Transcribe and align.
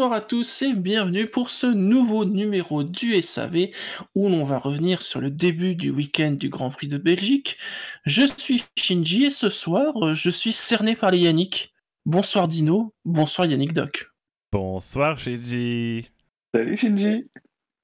Bonsoir 0.00 0.16
à 0.16 0.22
tous 0.22 0.62
et 0.62 0.72
bienvenue 0.72 1.26
pour 1.26 1.50
ce 1.50 1.66
nouveau 1.66 2.24
numéro 2.24 2.84
du 2.84 3.20
SAV 3.20 3.66
où 4.14 4.30
l'on 4.30 4.44
va 4.44 4.56
revenir 4.56 5.02
sur 5.02 5.20
le 5.20 5.30
début 5.30 5.74
du 5.76 5.90
week-end 5.90 6.30
du 6.30 6.48
Grand 6.48 6.70
Prix 6.70 6.86
de 6.88 6.96
Belgique. 6.96 7.58
Je 8.06 8.22
suis 8.24 8.64
Shinji 8.78 9.24
et 9.26 9.30
ce 9.30 9.50
soir 9.50 10.14
je 10.14 10.30
suis 10.30 10.54
cerné 10.54 10.96
par 10.96 11.10
les 11.10 11.18
Yannick. 11.18 11.74
Bonsoir 12.06 12.48
Dino, 12.48 12.94
bonsoir 13.04 13.46
Yannick 13.46 13.74
Doc. 13.74 14.10
Bonsoir 14.50 15.18
Shinji. 15.18 16.10
Salut 16.54 16.78
Shinji. 16.78 17.26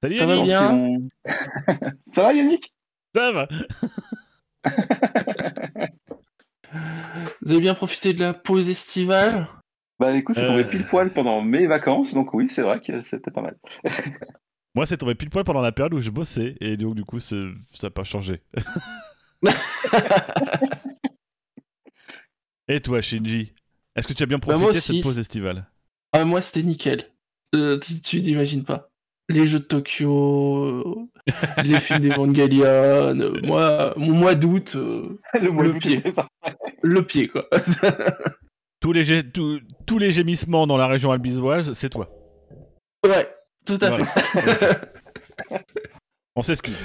Salut 0.03 0.17
Ça 0.17 0.25
va 0.25 0.37
Yannick. 0.37 0.47
bien 0.47 0.99
Ça 2.07 2.23
va 2.23 2.33
Yannick? 2.33 2.73
Ça 3.15 3.31
va 3.31 3.47
Vous 7.43 7.53
avez 7.53 7.61
bien 7.61 7.75
profité 7.75 8.15
de 8.15 8.21
la 8.21 8.33
pause 8.33 8.71
estivale? 8.71 9.49
Bah 9.99 10.13
écoute, 10.15 10.37
c'est 10.39 10.45
tombé 10.47 10.65
Euh. 10.65 10.69
pile 10.71 10.87
poil 10.87 11.13
pendant 11.13 11.41
mes 11.43 11.67
vacances, 11.67 12.13
donc 12.15 12.35
oui, 12.35 12.49
c'est 12.51 12.63
vrai 12.63 12.81
que 12.81 13.03
c'était 13.03 13.31
pas 13.31 13.41
mal. 13.43 13.57
Moi, 14.75 14.85
c'est 14.87 14.99
tombé 14.99 15.15
pile 15.15 15.31
poil 15.31 15.45
pendant 15.45 15.63
la 15.63 15.73
période 15.73 15.95
où 15.95 16.01
je 16.01 16.11
bossais, 16.11 16.55
et 16.61 16.77
donc 16.77 16.95
du 16.95 17.05
coup, 17.05 17.19
ça 17.19 17.37
n'a 17.83 17.91
pas 17.91 18.05
changé. 18.05 18.43
et 22.69 22.81
toi, 22.81 23.01
Shinji 23.01 23.55
Est-ce 23.95 24.07
que 24.07 24.13
tu 24.13 24.23
as 24.23 24.27
bien 24.27 24.39
Bah, 24.39 24.49
profité 24.55 24.75
de 24.75 24.81
cette 24.81 25.03
pause 25.03 25.19
estivale? 25.19 25.67
Ah 26.13 26.25
moi 26.25 26.41
c'était 26.41 26.63
nickel. 26.63 27.05
Euh, 27.55 27.79
tu 27.79 28.01
tu 28.01 28.21
n'imagines 28.23 28.65
pas. 28.65 28.91
Les 29.29 29.47
jeux 29.47 29.59
de 29.59 29.65
Tokyo, 29.65 30.65
euh, 30.65 30.95
les 31.65 31.81
films 31.81 31.99
d'Evangelion, 32.01 32.65
euh, 32.65 33.41
moi, 33.43 33.93
mon 33.97 34.13
mois 34.13 34.35
d'août, 34.37 34.75
euh, 34.77 35.19
Le 35.43 35.51
mois 35.51 35.65
Le 35.65 35.73
d'août, 35.73 35.81
pied. 35.81 36.03
le 36.83 37.03
pied 37.05 37.29
quoi. 37.29 37.49
Tous 38.87 38.93
les, 38.93 39.03
gé- 39.03 39.29
tous- 39.33 39.61
tous 39.85 39.99
les 39.99 40.13
gémissements 40.13 40.65
dans 40.69 40.77
la 40.77 40.87
région 40.87 41.11
albisoise, 41.11 41.73
c'est 41.73 41.89
toi. 41.91 42.09
ouais, 43.05 43.29
tout 43.65 43.79
à 43.81 43.89
Voilà. 43.89 44.07
fait. 44.07 44.93
On 46.37 46.43
s'excuse. 46.43 46.81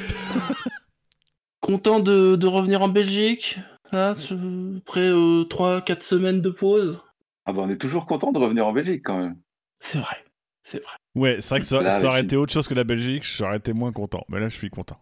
Content 1.59 1.99
de, 1.99 2.35
de 2.35 2.47
revenir 2.47 2.81
en 2.81 2.87
Belgique, 2.87 3.59
là, 3.91 4.15
ce- 4.15 4.77
après 4.79 5.11
3-4 5.11 6.01
semaines 6.01 6.41
de 6.41 6.49
pause? 6.49 7.03
Ah 7.45 7.53
bah 7.53 7.61
on 7.63 7.69
est 7.69 7.77
toujours 7.77 8.07
content 8.07 8.31
de 8.31 8.39
revenir 8.39 8.65
en 8.65 8.73
Belgique 8.73 9.03
quand 9.05 9.19
même. 9.19 9.35
C'est 9.79 9.99
vrai, 9.99 10.17
c'est 10.63 10.81
vrai. 10.83 10.93
Ouais, 11.13 11.37
c'est 11.39 11.49
vrai 11.49 11.59
que 11.59 11.65
ça, 11.67 11.81
Là, 11.83 11.91
ça 11.91 11.97
avec 11.97 12.09
aurait 12.09 12.19
une- 12.21 12.25
été 12.25 12.35
autre 12.35 12.51
chose 12.53 12.67
que 12.67 12.73
la 12.73 12.83
Belgique, 12.83 13.23
j'aurais 13.23 13.57
été 13.57 13.73
moins 13.73 13.91
content. 13.91 14.23
Mais 14.27 14.39
là, 14.39 14.49
je 14.49 14.57
suis 14.57 14.71
content. 14.71 14.97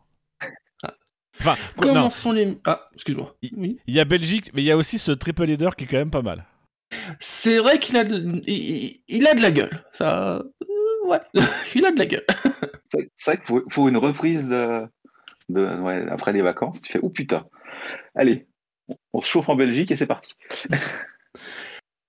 Ah. 0.83 0.93
Enfin, 1.39 1.55
quoi- 1.77 1.87
non, 1.87 1.93
Comment 1.93 2.09
sont 2.09 2.33
les... 2.33 2.57
Ah, 2.65 2.89
excuse-moi. 2.93 3.37
Il- 3.41 3.53
Oui. 3.55 3.79
il 3.87 3.93
y 3.93 4.01
a 4.01 4.05
Belgique, 4.05 4.51
mais 4.53 4.63
il 4.63 4.65
y 4.65 4.71
a 4.71 4.75
aussi 4.75 4.99
ce 4.99 5.13
triple 5.13 5.45
leader 5.45 5.77
qui 5.77 5.85
est 5.85 5.87
quand 5.87 5.95
même 5.97 6.11
pas 6.11 6.21
mal. 6.21 6.45
C'est 7.19 7.57
vrai 7.59 7.79
qu'il 7.79 7.97
a, 7.97 8.03
de... 8.03 8.41
il, 8.47 8.53
il- 8.85 9.01
il 9.07 9.27
a 9.27 9.33
de 9.35 9.41
la 9.41 9.51
gueule. 9.51 9.83
Ça... 9.93 10.35
euh, 10.37 10.43
ouais, 11.05 11.19
il 11.75 11.85
a 11.85 11.91
de 11.91 11.99
la 11.99 12.05
gueule. 12.05 12.25
C'est 12.85 13.09
vrai 13.25 13.37
qu'il 13.37 13.45
faut, 13.47 13.63
faut 13.71 13.89
une 13.89 13.97
reprise 13.97 14.49
de, 14.49 14.81
de- 15.49 15.79
ouais, 15.81 16.05
après 16.09 16.33
les 16.33 16.41
vacances. 16.41 16.81
Tu 16.81 16.91
fais, 16.91 16.99
oh 17.01 17.09
putain. 17.09 17.45
Allez, 18.15 18.47
on, 18.87 18.95
on 19.13 19.21
se 19.21 19.27
chauffe 19.29 19.49
en 19.49 19.55
Belgique 19.55 19.91
et 19.91 19.97
c'est 19.97 20.07
parti. 20.07 20.33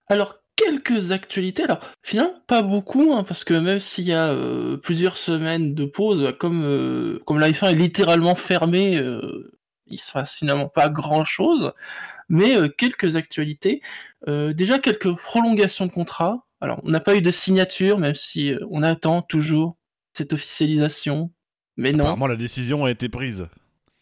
Alors, 0.09 0.39
quelques 0.57 1.13
actualités. 1.13 1.63
Alors, 1.65 1.81
finalement, 2.03 2.35
pas 2.47 2.63
beaucoup, 2.63 3.13
hein, 3.15 3.23
parce 3.25 3.45
que 3.45 3.55
même 3.55 3.79
s'il 3.79 4.05
y 4.05 4.13
a 4.13 4.29
euh, 4.33 4.77
plusieurs 4.77 5.17
semaines 5.17 5.75
de 5.75 5.85
pause, 5.85 6.35
comme, 6.39 6.63
euh, 6.65 7.21
comme 7.27 7.39
la 7.39 7.51
F1 7.51 7.71
est 7.71 7.75
littéralement 7.75 8.35
fermée, 8.35 8.97
euh, 8.99 9.53
il 9.91 9.99
se 9.99 10.13
passe 10.13 10.37
finalement 10.37 10.69
pas 10.69 10.89
grand-chose. 10.89 11.73
Mais 12.29 12.57
euh, 12.57 12.69
quelques 12.69 13.17
actualités. 13.17 13.81
Euh, 14.29 14.53
déjà, 14.53 14.79
quelques 14.79 15.15
prolongations 15.17 15.87
de 15.87 15.93
contrat. 15.93 16.47
Alors, 16.61 16.81
on 16.85 16.91
n'a 16.91 17.01
pas 17.01 17.17
eu 17.17 17.23
de 17.23 17.31
signature, 17.31 17.99
même 17.99 18.15
si 18.15 18.53
euh, 18.53 18.65
on 18.71 18.83
attend 18.83 19.23
toujours 19.23 19.77
cette 20.13 20.33
officialisation. 20.33 21.33
Mais 21.77 21.93
non. 21.93 22.05
Apparemment, 22.05 22.27
la 22.27 22.37
décision 22.37 22.85
a 22.85 22.91
été 22.91 23.09
prise. 23.09 23.47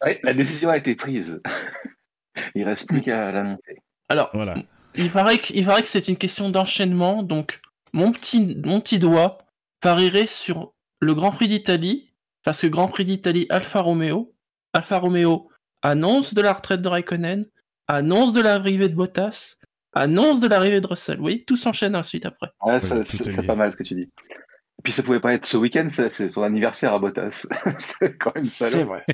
Ouais, 0.04 0.21
la 0.22 0.34
décision 0.34 0.71
a 0.71 0.76
été 0.76 0.94
prise. 0.94 1.41
Il 2.55 2.65
reste 2.65 2.88
plus 2.88 3.03
qu'à 3.03 3.32
l'annoncer. 3.32 3.78
Alors, 4.09 4.31
Voilà. 4.32 4.55
Il 4.94 5.10
paraît 5.10 5.38
que, 5.38 5.53
il 5.55 5.65
paraît 5.65 5.82
que 5.82 5.88
c'est 5.88 6.09
une 6.09 6.16
question 6.16 6.50
d'enchaînement, 6.50 7.22
donc 7.22 7.60
mon 7.93 8.10
petit, 8.10 8.56
mon 8.65 8.81
petit 8.81 8.99
doigt 8.99 9.38
parierait 9.81 10.26
sur 10.26 10.72
le 11.00 11.15
Grand 11.15 11.31
Prix 11.31 11.49
d'Italie, 11.49 12.12
parce 12.43 12.62
que 12.62 12.66
Grand 12.66 12.88
Prix 12.88 13.05
d'Italie 13.05 13.47
Alfa 13.50 13.81
Romeo, 13.81 14.34
Alfa 14.72 14.99
Romeo 14.99 15.50
annonce 15.83 16.34
de 16.34 16.41
la 16.43 16.53
retraite 16.53 16.83
de 16.83 16.89
Raikkonen, 16.89 17.44
annonce 17.87 18.33
de 18.33 18.41
l'arrivée 18.41 18.89
de 18.89 18.94
Bottas, 18.94 19.56
annonce 19.94 20.41
de 20.41 20.49
l'arrivée 20.49 20.81
de 20.81 20.87
Russell. 20.87 21.21
Oui, 21.21 21.44
tout 21.47 21.56
s'enchaîne 21.56 21.97
ensuite 21.97 22.27
après. 22.27 22.50
Ouais, 22.62 22.81
ça- 22.81 22.97
tout 23.05 23.16
c'est 23.16 23.27
est 23.27 23.31
c'est 23.31 23.43
pas 23.47 23.55
mal 23.55 23.72
ce 23.72 23.77
que 23.77 23.83
tu 23.84 23.94
dis. 23.94 24.03
Et 24.31 24.83
puis 24.84 24.93
ça 24.93 25.03
pouvait 25.03 25.21
pas 25.21 25.34
être 25.34 25.47
ce 25.47 25.56
week-end, 25.56 25.88
c'est 25.91 26.11
c'est 26.12 26.31
son 26.31 26.43
anniversaire 26.43 26.93
à 26.94 26.99
Bottas. 26.99 27.47
c'est 27.78 28.17
quand 28.17 28.34
même 28.34 28.44
salaud. 28.44 28.84
vrai. 28.87 29.05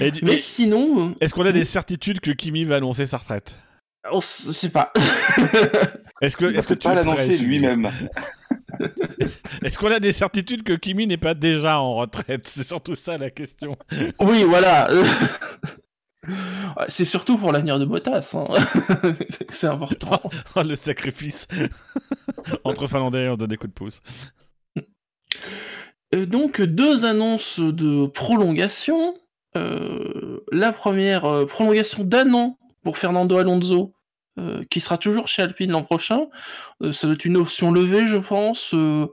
Et 0.00 0.10
du- 0.10 0.24
Mais 0.24 0.38
sinon, 0.38 1.10
euh, 1.10 1.14
Est-ce 1.20 1.34
qu'on 1.34 1.46
a 1.46 1.52
des 1.52 1.64
certitudes 1.64 2.20
que 2.20 2.30
Kimi 2.32 2.64
va 2.64 2.76
annoncer 2.76 3.06
sa 3.06 3.18
retraite? 3.18 3.56
On 4.10 4.18
s- 4.18 4.50
sait 4.52 4.70
pas. 4.70 4.92
Est-ce 6.20 6.36
que, 6.36 6.46
est-ce 6.52 6.66
que 6.66 6.74
tu 6.74 6.88
pas 6.88 6.94
l'annoncer 6.96 7.36
lui-même. 7.38 7.90
Est-ce 9.64 9.78
qu'on 9.78 9.90
a 9.90 10.00
des 10.00 10.12
certitudes 10.12 10.62
que 10.62 10.72
Kimi 10.74 11.06
n'est 11.06 11.16
pas 11.16 11.34
déjà 11.34 11.78
en 11.80 11.94
retraite? 11.94 12.46
C'est 12.46 12.66
surtout 12.66 12.94
ça 12.94 13.18
la 13.18 13.30
question. 13.30 13.76
oui, 14.20 14.44
voilà. 14.44 14.88
C'est 16.88 17.04
surtout 17.04 17.38
pour 17.38 17.52
l'avenir 17.52 17.78
de 17.78 17.84
Bottas. 17.84 18.34
hein. 18.34 18.48
c'est 19.48 19.66
important. 19.66 20.20
Oh, 20.56 20.62
le 20.62 20.74
sacrifice 20.74 21.46
entre 22.64 22.86
Finlandais, 22.86 23.28
on 23.28 23.36
donne 23.36 23.48
des 23.48 23.56
coups 23.56 23.70
de 23.70 23.74
pouce. 23.74 24.02
Euh, 26.14 26.26
donc 26.26 26.60
deux 26.60 27.04
annonces 27.04 27.60
de 27.60 28.06
prolongation. 28.06 29.14
Euh, 29.56 30.40
la 30.52 30.72
première 30.72 31.24
euh, 31.24 31.46
prolongation 31.46 32.04
d'un 32.04 32.32
an 32.34 32.58
pour 32.82 32.98
Fernando 32.98 33.36
Alonso, 33.36 33.94
euh, 34.38 34.64
qui 34.70 34.80
sera 34.80 34.96
toujours 34.98 35.28
chez 35.28 35.42
Alpine 35.42 35.70
l'an 35.72 35.82
prochain. 35.82 36.26
Euh, 36.82 36.92
ça 36.92 37.06
doit 37.06 37.14
être 37.14 37.24
une 37.24 37.36
option 37.36 37.72
levée, 37.72 38.06
je 38.06 38.16
pense. 38.16 38.72
Euh, 38.74 39.06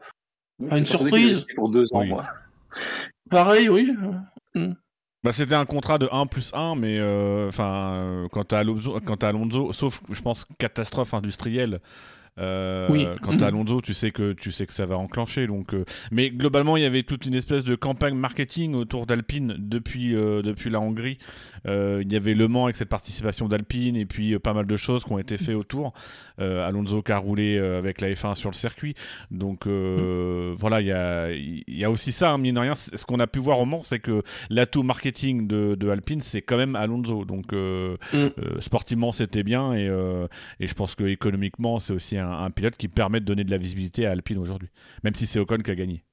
Pas 0.69 0.78
une 0.78 0.86
surprise. 0.86 1.46
Pour 1.56 1.69
deux 1.69 1.86
ans, 1.94 2.02
Oui. 2.02 2.09
moi. 2.09 2.25
pareil, 3.30 3.68
oui. 3.69 3.91
Bah, 5.24 5.31
c'était 5.31 5.56
un 5.56 5.66
contrat 5.66 5.97
de 5.97 6.08
1 6.12 6.28
plus 6.28 6.53
1, 6.53 6.75
mais 6.75 7.00
euh, 7.00 7.47
enfin, 7.47 7.96
euh, 7.96 8.28
quant, 8.30 8.44
à 8.44 8.58
Alonso, 8.59 9.00
quant 9.03 9.16
à 9.16 9.28
Alonso, 9.30 9.74
sauf, 9.74 10.00
je 10.12 10.22
pense, 10.22 10.46
catastrophe 10.59 11.13
industrielle. 11.16 11.81
Euh, 12.40 12.88
Oui. 12.90 13.07
Quant 13.22 13.38
à. 13.41 13.47
Alonso, 13.47 13.81
tu 13.81 13.94
sais 13.94 14.12
que 14.12 14.34
tu 14.34 14.51
sais 14.51 14.66
que 14.66 14.73
ça 14.73 14.85
va 14.85 14.97
enclencher. 14.97 15.47
Donc, 15.47 15.73
euh, 15.73 15.85
mais 16.12 16.29
globalement, 16.29 16.78
il 16.78 16.84
y 16.84 16.85
avait 16.85 17.03
toute 17.03 17.25
une 17.25 17.34
espèce 17.34 17.63
de 17.63 17.75
campagne 17.75 18.16
marketing 18.16 18.75
autour 18.75 19.06
d'Alpine 19.06 19.56
depuis 19.57 20.16
euh, 20.16 20.41
depuis 20.41 20.69
la 20.69 20.79
Hongrie. 20.79 21.18
Euh, 21.68 22.01
il 22.03 22.12
y 22.12 22.16
avait 22.16 22.34
Le 22.34 22.47
Mans 22.47 22.66
avec 22.66 22.75
cette 22.75 22.90
participation 22.90 23.47
d'Alpine 23.47 23.95
et 23.95 24.06
puis 24.06 24.38
pas 24.40 24.53
mal 24.53 24.68
de 24.68 24.75
choses 24.75 25.03
qui 25.03 25.12
ont 25.12 25.19
été 25.19 25.38
faites 25.38 25.56
autour. 25.56 25.94
Euh, 26.40 26.68
Alonso 26.68 27.01
qui 27.01 27.12
a 27.12 27.18
roulé 27.18 27.57
euh, 27.57 27.78
avec 27.78 28.01
la 28.01 28.09
F1 28.09 28.35
sur 28.35 28.50
le 28.50 28.56
circuit. 28.56 28.96
Donc 29.31 29.68
euh, 29.68 30.53
voilà, 30.57 30.81
il 30.81 30.88
y 30.88 30.91
a, 30.91 31.31
il 31.31 31.63
y 31.68 31.84
a 31.84 31.91
aussi 31.91 32.12
ça, 32.12 32.31
hein, 32.31 32.38
mine 32.38 32.56
de 32.56 32.59
rien. 32.59 32.75
Ce 32.75 33.06
qu'on 33.06 33.19
a 33.19 33.28
pu 33.28 33.40
voir 33.40 33.59
au 33.59 33.66
Mans, 33.66 33.84
c'est 33.84 34.00
que 34.00 34.23
l'atout 34.50 34.84
marketing 34.84 35.47
de, 35.47 35.75
de 35.75 35.90
Alpine, 35.90 36.22
c'est 36.22 36.41
quand 36.41 36.57
même 36.57 36.75
Alonso. 36.75 37.25
Donc 37.25 37.53
Mm. 37.53 38.59
sportivement, 38.59 39.12
c'était 39.12 39.44
bien 39.44 39.74
et, 39.74 39.85
et 40.59 40.68
je 40.68 40.74
pense 40.74 40.95
que 40.95 41.03
économiquement, 41.06 41.79
c'est 41.79 41.94
aussi 41.94 42.18
un, 42.18 42.29
un 42.29 42.51
pilote 42.51 42.75
qui 42.78 42.88
permet 42.88 43.19
de 43.19 43.25
donner 43.25 43.44
de 43.44 43.51
la 43.51 43.57
visibilité 43.57 44.06
à 44.06 44.12
Alpine 44.12 44.38
aujourd'hui, 44.38 44.69
même 45.04 45.15
si 45.15 45.27
c'est 45.27 45.39
Ocon 45.39 45.57
qui 45.57 45.71
a 45.71 45.75
gagné. 45.75 46.04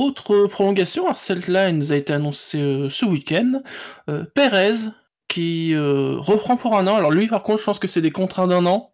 Autre 0.00 0.46
prolongation, 0.46 1.04
alors 1.04 1.18
celle-là, 1.18 1.68
elle 1.68 1.76
nous 1.76 1.92
a 1.92 1.96
été 1.96 2.14
annoncée 2.14 2.58
euh, 2.58 2.88
ce 2.88 3.04
week-end. 3.04 3.60
Euh, 4.08 4.24
Perez, 4.34 4.88
qui 5.30 5.72
euh, 5.74 6.16
reprend 6.18 6.56
pour 6.58 6.76
un 6.76 6.86
an. 6.86 6.96
Alors 6.96 7.10
lui, 7.10 7.26
par 7.28 7.42
contre, 7.42 7.60
je 7.60 7.64
pense 7.64 7.78
que 7.78 7.88
c'est 7.88 8.02
des 8.02 8.10
contrats 8.10 8.46
d'un 8.46 8.66
an. 8.66 8.92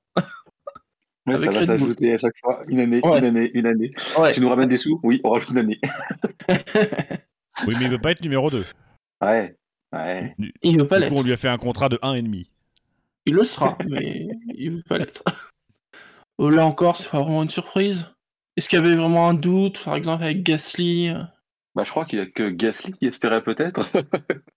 Ouais, 1.27 1.35
Avec 1.35 1.53
ça 1.53 1.59
va 1.59 1.67
s'ajouter 1.67 2.15
à 2.15 2.19
chaque 2.19 2.37
fois. 2.41 2.63
Une 2.69 2.79
année, 2.79 3.01
Ouais. 3.03 3.19
une 3.19 3.25
année, 3.25 3.51
une 3.55 3.67
année. 3.67 3.91
Ouais. 4.17 4.33
Tu 4.33 4.41
nous 4.41 4.49
ramènes 4.49 4.69
des 4.69 4.77
sous? 4.77 5.01
Oui, 5.03 5.21
on 5.25 5.31
rajoute 5.31 5.51
une 5.51 5.59
année. 5.59 5.81
Oui, 7.67 7.75
mais 7.79 7.85
il 7.87 7.89
veut 7.91 7.99
pas 7.99 8.13
être 8.13 8.23
numéro 8.23 8.49
2. 8.51 8.65
Ouais. 9.23 9.57
Ouais. 9.93 10.35
Du, 10.39 10.53
Il 10.63 10.79
veut 10.79 10.87
pas 10.87 10.99
l'être. 11.01 11.13
on 11.17 11.23
lui 11.23 11.33
a 11.33 11.37
fait 11.37 11.49
un 11.49 11.59
contrat 11.59 11.89
de 11.89 11.97
1,5. 11.97 12.47
Il 13.25 13.35
le 13.35 13.43
sera, 13.43 13.77
mais 13.89 14.29
il 14.55 14.71
veut 14.77 14.83
pas 14.89 14.99
l'être. 14.99 15.25
Euh, 16.41 16.51
Là 16.51 16.65
encore, 16.67 16.97
c'est 16.97 17.11
pas 17.11 17.21
vraiment 17.23 17.43
une 17.43 17.49
surprise. 17.51 18.07
Est-ce 18.57 18.69
qu'il 18.69 18.79
y 18.79 18.83
avait 18.83 18.95
vraiment 18.95 19.29
un 19.29 19.35
doute, 19.35 19.83
par 19.85 19.97
exemple 19.97 20.23
avec 20.23 20.43
Gasly? 20.45 21.13
Bah, 21.75 21.83
je 21.85 21.91
crois 21.91 22.05
qu'il 22.05 22.19
y 22.21 22.23
a 22.23 22.27
que 22.27 22.49
Gasly 22.51 22.93
qui 22.93 23.07
espérait 23.07 23.43
peut-être 23.43 23.81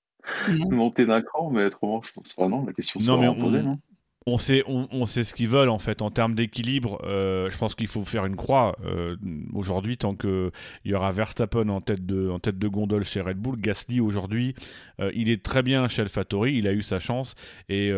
monter 0.70 1.06
d'un 1.06 1.22
cran, 1.22 1.50
mais 1.52 1.66
autrement, 1.66 2.02
je 2.04 2.12
pense. 2.12 2.36
Non, 2.38 2.66
la 2.66 2.74
question 2.74 3.00
Non, 3.00 3.06
sera 3.06 3.18
mais 3.20 3.42
posée, 3.42 3.60
on- 3.60 3.64
non? 3.64 3.80
on 4.26 4.38
sait, 4.38 4.64
on, 4.68 5.06
sait 5.08 5.24
ce 5.24 5.34
qu'ils 5.34 5.48
veulent 5.48 5.70
en 5.70 5.80
fait 5.80 6.04
en 6.04 6.12
termes 6.12 6.36
d'équilibre. 6.36 7.02
Euh, 7.04 7.50
je 7.50 7.58
pense 7.58 7.74
qu'il 7.74 7.88
faut 7.88 8.06
faire 8.06 8.26
une 8.26 8.36
croix 8.36 8.76
euh, 8.86 9.16
aujourd'hui 9.54 9.98
tant 9.98 10.14
qu'il 10.14 10.52
y 10.86 10.94
aura 10.94 11.12
Verstappen 11.12 11.68
en 11.70 11.82
tête 11.82 12.06
de, 12.06 12.30
en 12.30 12.38
tête 12.38 12.60
de 12.60 12.68
gondole 12.68 13.04
chez 13.06 13.22
Red 13.22 13.38
Bull. 13.38 13.60
Gasly 13.60 14.00
aujourd'hui, 14.00 14.54
euh, 15.00 15.10
il 15.16 15.30
est 15.30 15.42
très 15.44 15.64
bien 15.64 15.88
chez 15.88 16.04
AlphaTauri, 16.04 16.54
il 16.54 16.68
a 16.68 16.74
eu 16.74 16.84
sa 16.84 17.00
chance 17.00 17.34
et 17.70 17.92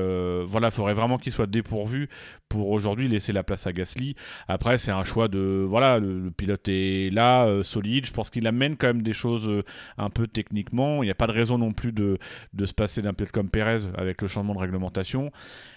voilà, 0.45 0.67
il 0.67 0.71
faudrait 0.71 0.93
vraiment 0.93 1.17
qu'il 1.17 1.33
soit 1.33 1.47
dépourvu 1.47 2.07
pour 2.51 2.69
aujourd'hui 2.69 3.07
laisser 3.07 3.33
la 3.33 3.43
place 3.43 3.65
à 3.65 3.73
Gasly. 3.73 4.15
Après, 4.47 4.77
c'est 4.77 4.91
un 4.91 5.03
choix 5.03 5.27
de 5.27 5.65
voilà, 5.67 5.99
le, 5.99 6.31
pilote 6.31 6.67
est 6.67 7.09
là, 7.13 7.61
solide. 7.63 8.05
Je 8.05 8.13
pense 8.13 8.29
qu'il 8.29 8.45
amène 8.47 8.75
quand 8.75 8.87
même 8.87 9.01
des 9.01 9.13
choses 9.13 9.49
un 9.97 10.09
peu 10.09 10.27
techniquement. 10.27 11.03
Il 11.03 11.07
n'y 11.07 11.11
a 11.11 11.15
pas 11.15 11.27
de 11.27 11.31
raison 11.31 11.57
non 11.57 11.73
plus 11.73 11.91
de, 11.91 12.17
de 12.53 12.65
se 12.65 12.73
passer 12.73 13.01
d'un 13.01 13.13
pilote 13.13 13.31
comme 13.31 13.49
Perez 13.49 13.87
avec 13.97 14.21
le 14.21 14.27
changement 14.27 14.53
de 14.53 14.59
réglementation. 14.59 15.31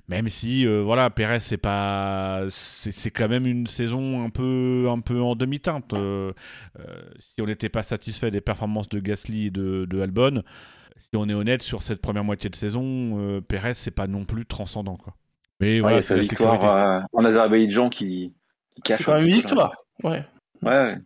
Même 0.09 0.29
si, 0.29 0.67
euh, 0.67 0.83
voilà, 0.83 1.09
Perez, 1.09 1.41
c'est 1.41 1.57
pas, 1.57 2.45
c'est 2.51 3.11
quand 3.11 3.29
même 3.29 3.47
une 3.47 3.67
saison 3.67 4.23
un 4.23 4.29
peu, 4.29 4.87
un 4.91 5.01
peu 5.01 5.21
en 5.23 5.35
demi-teinte. 5.35 5.95
Euh, 5.95 6.33
euh, 6.79 6.85
si 7.19 7.41
on 7.41 7.47
n'était 7.47 7.71
pas 7.71 7.83
satisfait 7.83 8.31
des 8.31 8.43
performances 8.43 8.89
de 8.91 9.01
Gasly 9.01 9.47
et 9.47 9.51
de, 9.51 9.87
de, 9.89 10.01
Albon, 10.01 10.43
si 10.99 11.17
on 11.17 11.27
est 11.29 11.35
honnête 11.35 11.63
sur 11.63 11.83
cette 11.83 12.03
première 12.03 12.25
moitié 12.25 12.51
de 12.51 12.57
saison, 12.57 13.43
Perez, 13.49 13.75
c'est 13.75 13.91
pas 13.91 14.07
non 14.07 14.25
plus 14.27 14.45
transcendant, 14.45 14.97
quoi. 14.97 15.15
Mais 15.61 15.81
voilà, 15.81 16.03
c'est 16.03 16.17
la 16.17 16.23
victoire 16.23 17.07
en 17.13 17.25
Azerbaïdjan 17.25 17.89
qui, 17.89 18.35
qui 18.75 18.83
cache. 18.83 18.99
C'est 18.99 19.05
quand 19.05 19.17
même 19.17 19.27
une 19.27 19.35
victoire. 19.35 19.77
Ouais. 20.03 20.25
Ouais. 20.63 20.97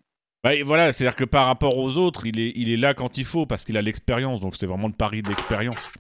Bah, 0.45 0.51
voilà, 0.65 0.93
c'est-à-dire 0.93 1.17
que 1.17 1.25
par 1.25 1.47
rapport 1.47 1.77
aux 1.77 1.99
autres, 1.99 2.27
il 2.27 2.39
est, 2.39 2.53
il 2.55 2.71
est 2.71 2.77
là 2.77 2.95
quand 2.95 3.19
il 3.19 3.25
faut 3.25 3.45
parce 3.45 3.65
qu'il 3.65 3.77
a 3.77 3.83
l'expérience, 3.83 4.41
donc 4.41 4.55
c'est 4.57 4.67
vraiment 4.67 4.87
le 4.87 4.95
pari 4.95 5.23
de 5.23 5.29
l'expérience. 5.29 5.91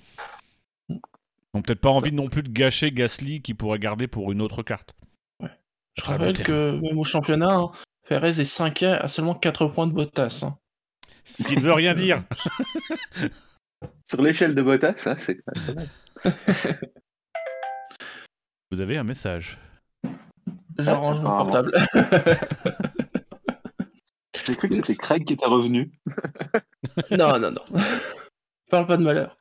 Donc 1.54 1.66
peut-être 1.66 1.80
pas 1.80 1.90
envie 1.90 2.12
non 2.12 2.28
plus 2.28 2.42
de 2.42 2.50
gâcher 2.50 2.92
Gasly 2.92 3.42
qui 3.42 3.54
pourrait 3.54 3.78
garder 3.78 4.06
pour 4.06 4.30
une 4.32 4.40
autre 4.40 4.62
carte. 4.62 4.94
Ouais. 5.42 5.50
Je 5.96 6.04
rappelle 6.04 6.38
que 6.38 6.78
même 6.80 6.98
au 6.98 7.04
championnat, 7.04 7.54
hein, 7.54 7.70
Ferrez 8.04 8.40
est 8.40 8.44
5 8.44 8.82
à 8.82 9.08
seulement 9.08 9.34
4 9.34 9.66
points 9.66 9.86
de 9.86 9.92
Bottas. 9.92 10.44
Hein. 10.44 10.56
Ce 11.24 11.42
qui 11.42 11.56
ne 11.56 11.60
veut 11.60 11.72
rien 11.72 11.94
dire. 11.96 12.22
Sur 14.04 14.22
l'échelle 14.22 14.54
de 14.54 14.62
Bottas, 14.62 15.02
hein, 15.06 15.16
c'est 15.18 15.42
pas 15.44 15.52
mal. 15.74 15.88
Vous 18.70 18.80
avez 18.80 18.98
un 18.98 19.04
message. 19.04 19.58
J'arrange 20.78 21.20
mon 21.20 21.36
portable. 21.38 21.72
J'ai 24.46 24.54
cru 24.54 24.68
que 24.68 24.74
c'était 24.74 24.94
Craig 24.94 25.24
qui 25.24 25.32
était 25.34 25.46
revenu. 25.46 25.90
non, 27.10 27.38
non, 27.38 27.50
non. 27.50 27.64
Parle 28.70 28.86
pas 28.86 28.96
de 28.96 29.02
malheur. 29.02 29.38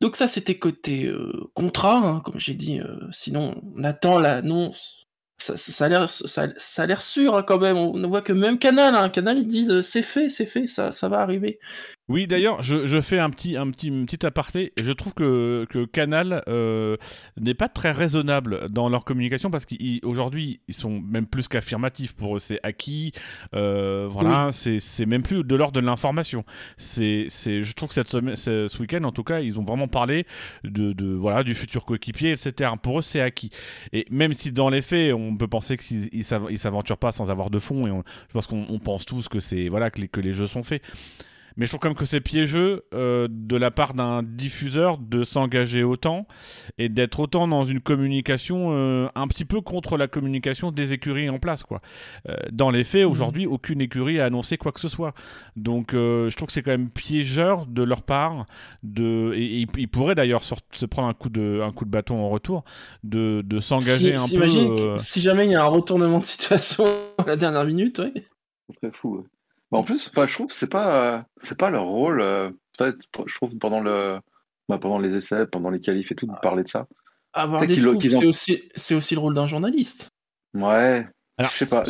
Donc 0.00 0.16
ça, 0.16 0.28
c'était 0.28 0.58
côté 0.58 1.06
euh, 1.06 1.50
contrat, 1.54 1.96
hein, 1.96 2.20
comme 2.20 2.38
j'ai 2.38 2.54
dit. 2.54 2.80
Euh, 2.80 2.96
sinon, 3.10 3.60
on 3.76 3.84
attend 3.84 4.18
l'annonce. 4.18 5.06
Ça, 5.38 5.56
ça, 5.56 5.86
a 5.86 6.86
l'air 6.86 7.02
sûr 7.02 7.36
hein, 7.36 7.42
quand 7.42 7.58
même. 7.58 7.76
On 7.76 8.08
voit 8.08 8.22
que 8.22 8.32
même 8.32 8.58
Canal, 8.58 8.94
hein, 8.94 9.08
Canal, 9.08 9.38
ils 9.38 9.46
disent 9.46 9.70
euh, 9.70 9.82
c'est 9.82 10.02
fait, 10.02 10.28
c'est 10.28 10.46
fait, 10.46 10.66
ça, 10.66 10.92
ça 10.92 11.08
va 11.08 11.20
arriver. 11.20 11.58
Oui, 12.08 12.26
d'ailleurs, 12.26 12.62
je, 12.62 13.00
fais 13.00 13.20
un 13.20 13.30
petit, 13.30 13.56
un 13.56 13.70
petit, 13.70 13.90
petit 13.90 14.26
aparté. 14.26 14.72
Et 14.76 14.82
je 14.82 14.90
trouve 14.90 15.14
que, 15.14 15.66
que 15.70 15.84
Canal 15.84 16.42
euh, 16.48 16.96
n'est 17.40 17.54
pas 17.54 17.68
très 17.68 17.92
raisonnable 17.92 18.68
dans 18.70 18.88
leur 18.88 19.04
communication 19.04 19.50
parce 19.50 19.64
qu'aujourd'hui, 19.66 20.60
ils, 20.66 20.74
sont 20.74 21.00
même 21.00 21.26
plus 21.26 21.46
qu'affirmatifs. 21.46 22.16
Pour 22.16 22.36
eux, 22.36 22.38
c'est 22.40 22.58
acquis. 22.64 23.12
Euh, 23.54 24.08
voilà, 24.10 24.50
c'est 24.52 25.06
même 25.06 25.22
plus 25.22 25.44
de 25.44 25.54
l'ordre 25.54 25.80
de 25.80 25.86
l'information. 25.86 26.44
C'est, 26.76 27.28
je 27.30 27.72
trouve 27.72 27.88
que 27.88 27.94
cette 27.94 28.08
semaine, 28.08 28.34
ce, 28.34 28.78
week-end, 28.80 29.04
en 29.04 29.12
tout 29.12 29.24
cas, 29.24 29.40
ils 29.40 29.60
ont 29.60 29.64
vraiment 29.64 29.88
parlé 29.88 30.26
de, 30.64 30.92
de 30.92 31.06
voilà, 31.06 31.44
du 31.44 31.54
futur 31.54 31.84
coéquipier, 31.84 32.32
etc. 32.32 32.72
Pour 32.82 32.98
eux, 32.98 33.02
c'est 33.02 33.20
acquis. 33.20 33.50
Et 33.92 34.06
même 34.10 34.32
si 34.32 34.50
dans 34.50 34.70
les 34.70 34.82
faits, 34.82 35.14
on 35.14 35.36
peut 35.36 35.48
penser 35.48 35.76
qu'ils 35.76 36.10
ne 36.12 36.56
s'aventurent 36.56 36.98
pas 36.98 37.12
sans 37.12 37.30
avoir 37.30 37.48
de 37.48 37.60
fond, 37.60 37.86
et 37.86 37.90
je 37.90 38.32
pense 38.32 38.48
qu'on 38.48 38.80
pense 38.80 39.06
tous 39.06 39.28
que, 39.28 39.38
c'est, 39.38 39.68
voilà, 39.68 39.90
que 39.90 40.02
que 40.02 40.20
les 40.20 40.32
jeux 40.32 40.48
sont 40.48 40.64
faits. 40.64 40.82
Mais 41.56 41.66
je 41.66 41.70
trouve 41.70 41.80
quand 41.80 41.88
même 41.88 41.96
que 41.96 42.04
c'est 42.04 42.20
piégeux 42.20 42.84
euh, 42.94 43.28
de 43.30 43.56
la 43.56 43.70
part 43.70 43.94
d'un 43.94 44.22
diffuseur 44.22 44.98
de 44.98 45.24
s'engager 45.24 45.82
autant 45.82 46.26
et 46.78 46.88
d'être 46.88 47.20
autant 47.20 47.48
dans 47.48 47.64
une 47.64 47.80
communication 47.80 48.70
euh, 48.72 49.08
un 49.14 49.28
petit 49.28 49.44
peu 49.44 49.60
contre 49.60 49.96
la 49.96 50.08
communication 50.08 50.70
des 50.70 50.92
écuries 50.92 51.28
en 51.28 51.38
place. 51.38 51.62
Quoi. 51.62 51.80
Euh, 52.28 52.36
dans 52.50 52.70
les 52.70 52.84
faits, 52.84 53.06
aujourd'hui, 53.06 53.46
mhm. 53.46 53.52
aucune 53.52 53.80
écurie 53.80 54.20
a 54.20 54.26
annoncé 54.26 54.56
quoi 54.56 54.72
que 54.72 54.80
ce 54.80 54.88
soit. 54.88 55.14
Donc 55.56 55.92
je 55.92 56.34
trouve 56.34 56.46
que 56.46 56.52
c'est 56.52 56.62
quand 56.62 56.70
même 56.70 56.90
piégeur 56.90 57.66
de 57.66 57.82
leur 57.82 58.02
part. 58.02 58.46
De, 58.82 59.32
et, 59.34 59.66
ils 59.76 59.88
pourraient 59.88 60.14
d'ailleurs 60.14 60.42
se 60.42 60.86
prendre 60.86 61.08
un 61.08 61.14
coup, 61.14 61.28
de, 61.28 61.60
un 61.62 61.72
coup 61.72 61.84
de 61.84 61.90
bâton 61.90 62.16
en 62.16 62.28
retour, 62.28 62.64
de, 63.04 63.42
de 63.44 63.60
s'engager 63.60 64.14
un 64.14 64.28
peu. 64.28 64.98
Si 64.98 65.20
jamais 65.20 65.46
il 65.46 65.52
y 65.52 65.54
a 65.54 65.62
un 65.62 65.66
retournement 65.66 66.20
de 66.20 66.24
situation 66.24 66.84
à 67.18 67.24
la 67.26 67.36
dernière 67.36 67.64
minute, 67.64 68.00
oui. 68.02 68.24
C'est 68.80 68.94
fou. 68.94 69.24
Bah, 69.72 69.78
en 69.78 69.84
plus, 69.84 70.10
je 70.14 70.34
trouve 70.34 70.48
que 70.48 70.54
c'est 70.54 70.70
pas, 70.70 71.24
c'est 71.40 71.58
pas 71.58 71.70
leur 71.70 71.84
rôle. 71.84 72.20
Euh, 72.20 72.50
je 72.78 73.34
trouve 73.34 73.56
pendant 73.56 73.80
le, 73.80 74.20
bah, 74.68 74.78
pendant 74.78 74.98
les 74.98 75.16
essais, 75.16 75.46
pendant 75.46 75.70
les 75.70 75.80
qualifs 75.80 76.12
et 76.12 76.14
tout, 76.14 76.26
de 76.26 76.36
parler 76.42 76.62
de 76.62 76.68
ça. 76.68 76.86
Avoir 77.32 77.66
des 77.66 77.76
scoops, 77.76 78.06
c'est 78.10 78.26
aussi, 78.26 78.62
c'est 78.74 78.94
aussi 78.94 79.14
le 79.14 79.20
rôle 79.20 79.34
d'un 79.34 79.46
journaliste. 79.46 80.10
Ouais. 80.52 81.08
je 81.38 81.46
sais 81.46 81.64
pas. 81.64 81.84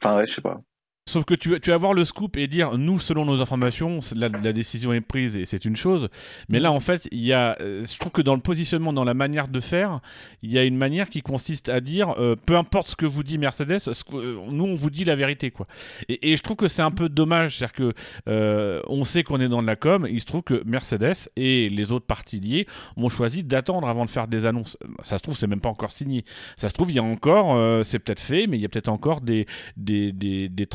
Enfin, 0.00 0.16
ouais, 0.16 0.28
je 0.28 0.34
sais 0.34 0.40
pas. 0.40 0.60
Sauf 1.06 1.26
que 1.26 1.34
tu, 1.34 1.50
vas 1.50 1.74
avoir 1.74 1.92
le 1.92 2.06
scoop 2.06 2.38
et 2.38 2.46
dire 2.46 2.78
nous, 2.78 2.98
selon 2.98 3.26
nos 3.26 3.42
informations, 3.42 4.00
la, 4.16 4.30
décision 4.54 4.90
est 4.94 5.02
prise 5.02 5.36
et 5.36 5.44
c'est 5.44 5.66
une 5.66 5.76
chose. 5.76 6.08
Mais 6.48 6.60
là, 6.60 6.72
en 6.72 6.80
fait, 6.80 7.08
il 7.12 7.20
y 7.20 7.34
a, 7.34 7.58
euh, 7.60 7.84
je 7.84 7.98
trouve 7.98 8.10
que 8.10 8.22
dans 8.22 8.34
le 8.34 8.40
positionnement, 8.40 8.90
dans 8.90 9.04
la 9.04 9.12
manière 9.12 9.48
de 9.48 9.60
faire, 9.60 10.00
il 10.40 10.50
y 10.50 10.58
a 10.58 10.64
une 10.64 10.78
manière 10.78 11.10
qui 11.10 11.20
consiste 11.20 11.68
à 11.68 11.82
dire 11.82 12.14
euh, 12.18 12.36
peu 12.36 12.56
importe 12.56 12.88
ce 12.88 12.96
que 12.96 13.04
vous 13.04 13.22
dit 13.22 13.36
Mercedes, 13.36 13.82
euh, 14.14 14.38
nous, 14.50 14.64
on 14.64 14.74
vous 14.74 14.88
dit 14.88 15.04
la 15.04 15.14
vérité. 15.14 15.50
quoi. 15.50 15.66
Et, 16.08 16.32
et 16.32 16.36
je 16.38 16.42
trouve 16.42 16.56
que 16.56 16.68
c'est 16.68 16.80
un 16.80 16.90
peu 16.90 17.10
dommage. 17.10 17.58
C'est-à-dire 17.58 17.74
que 17.74 18.82
on 18.88 19.04
sait 19.04 19.24
qu'on 19.24 19.42
est 19.42 19.48
dans 19.48 19.60
de 19.60 19.66
la 19.66 19.76
com. 19.76 20.08
Il 20.10 20.22
se 20.22 20.26
trouve 20.26 20.42
que 20.42 20.62
Mercedes 20.64 21.28
et 21.36 21.68
les 21.68 21.92
autres 21.92 22.06
parties 22.06 22.40
liées 22.40 22.66
ont 22.96 23.10
choisi 23.10 23.44
d'attendre 23.44 23.88
avant 23.88 24.06
de 24.06 24.10
faire 24.10 24.26
des 24.26 24.46
annonces. 24.46 24.78
Ça 25.02 25.18
se 25.18 25.22
trouve, 25.22 25.36
c'est 25.36 25.46
même 25.46 25.60
pas 25.60 25.68
encore 25.68 25.92
signé. 25.92 26.24
Ça 26.56 26.70
se 26.70 26.74
trouve, 26.74 26.90
il 26.90 26.96
y 26.96 26.98
a 26.98 27.02
encore, 27.02 27.84
c'est 27.84 27.98
peut-être 27.98 28.20
fait, 28.20 28.46
mais 28.46 28.56
il 28.56 28.62
y 28.62 28.64
a 28.64 28.70
peut-être 28.70 28.88
encore 28.88 29.20
des, 29.20 29.46
des, 29.76 30.10
des, 30.10 30.48
des 30.48 30.66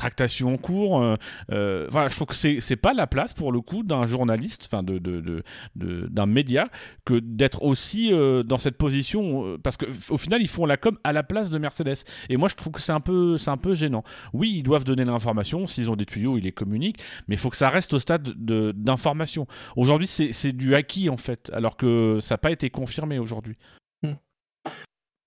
en 0.44 0.58
cours. 0.58 1.02
Euh, 1.02 1.16
euh, 1.52 1.88
je 1.92 2.16
trouve 2.16 2.28
que 2.28 2.36
c'est, 2.36 2.76
pas 2.76 2.94
la 2.94 3.08
place 3.08 3.34
pour 3.34 3.52
le 3.52 3.62
coup 3.62 3.84
d'un 3.84 4.06
journaliste, 4.06 4.68
enfin 4.72 4.84
de, 4.84 4.98
de, 4.98 5.44
d'un 5.76 6.26
média, 6.26 6.70
que 7.06 7.20
d'être 7.20 7.64
aussi 7.64 8.14
euh, 8.14 8.44
dans 8.44 8.58
cette 8.58 8.78
position, 8.78 9.58
parce 9.64 9.78
qu'au 9.78 10.18
final 10.18 10.42
ils 10.42 10.48
font 10.48 10.66
la 10.66 10.78
com 10.78 10.98
à 11.04 11.14
la 11.14 11.24
place 11.24 11.50
de 11.50 11.58
Mercedes. 11.58 12.06
Et 12.30 12.38
moi 12.38 12.50
je 12.50 12.56
trouve 12.56 12.74
que 12.74 12.82
c'est 12.82 12.92
un 12.92 13.00
peu, 13.00 13.38
c'est 13.38 13.52
un 13.52 13.58
peu 13.58 13.74
gênant. 13.74 14.04
Oui, 14.34 14.54
ils 14.58 14.64
doivent 14.64 14.84
donner 14.84 15.06
l'information, 15.06 15.68
s'ils 15.68 15.90
ont 15.90 15.96
des 15.96 16.06
tuyaux, 16.06 16.38
ils 16.38 16.44
les 16.44 16.52
communiquent, 16.52 17.02
mais 17.28 17.36
il 17.36 17.40
faut 17.40 17.50
que 17.50 17.58
ça 17.58 17.70
reste 17.70 17.94
au 17.94 18.00
stade 18.00 18.34
de, 18.38 18.72
d'information. 18.76 19.48
Aujourd'hui 19.76 20.08
c'est 20.08 20.52
du 20.52 20.76
acquis 20.76 21.10
en 21.10 21.18
fait, 21.18 21.52
alors 21.54 21.78
que 21.78 22.18
ça 22.22 22.36
n'a 22.36 22.38
pas 22.40 22.52
été 22.52 22.70
confirmé 22.70 23.20
aujourd'hui. 23.20 23.58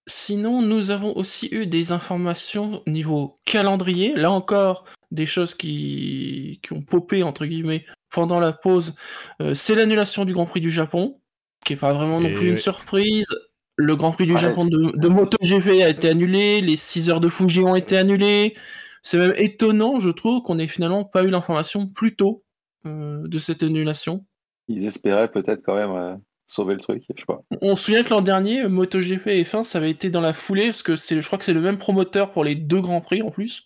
Sinon, 0.07 0.63
nous 0.63 0.91
avons 0.91 1.17
aussi 1.17 1.49
eu 1.53 1.67
des 1.67 1.93
informations 1.93 2.83
niveau 2.87 3.39
calendrier. 3.47 4.15
Là 4.15 4.31
encore, 4.31 4.85
des 5.13 5.27
choses 5.27 5.55
qui, 5.55 6.61
qui 6.63 6.73
ont 6.73 6.83
popé, 6.83 7.23
entre 7.23 7.47
guillemets, 7.47 7.85
pendant 8.11 8.41
la 8.41 8.53
pause. 8.53 8.95
Euh, 9.41 9.55
c'est 9.55 9.75
l'annulation 9.75 10.25
du 10.25 10.33
Grand 10.33 10.47
Prix 10.47 10.61
du 10.61 10.71
Japon, 10.71 11.21
qui 11.65 11.73
n'est 11.73 11.79
pas 11.79 11.93
vraiment 11.93 12.21
non 12.21 12.33
plus 12.33 12.49
une 12.49 12.57
surprise. 12.57 13.29
Le 13.77 13.97
Grand 13.97 14.13
Prix 14.13 14.27
du 14.27 14.37
Japon 14.37 14.65
de, 14.65 14.97
de 14.97 15.09
MotoGP 15.09 15.83
a 15.83 15.89
été 15.89 16.09
annulé, 16.09 16.61
les 16.61 16.77
6 16.77 17.11
heures 17.11 17.21
de 17.21 17.29
Fuji 17.29 17.61
ont 17.61 17.77
été 17.77 17.97
annulées. 17.97 18.55
C'est 19.03 19.19
même 19.19 19.35
étonnant, 19.37 19.99
je 19.99 20.11
trouve, 20.11 20.43
qu'on 20.43 20.57
n'ait 20.57 20.69
finalement 20.69 21.05
pas 21.05 21.25
eu 21.25 21.29
l'information 21.29 21.87
plus 21.87 22.15
tôt 22.15 22.45
euh, 22.87 23.27
de 23.27 23.39
cette 23.39 23.63
annulation. 23.63 24.25
Ils 24.69 24.87
espéraient 24.87 25.31
peut-être 25.31 25.63
quand 25.65 25.75
même 25.75 25.91
euh, 25.91 26.15
sauver 26.53 26.75
le 26.75 26.81
truc, 26.81 27.03
je 27.09 27.21
sais 27.21 27.27
pas. 27.27 27.43
On 27.61 27.77
se 27.77 27.85
souvient 27.85 28.03
que 28.03 28.11
l'an 28.11 28.21
dernier, 28.21 28.67
MotoGP 28.69 29.27
et 29.29 29.43
F1, 29.43 29.65
ça 29.65 29.79
avait 29.79 29.91
été 29.91 30.11
dans 30.11 30.21
la 30.21 30.33
foulée, 30.33 30.67
parce 30.67 30.83
que 30.83 30.97
c'est, 30.97 31.21
je 31.21 31.27
crois 31.27 31.39
que 31.39 31.45
c'est 31.45 31.53
le 31.53 31.61
même 31.61 31.79
promoteur 31.79 32.31
pour 32.31 32.45
les 32.45 32.55
deux 32.55 32.81
grands 32.81 33.01
prix 33.01 33.23
en 33.23 33.31
plus. 33.31 33.65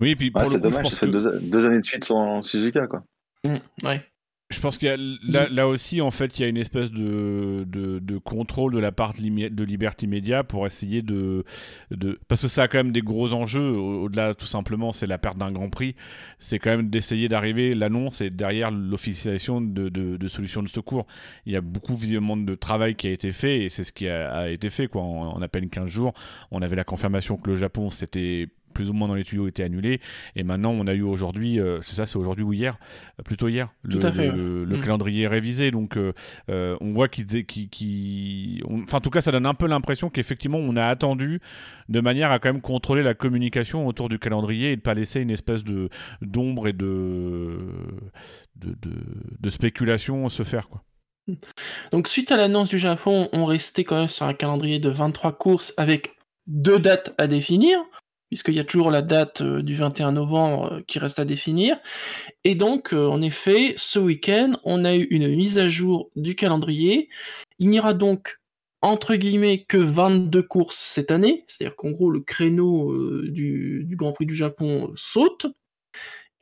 Oui, 0.00 0.14
puis 0.14 0.30
pour 0.30 0.48
c'est 0.48 0.58
dommage, 0.58 0.88
ça 0.88 0.96
fait 0.96 1.06
deux, 1.06 1.66
années 1.66 1.80
de 1.80 1.84
suite 1.84 2.04
sans 2.04 2.42
Suzuka, 2.42 2.86
quoi. 2.86 3.04
Mmh, 3.44 3.56
ouais. 3.84 4.04
Je 4.48 4.60
pense 4.60 4.78
qu'il 4.78 4.86
y 4.86 4.92
a 4.92 4.96
là, 4.96 5.48
là, 5.48 5.66
aussi 5.66 6.00
en 6.00 6.12
fait 6.12 6.38
il 6.38 6.42
y 6.42 6.44
a 6.44 6.48
une 6.48 6.56
espèce 6.56 6.92
de, 6.92 7.64
de, 7.66 7.98
de 7.98 8.18
contrôle 8.18 8.72
de 8.72 8.78
la 8.78 8.92
part 8.92 9.12
de, 9.12 9.48
de, 9.48 9.64
Liberty 9.64 10.06
Media 10.06 10.44
pour 10.44 10.68
essayer 10.68 11.02
de, 11.02 11.44
de 11.90 12.20
parce 12.28 12.42
que 12.42 12.48
ça 12.48 12.62
a 12.62 12.68
quand 12.68 12.78
même 12.78 12.92
des 12.92 13.02
gros 13.02 13.32
enjeux 13.32 13.72
au-delà 13.72 14.34
tout 14.34 14.46
simplement 14.46 14.92
c'est 14.92 15.08
la 15.08 15.18
perte 15.18 15.36
d'un 15.36 15.50
Grand 15.50 15.68
Prix. 15.68 15.96
C'est 16.38 16.60
quand 16.60 16.70
même 16.70 16.90
d'essayer 16.90 17.28
d'arriver 17.28 17.74
l'annonce 17.74 18.20
et 18.20 18.30
derrière 18.30 18.70
l'officialisation 18.70 19.60
de, 19.60 19.88
de, 19.88 20.28
solutions 20.28 20.62
de 20.62 20.68
secours. 20.68 21.08
Il 21.44 21.52
y 21.52 21.56
a 21.56 21.60
beaucoup 21.60 21.96
visiblement 21.96 22.36
de 22.36 22.54
travail 22.54 22.94
qui 22.94 23.08
a 23.08 23.10
été 23.10 23.32
fait 23.32 23.64
et 23.64 23.68
c'est 23.68 23.82
ce 23.82 23.90
qui 23.90 24.08
a, 24.08 24.30
a, 24.32 24.48
été 24.48 24.70
fait 24.70 24.86
quoi. 24.86 25.02
En, 25.02 25.38
en 25.38 25.42
à 25.42 25.48
peine 25.48 25.68
15 25.68 25.90
jours 25.90 26.12
on 26.52 26.62
avait 26.62 26.76
la 26.76 26.84
confirmation 26.84 27.36
que 27.36 27.50
le 27.50 27.56
Japon 27.56 27.90
c'était 27.90 28.46
plus 28.76 28.90
ou 28.90 28.92
moins 28.92 29.08
dans 29.08 29.14
les 29.14 29.24
tuyaux 29.24 29.48
étaient 29.48 29.62
annulés. 29.62 30.00
Et 30.36 30.44
maintenant, 30.44 30.70
on 30.70 30.86
a 30.86 30.92
eu 30.92 31.00
aujourd'hui, 31.02 31.58
c'est 31.80 31.94
ça, 31.94 32.04
c'est 32.04 32.18
aujourd'hui 32.18 32.44
ou 32.44 32.52
hier, 32.52 32.78
plutôt 33.24 33.48
hier, 33.48 33.72
le, 33.82 34.64
le, 34.64 34.76
mm. 34.76 34.80
calendrier 34.82 35.26
révisé. 35.26 35.70
Donc, 35.70 35.98
on 36.48 36.92
voit 36.92 37.08
qu'ils, 37.08 37.46
qui 37.46 38.62
enfin, 38.70 38.98
en 38.98 39.00
tout 39.00 39.10
cas, 39.10 39.22
ça 39.22 39.32
donne 39.32 39.46
un 39.46 39.54
peu 39.54 39.66
l'impression 39.66 40.10
qu'effectivement, 40.10 40.58
on 40.58 40.76
a 40.76 40.84
attendu 40.84 41.40
de 41.88 42.00
manière 42.00 42.30
à 42.30 42.38
quand 42.38 42.52
même 42.52 42.60
contrôler 42.60 43.02
la 43.02 43.14
communication 43.14 43.86
autour 43.86 44.08
du 44.08 44.18
calendrier 44.18 44.72
et 44.72 44.76
de 44.76 44.82
pas 44.82 44.94
laisser 44.94 45.20
une 45.20 45.30
espèce 45.30 45.64
de 45.64 45.88
d'ombre 46.20 46.68
et 46.68 46.72
de 46.72 47.58
de, 48.56 48.74
de 49.40 49.48
spéculation 49.48 50.28
se 50.28 50.42
faire, 50.42 50.68
quoi. 50.68 50.82
Donc 51.90 52.08
suite 52.08 52.30
à 52.30 52.36
l'annonce 52.36 52.68
du 52.68 52.78
Japon, 52.78 53.28
on 53.32 53.44
restait 53.44 53.84
quand 53.84 53.98
même 53.98 54.08
sur 54.08 54.26
un 54.26 54.34
calendrier 54.34 54.78
de 54.78 54.88
23 54.88 55.32
courses 55.32 55.74
avec 55.76 56.16
deux 56.46 56.78
dates 56.78 57.14
à 57.18 57.26
définir, 57.26 57.80
puisqu'il 58.28 58.54
y 58.54 58.60
a 58.60 58.64
toujours 58.64 58.90
la 58.90 59.02
date 59.02 59.40
euh, 59.42 59.62
du 59.62 59.74
21 59.74 60.12
novembre 60.12 60.72
euh, 60.72 60.80
qui 60.86 60.98
reste 60.98 61.18
à 61.18 61.24
définir. 61.24 61.78
Et 62.44 62.54
donc, 62.54 62.92
euh, 62.92 63.06
en 63.06 63.22
effet, 63.22 63.74
ce 63.76 63.98
week-end, 63.98 64.52
on 64.64 64.84
a 64.84 64.94
eu 64.94 65.04
une 65.10 65.28
mise 65.28 65.58
à 65.58 65.68
jour 65.68 66.10
du 66.16 66.34
calendrier. 66.34 67.08
Il 67.58 67.68
n'y 67.68 67.78
aura 67.78 67.94
donc, 67.94 68.40
entre 68.82 69.14
guillemets, 69.16 69.64
que 69.64 69.78
22 69.78 70.42
courses 70.42 70.76
cette 70.76 71.10
année, 71.10 71.44
c'est-à-dire 71.46 71.76
qu'en 71.76 71.90
gros, 71.90 72.10
le 72.10 72.20
créneau 72.20 72.92
du, 73.22 73.86
Grand 73.92 74.12
Prix 74.12 74.26
du 74.26 74.34
Japon 74.34 74.92
saute, 74.94 75.46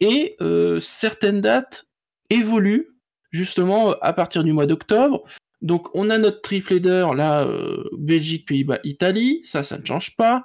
et 0.00 0.36
certaines 0.80 1.40
dates 1.40 1.86
évoluent 2.28 2.98
justement 3.30 3.92
à 4.02 4.12
partir 4.12 4.42
du 4.42 4.52
mois 4.52 4.66
d'octobre. 4.66 5.22
Donc 5.62 5.88
on 5.94 6.10
a 6.10 6.18
notre 6.18 6.42
triple 6.42 6.74
header 6.74 7.06
là, 7.16 7.48
Belgique, 7.92 8.46
Pays-Bas, 8.46 8.80
Italie, 8.82 9.40
ça, 9.44 9.62
ça 9.62 9.78
ne 9.78 9.84
change 9.86 10.16
pas. 10.16 10.44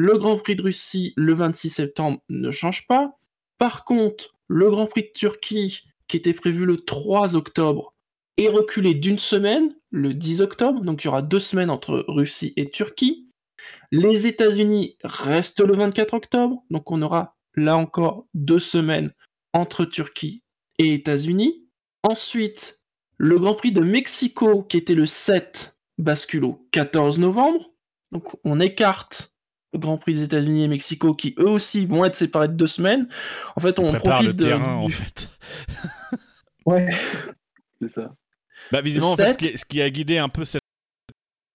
Le 0.00 0.16
Grand 0.16 0.38
Prix 0.38 0.54
de 0.54 0.62
Russie 0.62 1.12
le 1.16 1.34
26 1.34 1.70
septembre 1.70 2.22
ne 2.28 2.52
change 2.52 2.86
pas. 2.86 3.18
Par 3.58 3.84
contre, 3.84 4.38
le 4.46 4.70
Grand 4.70 4.86
Prix 4.86 5.02
de 5.02 5.12
Turquie, 5.12 5.82
qui 6.06 6.16
était 6.16 6.34
prévu 6.34 6.66
le 6.66 6.76
3 6.76 7.34
octobre, 7.34 7.96
est 8.36 8.46
reculé 8.46 8.94
d'une 8.94 9.18
semaine, 9.18 9.70
le 9.90 10.14
10 10.14 10.40
octobre, 10.40 10.82
donc 10.82 11.02
il 11.02 11.06
y 11.06 11.08
aura 11.08 11.22
deux 11.22 11.40
semaines 11.40 11.68
entre 11.68 12.04
Russie 12.06 12.52
et 12.56 12.70
Turquie. 12.70 13.26
Les 13.90 14.28
États-Unis 14.28 14.96
restent 15.02 15.62
le 15.62 15.74
24 15.74 16.14
octobre, 16.14 16.62
donc 16.70 16.92
on 16.92 17.02
aura 17.02 17.36
là 17.56 17.76
encore 17.76 18.24
deux 18.34 18.60
semaines 18.60 19.10
entre 19.52 19.84
Turquie 19.84 20.44
et 20.78 20.94
États-Unis. 20.94 21.66
Ensuite, 22.04 22.80
le 23.16 23.36
Grand 23.40 23.56
Prix 23.56 23.72
de 23.72 23.80
Mexico, 23.80 24.62
qui 24.62 24.76
était 24.76 24.94
le 24.94 25.06
7, 25.06 25.76
bascule 25.98 26.44
au 26.44 26.68
14 26.70 27.18
novembre. 27.18 27.72
Donc 28.12 28.36
on 28.44 28.60
écarte 28.60 29.34
Grand 29.74 29.98
Prix 29.98 30.14
des 30.14 30.22
États-Unis 30.22 30.64
et 30.64 30.68
Mexico, 30.68 31.14
qui 31.14 31.34
eux 31.38 31.48
aussi 31.48 31.86
vont 31.86 32.04
être 32.04 32.16
séparés 32.16 32.48
de 32.48 32.54
deux 32.54 32.66
semaines. 32.66 33.08
En 33.56 33.60
fait, 33.60 33.78
on, 33.78 33.92
profite 33.92 34.28
le 34.28 34.32
de, 34.34 34.44
terrain, 34.44 34.76
en 34.76 34.88
fait. 34.88 35.30
ouais. 36.66 36.88
C'est 37.80 37.92
ça. 37.92 38.14
Bah, 38.72 38.80
visiblement, 38.80 39.12
en 39.12 39.16
fait, 39.16 39.56
ce, 39.56 39.64
qui, 39.64 39.80
a 39.80 39.90
guidé 39.90 40.18
un 40.18 40.28
peu 40.28 40.44
cette. 40.44 40.62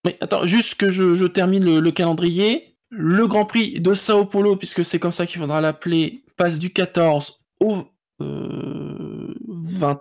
Mais 0.05 0.17
attends, 0.21 0.45
juste 0.45 0.75
que 0.75 0.89
je, 0.89 1.25
termine 1.25 1.79
le, 1.79 1.91
calendrier. 1.91 2.77
Le 2.95 3.25
Grand 3.25 3.45
Prix 3.45 3.79
de 3.79 3.93
Sao 3.95 4.25
Paulo, 4.25 4.55
puisque 4.55 4.85
c'est 4.85 4.99
comme 4.99 5.11
ça 5.11 5.25
qu'il 5.25 5.41
faudra 5.41 5.59
l'appeler, 5.61 6.23
passe 6.37 6.59
du 6.59 6.71
14 6.71 7.41
au 7.59 7.85
euh, 8.21 9.33
20, 9.47 9.97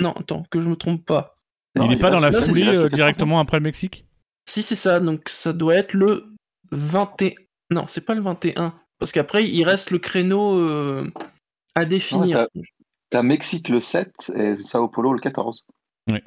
non, 0.00 0.12
attends, 0.12 0.44
que 0.50 0.60
je 0.60 0.68
me 0.68 0.76
trompe 0.76 1.04
pas. 1.04 1.36
il 1.74 1.82
n'est 1.88 1.98
pas 1.98 2.10
dans 2.10 2.20
la 2.20 2.32
foulée 2.32 2.66
euh, 2.66 2.88
directement 2.88 3.40
après 3.40 3.58
le 3.58 3.62
Mexique? 3.62 4.04
Si, 4.48 4.62
c'est 4.62 4.76
ça, 4.76 5.00
donc 5.00 5.28
ça 5.28 5.52
doit 5.52 5.74
être 5.74 5.94
le 5.94 6.35
21. 6.70 7.34
Non, 7.70 7.84
c'est 7.88 8.00
pas 8.00 8.14
le 8.14 8.20
21. 8.20 8.74
Parce 8.98 9.12
qu'après, 9.12 9.48
il 9.48 9.64
reste 9.64 9.90
le 9.90 9.98
créneau 9.98 10.58
euh, 10.58 11.10
à 11.74 11.84
définir. 11.84 12.46
T'as 13.10 13.22
Mexique 13.22 13.68
le 13.68 13.80
7 13.80 14.32
et 14.34 14.56
Sao 14.58 14.88
Paulo 14.88 15.12
le 15.12 15.20
14. 15.20 15.66
Oui. 16.10 16.18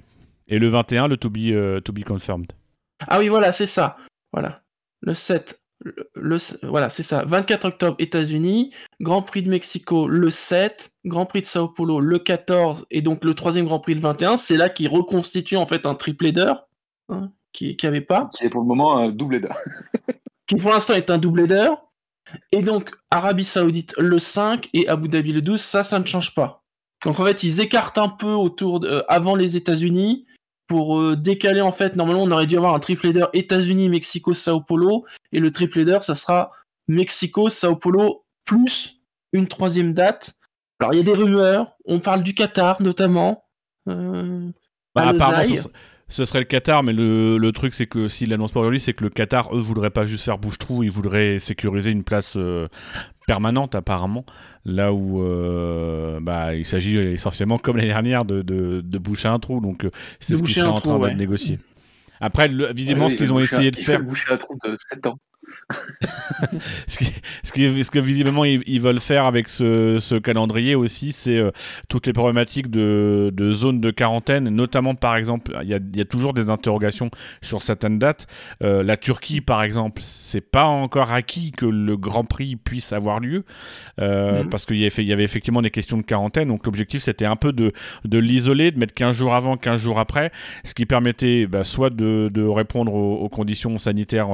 Et 0.47 0.59
le 0.59 0.67
21, 0.69 1.07
le 1.07 1.17
to 1.17 1.29
be, 1.29 1.51
euh, 1.51 1.81
to 1.81 1.91
be 1.91 2.03
confirmed. 2.03 2.51
Ah 3.07 3.19
oui, 3.19 3.27
voilà, 3.27 3.51
c'est 3.51 3.67
ça. 3.67 3.97
Voilà. 4.31 4.55
Le 5.01 5.13
7 5.13 5.59
le, 6.15 6.37
voilà, 6.63 6.89
c'est 6.89 7.03
ça. 7.03 7.23
24 7.25 7.65
octobre, 7.65 7.95
États-Unis. 7.99 8.73
Grand 8.99 9.21
Prix 9.21 9.43
de 9.43 9.49
Mexico 9.49 10.07
le 10.07 10.29
7. 10.29 10.91
Grand 11.05 11.25
Prix 11.25 11.41
de 11.41 11.45
Sao 11.45 11.69
Paulo 11.69 11.99
le 11.99 12.19
14. 12.19 12.85
Et 12.91 13.01
donc 13.01 13.23
le 13.23 13.33
troisième 13.33 13.65
Grand 13.65 13.79
Prix 13.79 13.95
le 13.95 14.01
21. 14.01 14.37
C'est 14.37 14.57
là 14.57 14.69
qu'il 14.69 14.89
reconstitue 14.89 15.57
en 15.57 15.65
fait 15.65 15.85
un 15.85 15.95
triple 15.95 16.27
header. 16.27 16.53
Hein, 17.07 17.31
qui 17.53 17.77
n'avait 17.81 18.01
pas. 18.01 18.29
Qui 18.35 18.45
est 18.45 18.49
pour 18.49 18.61
le 18.61 18.67
moment 18.67 18.97
un 18.97 19.09
double 19.09 19.35
header. 19.35 19.53
qui 20.49 20.55
pour 20.55 20.71
l'instant 20.71 20.95
est 20.95 21.09
un 21.09 21.17
double 21.17 21.41
header. 21.41 21.69
Et 22.51 22.61
donc 22.61 22.91
Arabie 23.11 23.45
Saoudite 23.45 23.95
le 23.97 24.19
5 24.19 24.69
et 24.73 24.89
Abu 24.89 25.07
Dhabi 25.07 25.31
le 25.31 25.41
12. 25.41 25.61
Ça, 25.61 25.83
ça 25.83 25.99
ne 25.99 26.05
change 26.05 26.35
pas. 26.35 26.63
Donc 27.05 27.19
en 27.19 27.25
fait, 27.25 27.43
ils 27.43 27.61
écartent 27.61 27.97
un 27.97 28.09
peu 28.09 28.31
autour 28.31 28.81
de, 28.81 28.89
euh, 28.89 29.03
avant 29.07 29.35
les 29.35 29.55
États-Unis 29.55 30.25
pour 30.67 30.99
euh, 30.99 31.15
décaler 31.15 31.61
en 31.61 31.71
fait. 31.71 31.95
Normalement, 31.95 32.23
on 32.23 32.31
aurait 32.31 32.47
dû 32.47 32.57
avoir 32.57 32.73
un 32.73 32.79
triple 32.79 33.07
header 33.07 33.25
États-Unis, 33.33 33.87
Mexico, 33.89 34.33
Sao 34.33 34.59
Paulo, 34.59 35.05
et 35.31 35.39
le 35.39 35.51
triple 35.51 35.79
header, 35.79 35.99
ça 36.01 36.15
sera 36.15 36.51
Mexico, 36.87 37.49
Sao 37.49 37.75
Paulo 37.75 38.25
plus 38.43 38.99
une 39.31 39.47
troisième 39.47 39.93
date. 39.93 40.33
Alors 40.79 40.93
il 40.93 40.97
y 40.97 40.99
a 40.99 41.03
des 41.03 41.13
rumeurs, 41.13 41.75
on 41.85 41.99
parle 41.99 42.23
du 42.23 42.33
Qatar 42.33 42.81
notamment. 42.81 43.45
Euh, 43.87 44.49
bah, 44.95 45.09
apparemment, 45.09 45.55
ce, 45.55 45.67
serait 46.09 46.39
le 46.39 46.45
Qatar, 46.45 46.83
mais 46.83 46.93
le, 46.93 47.51
truc 47.51 47.73
c'est 47.73 47.85
que 47.85 48.07
s'il 48.07 48.29
l'annonce 48.29 48.51
pas 48.51 48.59
aujourd'hui, 48.59 48.79
c'est 48.79 48.93
que 48.93 49.03
le 49.03 49.09
Qatar, 49.09 49.55
eux, 49.55 49.59
voudraient 49.59 49.89
pas 49.91 50.05
juste 50.05 50.25
faire 50.25 50.37
bouche-trou, 50.37 50.83
ils 50.83 50.91
voudraient 50.91 51.39
sécuriser 51.39 51.91
une 51.91 52.03
place 52.03 52.33
euh, 52.35 52.67
permanente 53.27 53.75
apparemment, 53.75 54.25
là 54.65 54.91
où 54.91 55.23
euh, 55.23 56.19
bah, 56.19 56.55
il 56.55 56.65
s'agit 56.65 56.97
essentiellement 56.97 57.59
comme 57.59 57.77
l'année 57.77 57.89
dernière 57.89 58.25
de, 58.25 58.41
de, 58.41 58.97
boucher 58.97 59.27
un 59.27 59.39
trou, 59.39 59.61
donc 59.61 59.85
euh, 59.85 59.91
c'est 60.19 60.35
ce 60.35 60.43
qu'ils 60.43 60.55
sont 60.55 60.67
en 60.67 60.81
train 60.81 60.99
de 60.99 61.13
négocier. 61.13 61.59
Après, 62.21 62.49
visiblement, 62.73 63.07
ce 63.07 63.15
qu'ils 63.15 63.31
ont 63.31 63.39
essayé 63.39 63.71
de 63.71 63.77
faire. 63.77 64.03
Boucher 64.03 64.33
un 64.33 64.37
trou 64.37 64.57
de 64.65 64.75
7 64.89 65.07
ans. 65.07 65.19
Ce, 66.87 67.91
que 67.91 67.99
visiblement 67.99 68.45
ils, 68.45 68.81
veulent 68.81 68.99
faire 68.99 69.25
avec 69.25 69.47
ce, 69.47 70.19
calendrier 70.19 70.75
aussi, 70.75 71.11
c'est 71.11 71.37
euh, 71.37 71.51
toutes 71.87 72.07
les 72.07 72.13
problématiques 72.13 72.69
de, 72.69 73.31
de 73.33 73.51
zones 73.51 73.81
de 73.81 73.91
quarantaine, 73.91 74.49
notamment 74.49 74.95
par 74.95 75.15
exemple, 75.15 75.57
il 75.61 75.69
y 75.69 76.01
a, 76.01 76.05
toujours 76.05 76.33
des 76.33 76.49
interrogations 76.49 77.11
sur 77.41 77.61
certaines 77.61 77.99
dates. 77.99 78.27
Euh, 78.63 78.83
la 78.83 78.97
Turquie, 78.97 79.41
par 79.41 79.63
exemple, 79.63 80.01
c'est 80.03 80.41
pas 80.41 80.65
encore 80.65 81.11
acquis 81.11 81.51
que 81.51 81.65
le 81.65 81.97
Grand 81.97 82.23
Prix 82.23 82.55
puisse 82.55 82.93
avoir 82.93 83.19
lieu, 83.19 83.43
euh, 84.01 84.43
mhm. 84.43 84.49
parce 84.49 84.65
qu'il 84.65 84.77
y, 84.77 84.87
y, 84.87 85.13
avait 85.13 85.23
effectivement 85.23 85.61
des 85.61 85.71
questions 85.71 85.97
de 85.97 86.03
quarantaine. 86.03 86.47
Donc 86.47 86.65
l'objectif, 86.65 87.03
c'était 87.03 87.25
un 87.25 87.35
peu 87.35 87.53
de, 87.53 87.71
de 88.05 88.17
l'isoler, 88.17 88.71
de 88.71 88.79
mettre 88.79 88.93
15 88.93 89.15
jours 89.15 89.35
avant, 89.35 89.57
15 89.57 89.79
jours 89.79 89.99
après, 89.99 90.31
ce 90.63 90.73
qui 90.73 90.85
permettait 90.85 91.45
bah, 91.45 91.63
soit 91.63 91.89
de, 91.91 92.29
de 92.33 92.43
répondre 92.43 92.93
aux, 92.93 93.17
aux, 93.17 93.29
conditions 93.29 93.77
sanitaires 93.77 94.29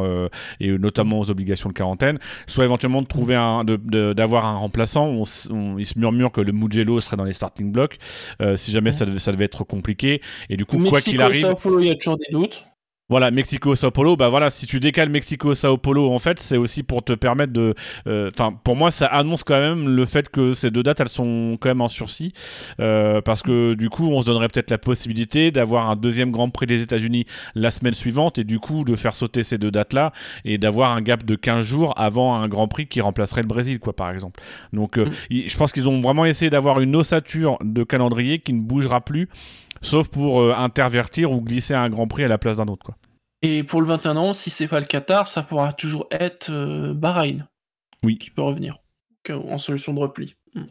et 0.59 0.69
notamment 0.77 0.94
aux 1.03 1.31
obligations 1.31 1.69
de 1.69 1.73
quarantaine, 1.73 2.19
soit 2.47 2.63
éventuellement 2.63 3.01
de 3.01 3.07
trouver 3.07 3.35
un, 3.35 3.63
d'avoir 3.63 4.45
un 4.45 4.57
remplaçant. 4.57 5.07
On, 5.07 5.77
il 5.77 5.85
se 5.85 5.97
murmure 5.97 6.31
que 6.31 6.41
le 6.41 6.51
Mugello 6.51 6.99
serait 6.99 7.17
dans 7.17 7.23
les 7.23 7.33
starting 7.33 7.71
blocks 7.71 7.97
euh, 8.41 8.55
si 8.55 8.71
jamais 8.71 8.91
ça, 8.91 9.05
ça, 9.19 9.31
devait 9.31 9.45
être 9.45 9.63
compliqué. 9.63 10.21
Et 10.49 10.57
du 10.57 10.65
coup, 10.65 10.77
quoi 10.83 11.01
qu'il 11.01 11.21
arrive, 11.21 11.55
il 11.79 11.85
y 11.85 11.89
a 11.89 11.95
toujours 11.95 12.17
des 12.17 12.31
doutes. 12.31 12.65
Voilà, 13.07 13.29
Mexico, 13.29 13.75
Sao 13.75 13.91
Paulo, 13.91 14.15
bah 14.15 14.29
voilà, 14.29 14.50
si 14.50 14.65
tu 14.65 14.79
décales 14.79 15.09
Mexico, 15.09 15.53
Sao 15.53 15.77
Paulo, 15.77 16.12
en 16.12 16.17
fait, 16.17 16.39
c'est 16.39 16.57
aussi 16.57 16.81
pour 16.81 17.03
te 17.03 17.13
permettre 17.13 17.53
de. 17.53 17.75
Euh, 18.07 18.31
enfin, 18.33 18.51
pour 18.63 18.75
moi, 18.75 18.89
ça 18.89 19.05
annonce 19.05 19.43
quand 19.43 19.59
même 19.59 19.88
le 19.88 20.05
fait 20.05 20.27
que 20.27 20.53
ces 20.53 20.71
deux 20.71 20.81
dates, 20.81 21.01
elles 21.01 21.09
sont 21.09 21.55
quand 21.62 21.69
même 21.69 21.81
en 21.81 21.88
sursis. 21.88 22.33
Euh, 22.79 23.21
parce 23.21 23.43
que 23.43 23.75
du 23.75 23.91
coup, 23.91 24.07
on 24.07 24.24
se 24.24 24.25
donnerait 24.25 24.47
peut-être 24.47 24.71
la 24.71 24.79
possibilité 24.79 25.51
d'avoir 25.51 25.88
un 25.88 25.95
deuxième 25.95 26.31
Grand 26.31 26.50
Prix 26.50 26.65
des 26.65 26.81
États-Unis 26.81 27.27
la 27.53 27.69
semaine 27.69 27.93
suivante 27.93 28.39
et 28.39 28.43
du 28.43 28.57
coup, 28.57 28.83
de 28.83 28.95
faire 28.95 29.13
sauter 29.13 29.43
ces 29.43 29.59
deux 29.59 29.69
dates-là 29.69 30.12
et 30.43 30.57
d'avoir 30.57 30.91
un 30.91 31.01
gap 31.03 31.24
de 31.24 31.35
15 31.35 31.63
jours 31.63 31.93
avant 31.97 32.33
un 32.35 32.47
Grand 32.47 32.67
Prix 32.67 32.88
qui 32.88 33.01
remplacerait 33.01 33.43
le 33.43 33.47
Brésil, 33.47 33.79
quoi, 33.79 33.93
par 33.93 34.09
exemple. 34.09 34.41
Donc, 34.74 34.97
euh, 34.97 35.05
mm. 35.29 35.41
je 35.45 35.57
pense 35.57 35.71
qu'ils 35.74 35.88
ont 35.88 36.01
vraiment 36.01 36.25
essayé 36.25 36.50
d'avoir 36.50 36.79
une 36.79 36.95
ossature 36.95 37.59
de 37.62 37.83
calendrier 37.83 38.39
qui 38.39 38.53
ne 38.53 38.62
bougera 38.62 39.01
plus 39.01 39.29
sauf 39.82 40.10
pour 40.10 40.41
euh, 40.41 40.53
intervertir 40.55 41.32
ou 41.32 41.41
glisser 41.41 41.74
un 41.74 41.89
Grand 41.89 42.08
Prix 42.08 42.24
à 42.24 42.27
la 42.27 42.38
place 42.38 42.58
d'un 42.58 42.67
autre. 42.67 42.86
Quoi. 42.86 42.96
Et 43.41 43.63
pour 43.63 43.82
le 43.82 43.88
21 43.88 44.17
ans, 44.17 44.34
si 44.34 44.50
c'est 44.50 44.67
pas 44.67 44.79
le 44.79 44.86
Qatar, 44.86 45.27
ça 45.27 45.44
pourra 45.44 45.74
toujours 45.74 46.08
être 46.12 46.51
euh, 46.51 46.94
Bahreïn. 46.94 47.48
Oui. 48.03 48.17
Qui 48.17 48.32
peut 48.32 48.41
revenir 48.41 48.79
en 49.34 49.58
solution 49.58 49.94
de 49.94 50.00
repli. 50.00 50.36
Hmm. 50.53 50.65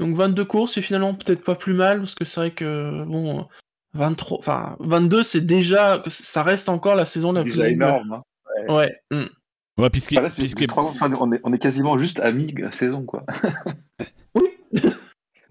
Donc 0.00 0.14
22 0.14 0.44
courses, 0.44 0.72
c'est 0.74 0.82
finalement 0.82 1.14
peut-être 1.14 1.44
pas 1.44 1.54
plus 1.54 1.74
mal, 1.74 1.98
parce 1.98 2.14
que 2.14 2.24
c'est 2.24 2.40
vrai 2.40 2.50
que, 2.50 3.04
bon, 3.04 3.46
23, 3.94 4.38
enfin, 4.38 4.76
22, 4.80 5.22
c'est 5.22 5.40
déjà, 5.40 6.02
ça 6.06 6.42
reste 6.42 6.68
encore 6.68 6.94
la 6.94 7.04
saison 7.04 7.32
la 7.32 7.42
déjà 7.42 7.62
plus 7.62 7.72
énorme. 7.72 8.12
Hein. 8.12 8.22
Ouais. 8.68 8.94
Ouais, 9.08 9.86
hmm. 9.86 9.90
puisque, 9.90 10.14
on, 10.76 11.30
est, 11.30 11.40
on 11.44 11.52
est 11.52 11.58
quasiment 11.58 11.98
juste 11.98 12.20
à 12.20 12.32
mi-saison, 12.32 13.04
quoi. 13.04 13.24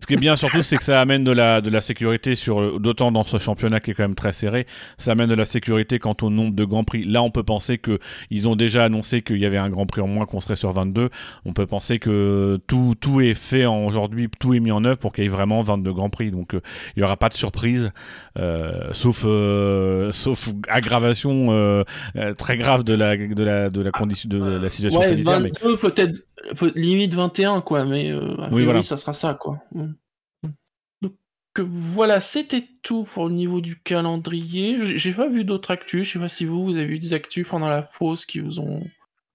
Ce 0.08 0.14
qui 0.14 0.14
est 0.14 0.22
bien 0.22 0.38
surtout, 0.38 0.64
c'est 0.64 0.78
que 0.78 0.86
ça 0.86 1.02
amène 1.02 1.26
de 1.26 1.34
la, 1.34 1.60
de 1.60 1.70
la 1.70 1.82
sécurité 1.82 2.36
sur 2.36 2.80
d'autant 2.80 3.12
dans 3.12 3.26
ce 3.26 3.40
championnat 3.40 3.82
qui 3.82 3.92
est 3.92 3.94
quand 3.94 4.06
même 4.06 4.16
très 4.16 4.32
serré. 4.32 4.66
Ça 4.98 5.12
amène 5.12 5.28
de 5.28 5.34
la 5.34 5.44
sécurité 5.44 6.00
quant 6.00 6.16
au 6.22 6.30
nombre 6.30 6.56
de 6.56 6.64
grands 6.64 6.86
prix. 6.86 7.04
Là, 7.04 7.22
on 7.22 7.30
peut 7.30 7.44
penser 7.44 7.78
que 7.78 8.00
ils 8.30 8.48
ont 8.48 8.56
déjà 8.56 8.86
annoncé 8.86 9.22
qu'il 9.22 9.36
y 9.36 9.46
avait 9.46 9.58
un 9.58 9.70
grand 9.70 9.86
prix 9.86 10.00
en 10.00 10.08
moins, 10.08 10.26
qu'on 10.26 10.40
serait 10.40 10.56
sur 10.56 10.72
22. 10.72 11.10
On 11.44 11.52
peut 11.52 11.66
penser 11.66 12.00
que 12.00 12.58
tout, 12.68 12.96
tout 12.98 13.20
est 13.20 13.34
fait 13.34 13.66
aujourd'hui, 13.66 14.30
tout 14.40 14.54
est 14.54 14.62
mis 14.62 14.72
en 14.72 14.86
œuvre 14.86 14.98
pour 14.98 15.12
qu'il 15.12 15.26
y 15.26 15.28
ait 15.28 15.30
vraiment 15.30 15.62
22 15.62 15.92
grands 15.92 16.10
prix. 16.10 16.32
Donc, 16.32 16.54
euh, 16.54 16.62
il 16.96 17.00
n'y 17.00 17.04
aura 17.04 17.18
pas 17.18 17.28
de 17.28 17.34
surprise, 17.34 17.92
euh, 18.40 18.88
sauf, 18.94 19.26
euh, 19.26 20.14
sauf 20.14 20.52
aggravation 20.70 21.84
très 22.38 22.56
grave 22.56 22.86
de 22.86 22.94
la, 22.94 23.18
de 23.18 23.44
la, 23.44 23.68
de 23.68 23.82
la 23.82 23.92
condition, 23.92 24.30
de 24.30 24.38
la 24.38 24.70
situation 24.70 25.02
ouais, 25.02 25.10
sanitaire. 25.10 25.42
22, 25.42 25.76
peut-être 25.76 26.22
limite 26.76 27.14
21 27.14 27.60
quoi 27.60 27.84
mais 27.84 28.14
oui, 28.52 28.64
voilà. 28.64 28.84
ça 28.84 28.96
sera 28.96 29.12
ça 29.12 29.34
quoi 29.34 29.58
mm. 29.74 29.88
Voilà 31.62 32.22
c'était 32.22 32.66
tout 32.84 33.04
pour 33.04 33.28
le 33.28 33.34
niveau 33.34 33.62
du 33.62 33.80
calendrier. 33.80 34.98
J'ai 34.98 35.14
pas 35.14 35.28
vu 35.28 35.44
d'autres 35.44 35.72
actus 35.72 36.08
je 36.08 36.14
sais 36.14 36.20
pas 36.20 36.30
si 36.30 36.46
vous 36.46 36.64
vous 36.64 36.78
avez 36.78 36.86
vu 36.86 37.00
des 37.00 37.14
actus 37.14 37.48
pendant 37.48 37.70
la 37.70 37.82
pause 37.82 38.26
qui 38.26 38.40
vous 38.40 38.60
ont 38.60 38.82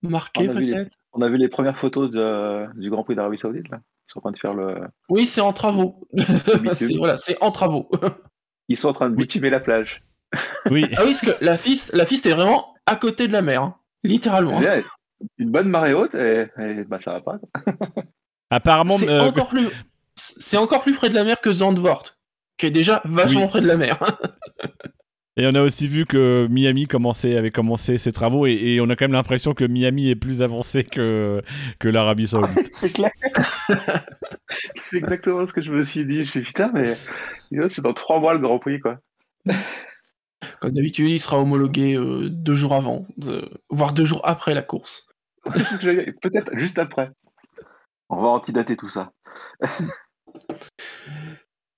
marqué 0.02 0.48
peut-être? 0.48 0.96
on 1.12 1.22
a 1.22 1.28
vu 1.28 1.36
les 1.36 1.48
premières 1.48 1.78
photos 1.78 2.10
de, 2.10 2.66
du 2.80 2.90
Grand 2.90 3.04
Prix 3.04 3.14
d'Arabie 3.14 3.38
Saoudite 3.38 3.68
là. 3.68 3.80
Ils 4.08 4.12
sont 4.12 4.18
en 4.18 4.22
train 4.22 4.32
de 4.32 4.38
faire 4.38 4.54
le 4.54 4.80
oui 5.08 5.26
c'est 5.26 5.40
en 5.40 5.52
travaux. 5.52 6.06
Voilà 6.98 7.16
c'est 7.16 7.36
en 7.42 7.50
travaux. 7.50 7.90
Ils 8.68 8.76
sont 8.76 8.88
en 8.88 8.92
train 8.92 9.10
de 9.10 9.14
bitumer 9.14 9.50
la 9.50 9.60
plage. 9.60 10.02
Oui. 10.70 10.86
Ah 10.96 11.02
oui 11.04 11.12
parce 11.12 11.20
que 11.20 11.44
la 11.44 11.56
piste 11.58 11.92
la 11.92 12.04
piste 12.04 12.26
est 12.26 12.32
vraiment 12.32 12.74
à 12.86 12.96
côté 12.96 13.28
de 13.28 13.32
la 13.32 13.42
mer 13.42 13.62
hein, 13.62 13.76
littéralement 14.02 14.60
une 15.38 15.50
bonne 15.50 15.68
marée 15.68 15.94
haute 15.94 16.14
et, 16.14 16.48
bah, 16.88 17.00
ça 17.00 17.12
va 17.12 17.20
pas. 17.20 17.38
Apparemment, 18.50 18.96
c'est 18.96 19.08
euh, 19.08 19.22
encore 19.22 19.48
plus 19.48 19.68
c'est 20.38 20.56
encore 20.56 20.82
plus 20.82 20.94
près 20.94 21.08
de 21.08 21.14
la 21.14 21.24
mer 21.24 21.40
que 21.40 21.52
Zandvoort, 21.52 22.04
qui 22.56 22.66
est 22.66 22.70
déjà 22.70 23.02
vachement 23.04 23.48
près 23.48 23.60
de 23.60 23.66
la 23.66 23.76
mer. 23.76 23.98
et 25.36 25.46
on 25.46 25.54
a 25.54 25.62
aussi 25.62 25.88
vu 25.88 26.06
que 26.06 26.46
Miami 26.50 26.86
commençait, 26.86 27.36
avait 27.36 27.50
commencé 27.50 27.98
ses 27.98 28.12
travaux 28.12 28.46
et, 28.46 28.78
on 28.80 28.88
a 28.90 28.96
quand 28.96 29.04
même 29.04 29.12
l'impression 29.12 29.54
que 29.54 29.64
Miami 29.64 30.08
est 30.08 30.16
plus 30.16 30.42
avancé 30.42 30.84
que, 30.84 31.42
que 31.78 31.88
l'Arabie 31.88 32.28
Saoudite. 32.28 32.68
c'est 32.72 32.92
clair. 32.92 33.10
c'est 34.76 34.98
exactement 34.98 35.46
ce 35.46 35.52
que 35.52 35.62
je 35.62 35.72
me 35.72 35.82
suis 35.82 36.06
dit. 36.06 36.24
Je 36.24 36.30
suis 36.30 36.42
putain, 36.42 36.70
mais 36.72 36.94
c'est 37.68 37.82
dans 37.82 37.94
trois 37.94 38.20
mois 38.20 38.34
le 38.34 38.40
Grand 38.40 38.58
Prix, 38.58 38.80
quoi. 38.80 38.98
Comme 40.60 40.72
d'habitude, 40.72 41.08
il 41.08 41.20
sera 41.20 41.40
homologué 41.40 41.96
euh, 41.96 42.28
deux 42.28 42.54
jours 42.54 42.74
avant, 42.74 43.06
voire 43.70 43.92
deux 43.92 44.04
jours 44.04 44.20
après 44.24 44.54
la 44.54 44.62
course. 44.62 45.08
Peut-être 45.44 46.56
juste 46.56 46.78
après. 46.78 47.10
On 48.08 48.20
va 48.20 48.28
antidater 48.28 48.76
tout 48.76 48.88
ça. 48.88 49.12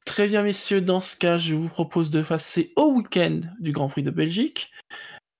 Très 0.04 0.28
bien, 0.28 0.42
messieurs. 0.42 0.80
Dans 0.80 1.00
ce 1.00 1.16
cas, 1.16 1.38
je 1.38 1.54
vous 1.54 1.68
propose 1.68 2.10
de 2.10 2.22
passer 2.22 2.72
au 2.76 2.92
week-end 2.92 3.40
du 3.58 3.72
Grand 3.72 3.88
Prix 3.88 4.02
de 4.02 4.10
Belgique 4.10 4.70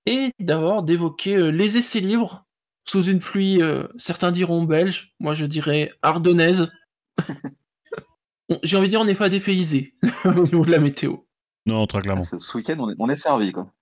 et 0.07 0.33
d'abord 0.39 0.83
d'évoquer 0.83 1.37
euh, 1.37 1.49
les 1.51 1.77
essais 1.79 2.01
libres 2.01 2.45
sous 2.87 3.05
une 3.05 3.19
pluie, 3.19 3.63
euh, 3.63 3.87
certains 3.97 4.31
diront 4.31 4.63
belge, 4.65 5.15
moi 5.19 5.35
je 5.35 5.47
dirais 5.47 5.93
ardennaise. 6.03 6.71
J'ai 8.63 8.77
envie 8.77 8.89
de 8.89 8.91
dire, 8.91 9.01
on 9.01 9.05
n'est 9.05 9.15
pas 9.15 9.31
dépaysé 9.31 9.95
au 10.25 10.43
niveau 10.43 10.67
de 10.67 10.71
la 10.71 10.79
météo. 10.79 11.17
Non, 11.67 11.87
très 11.87 12.03
clairement. 12.03 12.23
Ce, 12.23 12.57
week-end, 12.57 12.77
on 12.79 12.91
est, 12.91 12.97
on 12.99 13.09
est 13.09 13.17
servi, 13.17 13.53
quoi. 13.53 13.73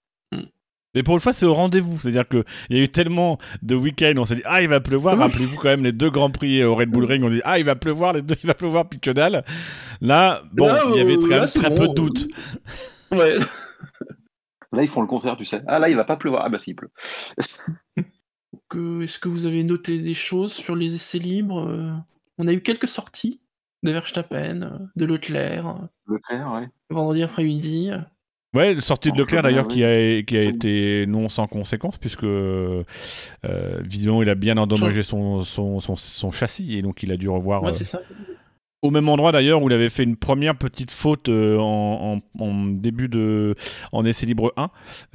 Mais 0.94 1.02
pour 1.02 1.14
une 1.14 1.20
fois, 1.20 1.32
c'est 1.32 1.46
au 1.46 1.54
rendez-vous. 1.54 1.98
C'est-à-dire 1.98 2.28
qu'il 2.28 2.44
y 2.70 2.78
a 2.78 2.82
eu 2.82 2.88
tellement 2.88 3.38
de 3.62 3.74
week-ends, 3.74 4.14
on 4.16 4.24
s'est 4.24 4.36
dit, 4.36 4.42
ah, 4.44 4.62
il 4.62 4.68
va 4.68 4.80
pleuvoir. 4.80 5.16
Rappelez-vous 5.16 5.56
quand 5.56 5.68
même 5.68 5.84
les 5.84 5.92
deux 5.92 6.10
grands 6.10 6.30
prix 6.30 6.62
au 6.64 6.74
Red 6.74 6.90
Bull 6.90 7.04
Ring. 7.04 7.24
On 7.24 7.30
dit, 7.30 7.40
ah, 7.44 7.58
il 7.58 7.64
va 7.64 7.76
pleuvoir, 7.76 8.12
les 8.12 8.22
deux, 8.22 8.36
il 8.42 8.46
va 8.46 8.54
pleuvoir, 8.54 8.88
puis 8.88 9.00
que 9.00 9.10
dalle. 9.10 9.44
Là, 10.00 10.42
bon, 10.52 10.70
il 10.90 10.96
y 10.96 11.00
avait 11.00 11.18
très, 11.18 11.46
très 11.46 11.74
peu 11.74 11.88
de 11.88 11.94
doutes. 11.94 12.28
Ouais. 13.10 13.34
Là, 14.72 14.82
ils 14.82 14.88
font 14.88 15.02
le 15.02 15.06
contraire, 15.06 15.36
tu 15.36 15.44
sais. 15.44 15.62
Ah, 15.66 15.78
là, 15.78 15.90
il 15.90 15.96
va 15.96 16.04
pas 16.04 16.16
pleuvoir. 16.16 16.44
Ah, 16.46 16.48
bah, 16.48 16.58
s'il 16.58 16.74
pleut. 16.74 16.90
Est-ce 18.74 19.18
que 19.18 19.28
vous 19.28 19.44
avez 19.44 19.64
noté 19.64 19.98
des 19.98 20.14
choses 20.14 20.54
sur 20.54 20.74
les 20.74 20.94
essais 20.94 21.18
libres 21.18 21.68
euh, 21.68 21.92
On 22.38 22.46
a 22.46 22.54
eu 22.54 22.62
quelques 22.62 22.88
sorties 22.88 23.42
de 23.82 23.92
Verstappen, 23.92 24.62
euh, 24.62 24.78
de 24.96 25.04
Leclerc. 25.04 25.76
Leclerc, 26.06 26.52
ouais. 26.54 26.68
Vendredi 26.88 27.22
après-midi. 27.22 27.90
Ouais, 28.54 28.78
sortie 28.80 29.10
de 29.10 29.16
Leclerc 29.16 29.42
d'ailleurs 29.42 29.66
qui 29.66 29.82
a, 29.82 30.22
qui 30.22 30.36
a 30.36 30.42
été 30.42 31.06
non 31.06 31.30
sans 31.30 31.46
conséquence 31.46 31.96
puisque 31.96 32.24
euh, 32.24 32.84
visiblement 33.80 34.22
il 34.22 34.28
a 34.28 34.34
bien 34.34 34.58
endommagé 34.58 35.02
son, 35.02 35.40
son, 35.40 35.80
son, 35.80 36.30
châssis 36.30 36.76
et 36.76 36.82
donc 36.82 37.02
il 37.02 37.10
a 37.12 37.16
dû 37.16 37.30
revoir. 37.30 37.62
Ouais, 37.62 37.70
euh, 37.70 37.72
c'est 37.72 37.84
ça. 37.84 38.02
Au 38.82 38.90
même 38.90 39.08
endroit 39.08 39.32
d'ailleurs 39.32 39.62
où 39.62 39.70
il 39.70 39.72
avait 39.72 39.88
fait 39.88 40.02
une 40.02 40.16
première 40.16 40.58
petite 40.58 40.90
faute 40.90 41.30
euh, 41.30 41.56
en, 41.56 42.20
en, 42.38 42.64
début 42.66 43.08
de 43.08 43.54
en 43.90 44.04
essai 44.04 44.26
libre 44.26 44.52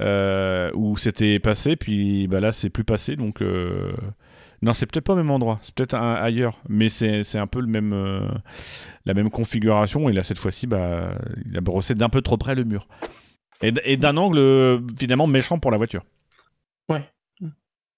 1 0.00 0.72
où 0.74 0.96
c'était 0.96 1.38
passé 1.38 1.76
puis 1.76 2.26
bah 2.26 2.40
là 2.40 2.50
c'est 2.50 2.70
plus 2.70 2.84
passé 2.84 3.14
donc 3.14 3.40
non 4.62 4.74
c'est 4.74 4.86
peut-être 4.86 5.04
pas 5.04 5.12
au 5.12 5.16
même 5.16 5.30
endroit 5.30 5.60
c'est 5.62 5.74
peut-être 5.76 5.94
ailleurs 5.94 6.58
mais 6.68 6.88
c'est 6.88 7.38
un 7.38 7.46
peu 7.46 7.60
le 7.60 7.68
même 7.68 7.94
la 9.06 9.14
même 9.14 9.30
configuration 9.30 10.08
et 10.08 10.12
là 10.12 10.24
cette 10.24 10.38
fois-ci 10.38 10.66
bah 10.66 11.12
il 11.48 11.56
a 11.56 11.60
brossé 11.60 11.94
d'un 11.94 12.08
peu 12.08 12.20
trop 12.20 12.36
près 12.36 12.56
le 12.56 12.64
mur. 12.64 12.88
Et, 13.60 13.96
d'un 13.96 14.16
angle 14.16 14.80
finalement 14.96 15.26
méchant 15.26 15.58
pour 15.58 15.70
la 15.70 15.76
voiture. 15.76 16.04
Ouais. 16.88 17.04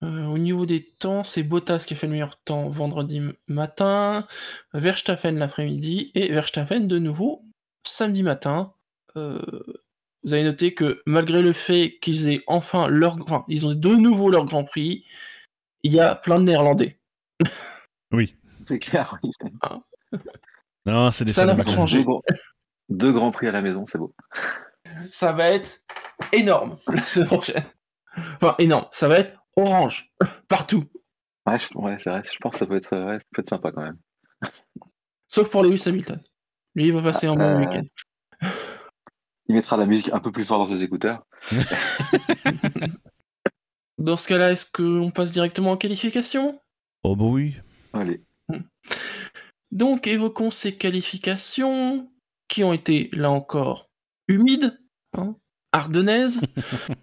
Euh, 0.02 0.24
au 0.26 0.38
niveau 0.38 0.64
des 0.64 0.82
temps, 0.82 1.24
c'est 1.24 1.42
Bottas 1.42 1.84
qui 1.86 1.92
a 1.92 1.96
fait 1.96 2.06
le 2.06 2.12
meilleur 2.12 2.40
temps 2.42 2.68
vendredi 2.68 3.20
matin, 3.48 4.26
Verstappen 4.72 5.32
l'après-midi 5.32 6.10
et 6.14 6.32
Verstappen 6.32 6.80
de 6.80 6.98
nouveau 6.98 7.44
samedi 7.86 8.22
matin. 8.22 8.72
Euh, 9.16 9.40
vous 10.24 10.32
avez 10.32 10.44
noté 10.44 10.74
que 10.74 11.02
malgré 11.04 11.42
le 11.42 11.52
fait 11.52 11.98
qu'ils 12.00 12.30
aient 12.30 12.42
enfin 12.46 12.88
leur, 12.88 13.18
enfin, 13.22 13.44
ils 13.48 13.66
ont 13.66 13.74
de 13.74 13.94
nouveau 13.94 14.30
leur 14.30 14.46
Grand 14.46 14.64
Prix, 14.64 15.04
il 15.82 15.92
y 15.92 16.00
a 16.00 16.14
plein 16.14 16.38
de 16.38 16.44
Néerlandais. 16.44 16.98
Oui. 18.12 18.34
C'est 18.62 18.80
clair. 18.80 19.20
Ah. 19.62 19.78
Non, 20.84 21.12
c'est 21.12 21.24
des 21.24 21.32
Ça 21.32 21.46
n'a 21.46 21.54
pas 21.54 21.62
changé. 21.62 22.04
Deux 22.88 23.12
Grands 23.12 23.30
Prix 23.30 23.46
à 23.46 23.52
la 23.52 23.62
maison, 23.62 23.86
c'est 23.86 23.98
beau 23.98 24.12
ça 25.10 25.32
va 25.32 25.48
être 25.48 25.84
énorme 26.32 26.78
la 26.92 27.04
semaine 27.04 27.28
prochaine. 27.28 27.64
Enfin, 28.16 28.54
énorme, 28.58 28.86
ça 28.90 29.08
va 29.08 29.18
être 29.18 29.38
orange, 29.56 30.12
partout. 30.48 30.84
Ouais, 31.46 31.58
c'est 31.98 32.10
vrai, 32.10 32.22
je 32.24 32.38
pense 32.40 32.52
que 32.52 32.58
ça 32.58 32.66
peut, 32.66 32.76
être, 32.76 32.90
ça 32.90 33.18
peut 33.32 33.40
être 33.40 33.48
sympa 33.48 33.72
quand 33.72 33.82
même. 33.82 33.98
Sauf 35.28 35.48
pour 35.50 35.62
Lewis 35.62 35.82
Hamilton. 35.86 36.20
Lui, 36.74 36.86
il 36.86 36.92
va 36.92 37.02
passer 37.02 37.26
un 37.26 37.34
bon 37.34 37.42
euh, 37.42 37.58
week-end. 37.58 37.84
Il 39.46 39.54
mettra 39.54 39.76
la 39.76 39.86
musique 39.86 40.12
un 40.12 40.20
peu 40.20 40.30
plus 40.30 40.44
fort 40.44 40.58
dans 40.58 40.66
ses 40.66 40.82
écouteurs. 40.82 41.26
dans 43.98 44.16
ce 44.16 44.28
cas-là, 44.28 44.52
est-ce 44.52 44.70
qu'on 44.70 45.10
passe 45.10 45.32
directement 45.32 45.72
en 45.72 45.76
qualification? 45.76 46.60
Oh 47.02 47.16
bah 47.16 47.24
oui. 47.24 47.56
Allez. 47.92 48.22
Donc, 49.72 50.06
évoquons 50.06 50.50
ces 50.50 50.76
qualifications 50.76 52.10
qui 52.48 52.62
ont 52.62 52.72
été, 52.72 53.08
là 53.12 53.30
encore, 53.30 53.89
humide, 54.30 54.78
hein, 55.16 55.36
ardennaise. 55.72 56.40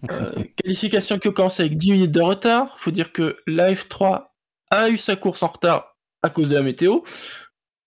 Euh, 0.10 0.44
qualification 0.56 1.20
qui 1.20 1.34
commence 1.34 1.60
avec 1.60 1.76
10 1.76 1.92
minutes 1.92 2.12
de 2.12 2.22
retard. 2.22 2.74
Il 2.78 2.80
faut 2.80 2.92
dire 2.92 3.12
que 3.12 3.38
la 3.46 3.74
F3 3.74 4.28
a 4.70 4.90
eu 4.90 4.98
sa 4.98 5.18
course 5.18 5.44
en 5.44 5.48
retard 5.48 5.98
à 6.22 6.30
cause 6.30 6.50
de 6.50 6.56
la 6.56 6.64
météo. 6.64 7.00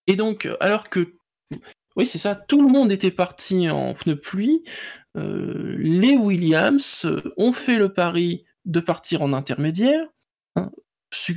Et 0.05 0.15
donc, 0.15 0.47
alors 0.59 0.89
que, 0.89 1.15
oui, 1.95 2.05
c'est 2.05 2.19
ça, 2.19 2.35
tout 2.35 2.61
le 2.61 2.71
monde 2.71 2.91
était 2.91 3.11
parti 3.11 3.69
en 3.69 3.93
pneu 3.93 4.19
pluie, 4.19 4.63
euh, 5.17 5.75
les 5.79 6.15
Williams 6.15 7.07
ont 7.37 7.53
fait 7.53 7.77
le 7.77 7.91
pari 7.91 8.45
de 8.65 8.79
partir 8.79 9.23
en 9.23 9.33
intermédiaire. 9.33 10.05
Hein. 10.55 10.71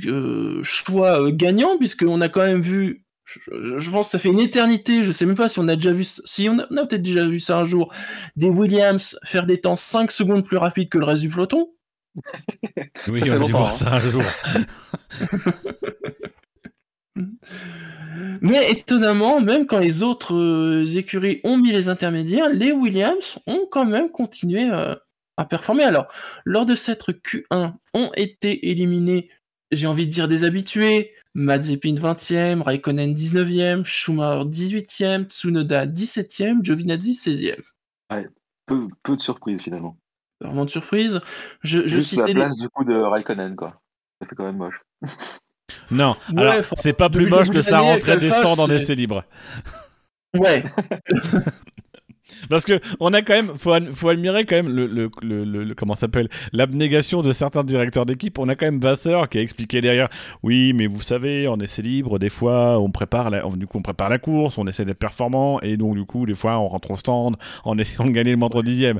Euh, 0.05 0.63
choix 0.63 1.31
gagnant, 1.31 1.77
puisqu'on 1.77 2.21
a 2.21 2.29
quand 2.29 2.45
même 2.45 2.61
vu 2.61 3.04
je, 3.25 3.89
pense 3.89 4.07
que 4.07 4.11
ça 4.11 4.19
fait 4.19 4.29
une 4.29 4.39
éternité, 4.39 5.03
je 5.03 5.11
sais 5.11 5.25
même 5.25 5.35
pas 5.35 5.49
si 5.49 5.59
on 5.59 5.67
a 5.67 5.75
déjà 5.75 5.91
vu, 5.91 6.03
si 6.05 6.47
on 6.47 6.59
a, 6.59 6.67
peut-être 6.67 7.01
déjà 7.01 7.27
vu 7.27 7.39
ça 7.39 7.57
un 7.57 7.65
jour, 7.65 7.93
des 8.35 8.49
Williams 8.49 9.17
faire 9.23 9.45
des 9.45 9.59
temps 9.59 9.75
5 9.75 10.11
secondes 10.11 10.45
plus 10.45 10.57
rapides 10.57 10.89
que 10.89 10.97
le 10.97 11.05
reste 11.05 11.21
du 11.21 11.29
peloton. 11.29 11.71
oui, 13.07 13.21
on 13.29 13.41
a 13.41 13.45
dû 13.45 13.51
voir 13.51 13.69
hein. 13.69 13.73
ça 13.73 13.93
un 13.93 13.99
jour. 13.99 14.23
Mais 18.41 18.71
étonnamment, 18.71 19.41
même 19.41 19.65
quand 19.65 19.79
les 19.79 20.03
autres 20.03 20.35
euh, 20.35 20.85
écuries 20.85 21.41
ont 21.43 21.57
mis 21.57 21.71
les 21.71 21.89
intermédiaires, 21.89 22.49
les 22.49 22.71
Williams 22.71 23.39
ont 23.47 23.65
quand 23.69 23.85
même 23.85 24.11
continué 24.11 24.69
euh, 24.69 24.95
à 25.37 25.45
performer. 25.45 25.83
Alors, 25.83 26.07
lors 26.43 26.65
de 26.65 26.75
cette 26.75 27.01
Q1, 27.01 27.73
ont 27.93 28.11
été 28.15 28.69
éliminés 28.69 29.29
j'ai 29.75 29.87
envie 29.87 30.07
de 30.07 30.11
dire 30.11 30.27
des 30.27 30.43
habitués. 30.43 31.11
Mazepin 31.33 31.95
20e, 31.95 32.61
Raikkonen 32.61 33.13
19e, 33.13 33.83
Schumacher 33.83 34.45
18e, 34.45 35.25
Tsunoda 35.25 35.85
17e, 35.85 36.63
Giovinazzi 36.63 37.13
16e. 37.13 37.61
Ouais, 38.11 38.27
peu, 38.65 38.87
peu 39.03 39.15
de 39.15 39.21
surprises 39.21 39.61
finalement. 39.61 39.97
Vraiment 40.41 40.65
de 40.65 40.69
surprise. 40.69 41.19
Je, 41.63 41.87
Juste 41.87 42.13
la 42.13 42.25
place 42.25 42.57
du 42.57 42.69
coup 42.69 42.83
de 42.83 42.95
Raikkonen, 42.95 43.55
quoi. 43.55 43.81
Ça 44.21 44.27
fait 44.27 44.35
quand 44.35 44.45
même 44.45 44.57
moche. 44.57 44.81
non, 45.91 46.15
alors 46.35 46.63
c'est 46.77 46.93
pas 46.93 47.09
plus 47.09 47.27
moche 47.27 47.49
que 47.49 47.61
ça 47.61 47.79
rentrait 47.79 48.17
des 48.17 48.31
stands 48.31 48.63
en 48.63 48.67
essai 48.67 48.95
libre. 48.95 49.23
Ouais. 50.33 50.65
Parce 52.49 52.65
que 52.65 52.79
on 52.99 53.13
a 53.13 53.21
quand 53.21 53.33
même, 53.33 53.57
faut, 53.57 53.73
faut 53.93 54.09
admirer 54.09 54.45
quand 54.45 54.55
même 54.55 54.69
le, 54.69 54.87
le, 54.87 55.09
le, 55.21 55.43
le- 55.43 55.63
le- 55.63 55.75
comment 55.75 55.95
s'appelle 55.95 56.29
l'abnégation 56.53 57.21
de 57.21 57.31
certains 57.31 57.63
directeurs 57.63 58.05
d'équipe. 58.05 58.37
On 58.39 58.49
a 58.49 58.55
quand 58.55 58.65
même 58.65 58.79
Vasseur 58.79 59.29
qui 59.29 59.37
a 59.37 59.41
expliqué 59.41 59.81
derrière. 59.81 60.09
Oui, 60.43 60.73
mais 60.73 60.87
vous 60.87 61.01
savez, 61.01 61.47
en 61.47 61.59
essai 61.59 61.81
libre, 61.81 62.19
des 62.19 62.29
fois, 62.29 62.79
on 62.79 62.91
prépare, 62.91 63.29
la, 63.29 63.41
du 63.55 63.67
coup, 63.67 63.77
on 63.77 63.81
prépare 63.81 64.09
la 64.09 64.19
course, 64.19 64.57
on 64.57 64.67
essaie 64.67 64.85
d'être 64.85 64.99
performant, 64.99 65.59
et 65.61 65.77
donc 65.77 65.95
du 65.95 66.05
coup, 66.05 66.25
des 66.25 66.35
fois, 66.35 66.57
on 66.59 66.67
rentre 66.67 66.91
au 66.91 66.97
stand 66.97 67.37
en 67.63 67.77
essayant 67.77 68.05
de 68.05 68.11
gagner 68.13 68.31
le 68.31 68.37
moindre 68.37 68.61
dixième. 68.63 68.99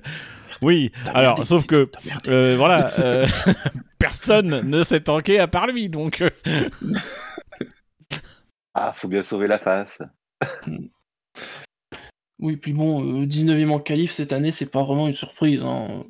Oui, 0.61 0.91
alors, 1.13 1.45
sauf 1.45 1.65
que 1.67 1.89
euh, 2.29 2.55
voilà, 2.57 2.91
euh, 2.99 3.27
personne 3.99 4.61
ne 4.69 4.83
s'est 4.83 5.01
tanké 5.01 5.39
à 5.39 5.47
part 5.47 5.67
lui, 5.67 5.89
donc. 5.89 6.21
euh, 6.21 6.29
Ah, 8.73 8.91
faut 8.93 9.07
bien 9.07 9.23
sauver 9.23 9.47
la 9.47 9.57
face. 9.57 10.01
Oui, 12.39 12.57
puis 12.57 12.73
bon, 12.73 13.21
euh, 13.21 13.25
19e 13.25 13.71
en 13.71 13.79
qualif 13.79 14.11
cette 14.11 14.33
année, 14.33 14.51
c'est 14.51 14.65
pas 14.65 14.83
vraiment 14.83 15.07
une 15.07 15.13
surprise. 15.13 15.63
hein. 15.63 16.01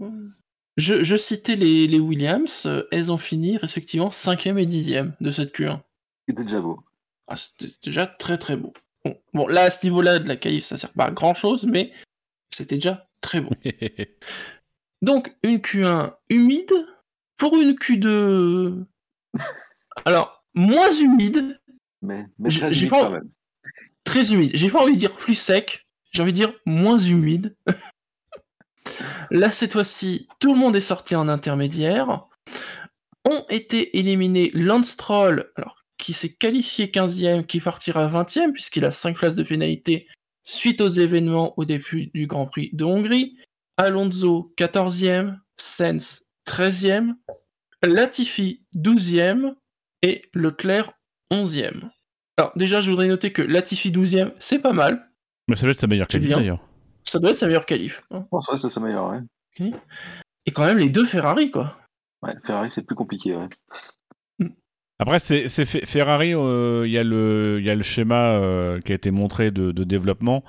Je, 0.77 1.03
je 1.03 1.15
citais 1.15 1.55
les, 1.55 1.88
les 1.88 1.99
Williams, 1.99 2.63
euh, 2.65 2.83
elles 2.91 3.11
ont 3.11 3.17
fini 3.17 3.57
respectivement 3.57 4.09
5e 4.09 4.57
et 4.57 4.65
10e 4.65 5.13
de 5.21 5.31
cette 5.31 5.55
Q1. 5.55 5.81
C'était 6.27 6.43
déjà 6.43 6.59
beau. 6.61 6.79
Ah, 7.27 7.35
C'était 7.38 7.71
déjà 7.83 8.07
très 8.07 8.38
très 8.38 8.57
beau. 8.57 8.73
Bon, 9.05 9.15
bon, 9.33 9.47
là, 9.47 9.63
à 9.63 9.69
ce 9.69 9.85
niveau-là 9.85 10.19
de 10.19 10.27
la 10.27 10.35
qualif, 10.35 10.63
ça 10.65 10.77
sert 10.77 10.91
pas 10.93 11.05
à 11.05 11.11
grand 11.11 11.33
chose, 11.35 11.65
mais 11.65 11.93
c'était 12.49 12.75
déjà 12.75 13.07
très 13.21 13.39
beau. 13.41 13.51
Donc, 15.01 15.35
une 15.43 15.57
Q1 15.59 16.13
humide 16.29 16.71
pour 17.38 17.55
une 17.55 17.73
Q2. 17.73 18.83
Alors, 20.05 20.43
moins 20.55 20.89
humide, 20.93 21.59
Mais, 22.01 22.25
mais 22.39 22.49
J'ai- 22.49 22.71
très 22.71 22.88
pas- 22.88 23.03
quand 23.03 23.11
même. 23.11 23.29
très 24.03 24.33
humide. 24.33 24.51
J'ai 24.55 24.69
pas 24.69 24.81
envie 24.81 24.93
de 24.93 24.99
dire 24.99 25.13
plus 25.15 25.35
sec, 25.35 25.85
j'ai 26.15 26.21
envie 26.21 26.32
de 26.32 26.38
dire 26.38 26.54
moins 26.65 26.97
humide. 26.97 27.56
Là, 29.32 29.51
cette 29.51 29.73
fois-ci, 29.73 30.28
tout 30.39 30.54
le 30.54 30.60
monde 30.60 30.75
est 30.75 30.82
sorti 30.82 31.15
en 31.15 31.28
intermédiaire. 31.28 32.25
Ont 33.30 33.43
été 33.49 33.97
éliminés 33.97 34.51
Lance 34.54 34.91
Stroll, 34.91 35.51
alors, 35.56 35.84
qui 35.97 36.13
s'est 36.13 36.34
qualifié 36.34 36.88
15e, 36.88 37.45
qui 37.45 37.60
partira 37.60 38.08
20e, 38.08 38.54
puisqu'il 38.54 38.86
a 38.86 38.91
5 38.91 39.17
places 39.17 39.36
de 39.36 39.43
pénalité 39.43 40.08
suite 40.43 40.80
aux 40.80 40.89
événements 40.89 41.54
au 41.58 41.65
début 41.65 42.12
du 42.13 42.28
Grand 42.28 42.45
Prix 42.45 42.69
de 42.71 42.86
Hongrie. 42.86 43.38
Alonso 43.78 44.54
14e, 44.58 45.38
Sens 45.58 46.23
13e, 46.47 47.15
Latifi 47.84 48.63
12e 48.75 49.56
et 50.01 50.30
Leclerc 50.34 50.93
11e. 51.32 51.89
Alors 52.38 52.54
déjà, 52.56 52.80
je 52.80 52.89
voudrais 52.89 53.08
noter 53.08 53.34
que 53.34 53.41
Latifi 53.41 53.91
12e, 53.91 54.32
c'est 54.39 54.60
pas 54.60 54.71
mal. 54.71 55.10
Mais 55.47 55.55
ça 55.55 55.63
doit 55.63 55.71
être 55.71 55.79
sa 55.79 55.88
meilleure 55.88 56.08
qualif 56.08 56.29
d'ailleurs. 56.29 56.60
Ça 57.03 57.19
doit 57.19 57.31
être 57.31 57.38
sa 57.38 57.45
meilleure 57.47 57.65
qualif. 57.65 58.01
hein. 58.12 58.21
Je 58.23 58.27
pense 58.29 58.47
que 58.47 58.55
c'est 58.58 58.69
ça 58.69 58.79
meilleur, 58.79 59.10
ouais. 59.12 59.71
Et 60.45 60.51
quand 60.51 60.65
même 60.65 60.77
les 60.77 60.89
deux 60.89 61.05
Ferrari, 61.05 61.51
quoi. 61.51 61.77
Ouais, 62.23 62.34
Ferrari, 62.45 62.71
c'est 62.71 62.84
plus 62.86 62.95
compliqué, 62.95 63.36
ouais. 63.36 63.47
Après, 64.97 65.19
c'est 65.19 65.47
c'est 65.49 65.63
Fe- 65.65 65.86
Ferrari, 65.86 66.34
euh, 66.34 66.84
il 66.88 66.91
y, 66.91 66.97
a 66.97 67.03
le- 67.03 67.58
il 67.60 67.65
y 67.65 67.69
a 67.69 67.75
le 67.75 67.84
schéma 67.84 68.29
euh, 68.36 68.79
qui 68.79 68.93
a 68.93 68.95
été 68.95 69.12
montré 69.12 69.51
de, 69.51 69.71
de 69.71 69.84
développement. 69.84 70.43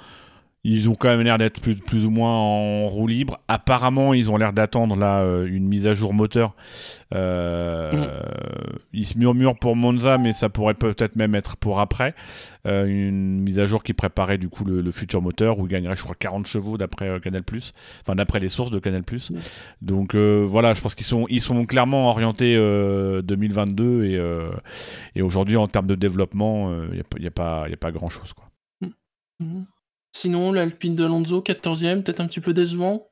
Ils 0.68 0.88
ont 0.90 0.96
quand 0.96 1.08
même 1.08 1.20
l'air 1.20 1.38
d'être 1.38 1.60
plus, 1.60 1.76
plus 1.76 2.06
ou 2.06 2.10
moins 2.10 2.32
en 2.34 2.88
roue 2.88 3.06
libre. 3.06 3.38
Apparemment, 3.46 4.14
ils 4.14 4.28
ont 4.30 4.36
l'air 4.36 4.52
d'attendre 4.52 4.96
là 4.96 5.20
euh, 5.20 5.46
une 5.46 5.68
mise 5.68 5.86
à 5.86 5.94
jour 5.94 6.12
moteur. 6.12 6.56
Euh, 7.14 8.20
Ils 8.92 9.06
se 9.06 9.16
murmurent 9.16 9.58
pour 9.58 9.76
Monza, 9.76 10.18
mais 10.18 10.32
ça 10.32 10.48
pourrait 10.48 10.74
peut-être 10.74 11.14
même 11.14 11.34
être 11.36 11.56
pour 11.56 11.78
après. 11.78 12.14
Euh, 12.66 12.84
une 12.86 13.40
mise 13.42 13.60
à 13.60 13.66
jour 13.66 13.84
qui 13.84 13.92
préparait 13.92 14.38
du 14.38 14.48
coup 14.48 14.64
le, 14.64 14.80
le 14.80 14.90
futur 14.90 15.22
moteur 15.22 15.58
où 15.60 15.66
il 15.66 15.70
gagnerait, 15.70 15.94
je 15.94 16.02
crois, 16.02 16.16
40 16.18 16.46
chevaux 16.46 16.76
d'après 16.76 17.08
euh, 17.08 17.20
Canal+. 17.20 17.42
Enfin, 18.02 18.16
d'après 18.16 18.40
les 18.40 18.48
sources 18.48 18.72
de 18.72 18.80
Canal+. 18.80 19.02
Donc 19.82 20.14
euh, 20.16 20.44
voilà, 20.46 20.74
je 20.74 20.80
pense 20.80 20.94
qu'ils 20.96 21.06
sont, 21.06 21.26
ils 21.28 21.40
sont 21.42 21.64
clairement 21.64 22.08
orientés 22.10 22.56
euh, 22.56 23.22
2022 23.22 24.04
et, 24.04 24.20
et 25.14 25.22
aujourd'hui 25.22 25.56
en 25.56 25.68
termes 25.68 25.86
de 25.86 25.94
développement, 25.94 26.72
il 26.90 26.94
n'y 27.20 27.26
a, 27.28 27.30
pas- 27.30 27.68
y 27.68 27.72
a 27.74 27.76
pas 27.76 27.92
grand-chose. 27.92 28.32
quoi. 28.32 28.48
Mhm. 29.38 29.66
Sinon, 30.18 30.50
l'Alpine 30.50 30.94
de 30.94 31.04
Alonso, 31.04 31.42
14e, 31.42 32.02
peut-être 32.02 32.20
un 32.20 32.26
petit 32.26 32.40
peu 32.40 32.54
décevant. 32.54 33.10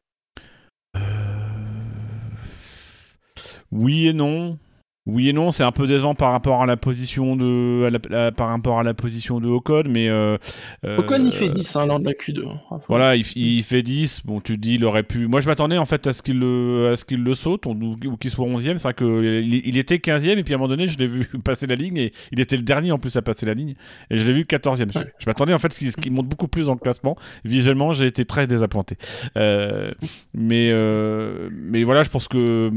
Oui 3.70 4.08
et 4.08 4.14
non. 4.14 4.58
Oui 5.06 5.28
et 5.28 5.34
non, 5.34 5.52
c'est 5.52 5.64
un 5.64 5.70
peu 5.70 5.86
décevant 5.86 6.14
par 6.14 6.32
rapport 6.32 6.62
à 6.62 6.66
la 6.66 6.78
position 6.78 7.36
de, 7.36 7.84
à 7.86 7.90
la- 7.90 8.26
à- 8.28 8.32
par 8.32 8.48
rapport 8.48 8.78
à 8.78 8.82
la 8.82 8.94
position 8.94 9.38
de 9.38 9.48
Ocon, 9.48 9.82
mais 9.86 10.08
euh, 10.08 10.38
euh, 10.86 10.96
Ocon, 10.96 11.22
il 11.26 11.32
fait 11.32 11.50
10 11.50 11.76
hein, 11.76 11.84
lors 11.84 12.00
de 12.00 12.06
la 12.06 12.12
Q2. 12.12 12.48
hein. 12.70 12.80
Voilà, 12.88 13.14
il, 13.14 13.62
fait 13.62 13.82
10. 13.82 14.22
Bon, 14.24 14.40
tu 14.40 14.54
te 14.56 14.60
dis, 14.62 14.76
il 14.76 14.84
aurait 14.86 15.02
pu. 15.02 15.26
Moi, 15.26 15.42
je 15.42 15.46
m'attendais 15.46 15.76
en 15.76 15.84
fait 15.84 16.06
à 16.06 16.14
ce 16.14 16.22
qu'il 16.22 16.38
le, 16.38 16.88
à 16.92 16.96
ce 16.96 17.04
qu'il 17.04 17.22
le 17.22 17.34
saute 17.34 17.66
ou, 17.66 17.72
ou 18.06 18.16
qu'il 18.16 18.30
soit 18.30 18.46
11e. 18.46 18.78
C'est 18.78 18.82
vrai 18.84 18.94
qu'il 18.94 19.62
il 19.66 19.76
était 19.76 19.96
15e 19.96 20.38
et 20.38 20.42
puis 20.42 20.54
à 20.54 20.56
un 20.56 20.58
moment 20.58 20.68
donné, 20.70 20.86
je 20.88 20.96
l'ai 20.96 21.06
vu 21.06 21.26
passer 21.44 21.66
la 21.66 21.74
ligne 21.74 21.98
et 21.98 22.12
il 22.32 22.40
était 22.40 22.56
le 22.56 22.62
dernier 22.62 22.90
en 22.90 22.98
plus 22.98 23.14
à 23.18 23.20
passer 23.22 23.44
la 23.44 23.52
ligne 23.52 23.74
et 24.10 24.16
je 24.16 24.26
l'ai 24.26 24.32
vu 24.32 24.44
14e. 24.44 24.90
Je, 24.90 24.98
Ouais. 25.00 25.12
je 25.18 25.26
m'attendais 25.26 25.52
en 25.52 25.58
fait 25.58 25.66
à 25.68 25.70
ce 25.90 25.96
qu'il 25.98 26.12
monte 26.12 26.28
beaucoup 26.28 26.48
plus 26.48 26.64
dans 26.66 26.72
le 26.74 26.78
classement. 26.78 27.14
Visuellement, 27.44 27.92
j'ai 27.92 28.06
été 28.06 28.24
très 28.24 28.46
désappointé. 28.46 28.96
Euh, 29.36 29.90
mais, 30.32 30.68
euh, 30.70 31.50
mais 31.52 31.82
voilà, 31.84 32.04
je 32.04 32.08
pense 32.08 32.26
que. 32.26 32.70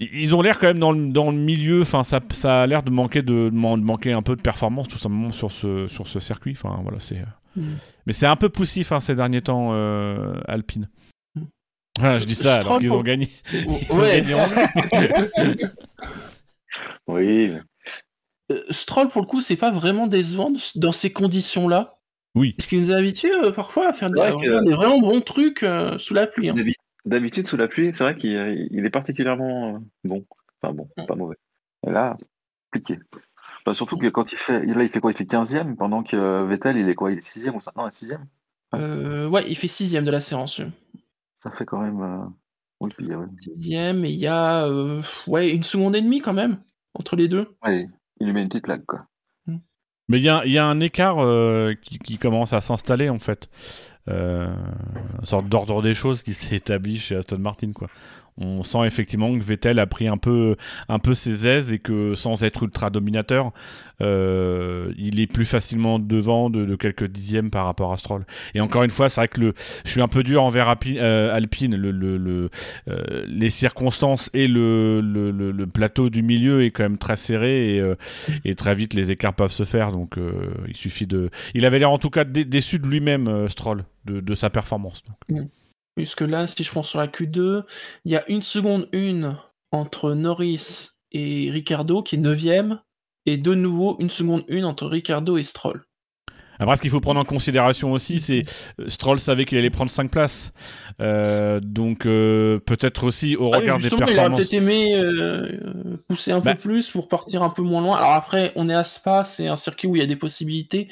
Ils 0.00 0.34
ont 0.34 0.42
l'air 0.42 0.58
quand 0.60 0.68
même 0.68 0.78
dans 0.78 0.92
le, 0.92 1.08
dans 1.08 1.30
le 1.32 1.36
milieu, 1.36 1.82
enfin 1.82 2.04
ça, 2.04 2.20
ça 2.30 2.62
a 2.62 2.66
l'air 2.68 2.84
de 2.84 2.90
manquer 2.90 3.20
de, 3.22 3.48
de 3.48 3.50
man- 3.50 3.80
de 3.80 3.84
manquer 3.84 4.12
un 4.12 4.22
peu 4.22 4.36
de 4.36 4.40
performance 4.40 4.86
tout 4.86 4.96
simplement 4.98 5.30
sur 5.30 5.50
ce, 5.50 5.88
sur 5.88 6.06
ce 6.06 6.20
circuit. 6.20 6.52
Enfin 6.52 6.78
voilà, 6.82 6.98
c'est. 6.98 7.18
euh, 7.18 7.24
Mm. 7.56 7.76
mais 8.06 8.12
c'est 8.12 8.26
un 8.26 8.36
peu 8.36 8.50
poussif 8.50 8.92
hein, 8.92 9.00
ces 9.00 9.14
derniers 9.16 9.40
temps, 9.40 9.70
euh, 9.72 10.34
Alpine. 10.46 10.88
Mm. 11.34 11.42
Ah, 12.00 12.18
je 12.18 12.26
dis 12.26 12.34
ça 12.36 12.56
alors 12.56 12.64
Stroll 12.64 12.80
qu'ils 12.80 12.92
ont 12.92 13.02
gagné. 13.02 13.30
Ils 13.52 13.66
ont 13.90 13.98
Ouais. 13.98 14.20
gagné 14.22 14.34
en- 14.34 14.38
Oui, 17.08 17.52
Euh, 18.52 18.62
Stroll, 18.70 19.08
pour 19.08 19.20
le 19.22 19.26
coup, 19.26 19.40
c'est 19.40 19.56
pas 19.56 19.70
vraiment 19.70 20.06
décevant 20.06 20.52
dans 20.76 20.92
ces 20.92 21.12
conditions-là. 21.12 21.98
Oui. 22.34 22.52
Parce 22.52 22.66
qu'il 22.68 22.80
nous 22.80 22.92
a 22.92 22.96
habitués 22.96 23.32
euh, 23.32 23.50
parfois 23.50 23.88
à 23.88 23.92
faire 23.92 24.10
des, 24.10 24.20
vrai 24.20 24.28
à 24.28 24.32
que- 24.32 24.44
faire 24.44 24.62
des 24.62 24.72
vraiment 24.72 25.00
bons 25.00 25.20
trucs 25.20 25.62
euh, 25.64 25.98
sous 25.98 26.14
la 26.14 26.26
pluie. 26.26 26.50
hein. 26.50 26.54
D'habi- 27.08 27.20
D'habitude, 27.20 27.46
sous 27.46 27.56
la 27.56 27.68
pluie, 27.68 27.90
c'est 27.94 28.04
vrai 28.04 28.16
qu'il 28.16 28.68
il 28.70 28.84
est 28.86 28.90
particulièrement 28.90 29.74
euh, 29.76 29.78
bon. 30.04 30.24
Enfin 30.62 30.74
bon, 30.74 30.88
Mm. 30.96 31.06
pas 31.06 31.14
mauvais. 31.14 31.36
Et 31.86 31.90
là, 31.90 32.16
compliqué. 32.72 33.00
Bah, 33.66 33.74
surtout 33.74 33.96
que 33.96 34.06
quand 34.08 34.32
il 34.32 34.38
fait. 34.38 34.64
Là, 34.64 34.82
il 34.84 34.90
fait 34.90 35.00
quoi? 35.00 35.10
Il 35.12 35.16
fait 35.16 35.24
15e, 35.26 35.76
pendant 35.76 36.02
que 36.02 36.16
euh, 36.16 36.46
Vettel, 36.46 36.76
il 36.76 36.88
est 36.88 36.94
quoi? 36.94 37.12
Il 37.12 37.18
est 37.18 37.22
6e 37.22 37.54
ou 37.54 37.60
5 37.60 37.76
Non, 37.76 37.84
il 37.84 37.88
est 37.88 37.90
6e. 37.90 38.20
Euh, 38.74 39.28
ouais, 39.28 39.44
il 39.48 39.56
fait 39.56 39.68
sixième 39.68 40.04
de 40.04 40.10
la 40.10 40.20
séance. 40.20 40.60
Ça 41.36 41.50
fait 41.50 41.64
quand 41.64 41.80
même. 41.80 42.00
euh, 42.02 42.26
Oui, 42.80 42.90
puis, 42.96 43.14
ouais. 43.14 43.26
Sixième, 43.40 44.04
et 44.04 44.10
il 44.10 44.18
y 44.18 44.26
a 44.26 44.64
euh, 44.66 45.02
ouais, 45.26 45.50
une 45.50 45.62
seconde 45.62 45.96
et 45.96 46.02
demie 46.02 46.20
quand 46.20 46.32
même 46.34 46.58
entre 46.94 47.16
les 47.16 47.28
deux. 47.28 47.46
Ouais, 47.64 47.86
il 48.20 48.26
lui 48.26 48.32
met 48.32 48.42
une 48.42 48.48
petite 48.48 48.64
claque, 48.64 48.84
quoi. 48.86 49.06
Mais 50.10 50.16
il 50.18 50.24
y 50.24 50.28
a, 50.30 50.42
il 50.46 50.52
y 50.52 50.56
a 50.58 50.64
un 50.64 50.80
écart 50.80 51.18
euh, 51.22 51.74
qui, 51.82 51.98
qui 51.98 52.16
commence 52.16 52.54
à 52.54 52.62
s'installer 52.62 53.10
en 53.10 53.18
fait. 53.18 53.50
Euh, 54.08 54.54
une 55.20 55.26
sorte 55.26 55.48
d'ordre 55.48 55.82
des 55.82 55.94
choses 55.94 56.22
qui 56.22 56.34
s'est 56.34 56.56
établi 56.56 56.98
chez 56.98 57.16
Aston 57.16 57.38
Martin. 57.38 57.72
Quoi. 57.72 57.88
On 58.40 58.62
sent 58.62 58.86
effectivement 58.86 59.36
que 59.36 59.42
Vettel 59.42 59.78
a 59.78 59.86
pris 59.86 60.08
un 60.08 60.16
peu, 60.16 60.56
un 60.88 60.98
peu 60.98 61.14
ses 61.14 61.46
aises 61.46 61.72
et 61.72 61.78
que 61.78 62.14
sans 62.14 62.44
être 62.44 62.62
ultra 62.62 62.90
dominateur, 62.90 63.52
euh, 64.00 64.92
il 64.96 65.20
est 65.20 65.26
plus 65.26 65.44
facilement 65.44 65.98
devant 65.98 66.50
de, 66.50 66.76
quelques 66.76 67.04
dixièmes 67.08 67.50
par 67.50 67.64
rapport 67.64 67.92
à 67.92 67.96
Stroll. 67.96 68.24
Et 68.54 68.60
encore 68.60 68.84
une 68.84 68.90
fois, 68.90 69.08
c'est 69.08 69.20
vrai 69.20 69.28
que 69.28 69.54
je 69.84 69.90
suis 69.90 70.00
un 70.00 70.08
peu 70.08 70.22
dur 70.22 70.42
envers 70.42 70.74
euh, 70.86 71.34
Alpine. 71.34 71.74
Euh, 71.76 72.48
les 73.26 73.50
circonstances 73.50 74.30
et 74.34 74.46
le, 74.46 75.66
plateau 75.72 76.10
du 76.10 76.22
milieu 76.22 76.64
est 76.64 76.70
quand 76.70 76.84
même 76.84 76.98
très 76.98 77.16
serré 77.16 77.82
et, 78.44 78.54
très 78.54 78.74
vite 78.74 78.94
les 78.94 79.10
écarts 79.10 79.34
peuvent 79.34 79.52
se 79.52 79.64
faire. 79.64 79.92
Donc 79.92 80.16
il 80.66 80.76
suffit 80.76 81.06
de. 81.06 81.30
Il 81.54 81.64
avait 81.64 81.78
l'air 81.78 81.90
en 81.90 81.98
tout 81.98 82.10
cas 82.10 82.24
dé- 82.24 82.44
déçu 82.44 82.78
de 82.78 82.86
lui-même, 82.86 83.48
Stroll, 83.48 83.84
de, 84.06 84.34
sa 84.34 84.50
performance. 84.50 85.04
Puisque 85.98 86.20
là, 86.20 86.46
si 86.46 86.62
je 86.62 86.70
pense 86.70 86.88
sur 86.88 87.00
la 87.00 87.08
Q2, 87.08 87.64
il 88.04 88.12
y 88.12 88.14
a 88.14 88.22
une 88.30 88.42
seconde 88.42 88.88
une 88.92 89.36
entre 89.72 90.12
Norris 90.14 90.90
et 91.10 91.50
Ricardo 91.50 92.04
qui 92.04 92.14
est 92.14 92.18
neuvième, 92.18 92.78
et 93.26 93.36
de 93.36 93.52
nouveau 93.56 93.96
une 93.98 94.08
seconde 94.08 94.44
une 94.46 94.64
entre 94.64 94.86
Ricardo 94.86 95.36
et 95.38 95.42
Stroll. 95.42 95.84
Après, 96.60 96.76
ce 96.76 96.82
qu'il 96.82 96.92
faut 96.92 97.00
prendre 97.00 97.18
en 97.18 97.24
considération 97.24 97.90
aussi, 97.90 98.20
c'est 98.20 98.42
euh, 98.80 98.88
Stroll 98.88 99.18
savait 99.18 99.44
qu'il 99.44 99.58
allait 99.58 99.70
prendre 99.70 99.90
5 99.90 100.08
places. 100.08 100.52
Euh, 101.00 101.58
donc 101.58 102.06
euh, 102.06 102.60
peut-être 102.60 103.02
aussi 103.02 103.34
au 103.34 103.52
Ah, 103.52 103.58
regard 103.58 103.78
des 103.78 103.82
justement, 103.82 104.06
il 104.06 104.18
aurait 104.20 104.30
performances. 104.30 104.38
peut-être 104.38 104.52
aimé 104.54 104.94
euh, 104.96 105.96
pousser 106.08 106.30
un 106.30 106.38
Bah. 106.38 106.54
peu 106.54 106.60
plus 106.60 106.88
pour 106.90 107.08
partir 107.08 107.42
un 107.42 107.50
peu 107.50 107.62
moins 107.62 107.82
loin. 107.82 107.96
Alors 107.96 108.12
après, 108.12 108.52
on 108.54 108.68
est 108.68 108.74
à 108.74 108.84
Spa, 108.84 109.24
c'est 109.24 109.48
un 109.48 109.56
circuit 109.56 109.88
où 109.88 109.96
il 109.96 109.98
y 109.98 110.02
a 110.02 110.06
des 110.06 110.14
possibilités. 110.16 110.86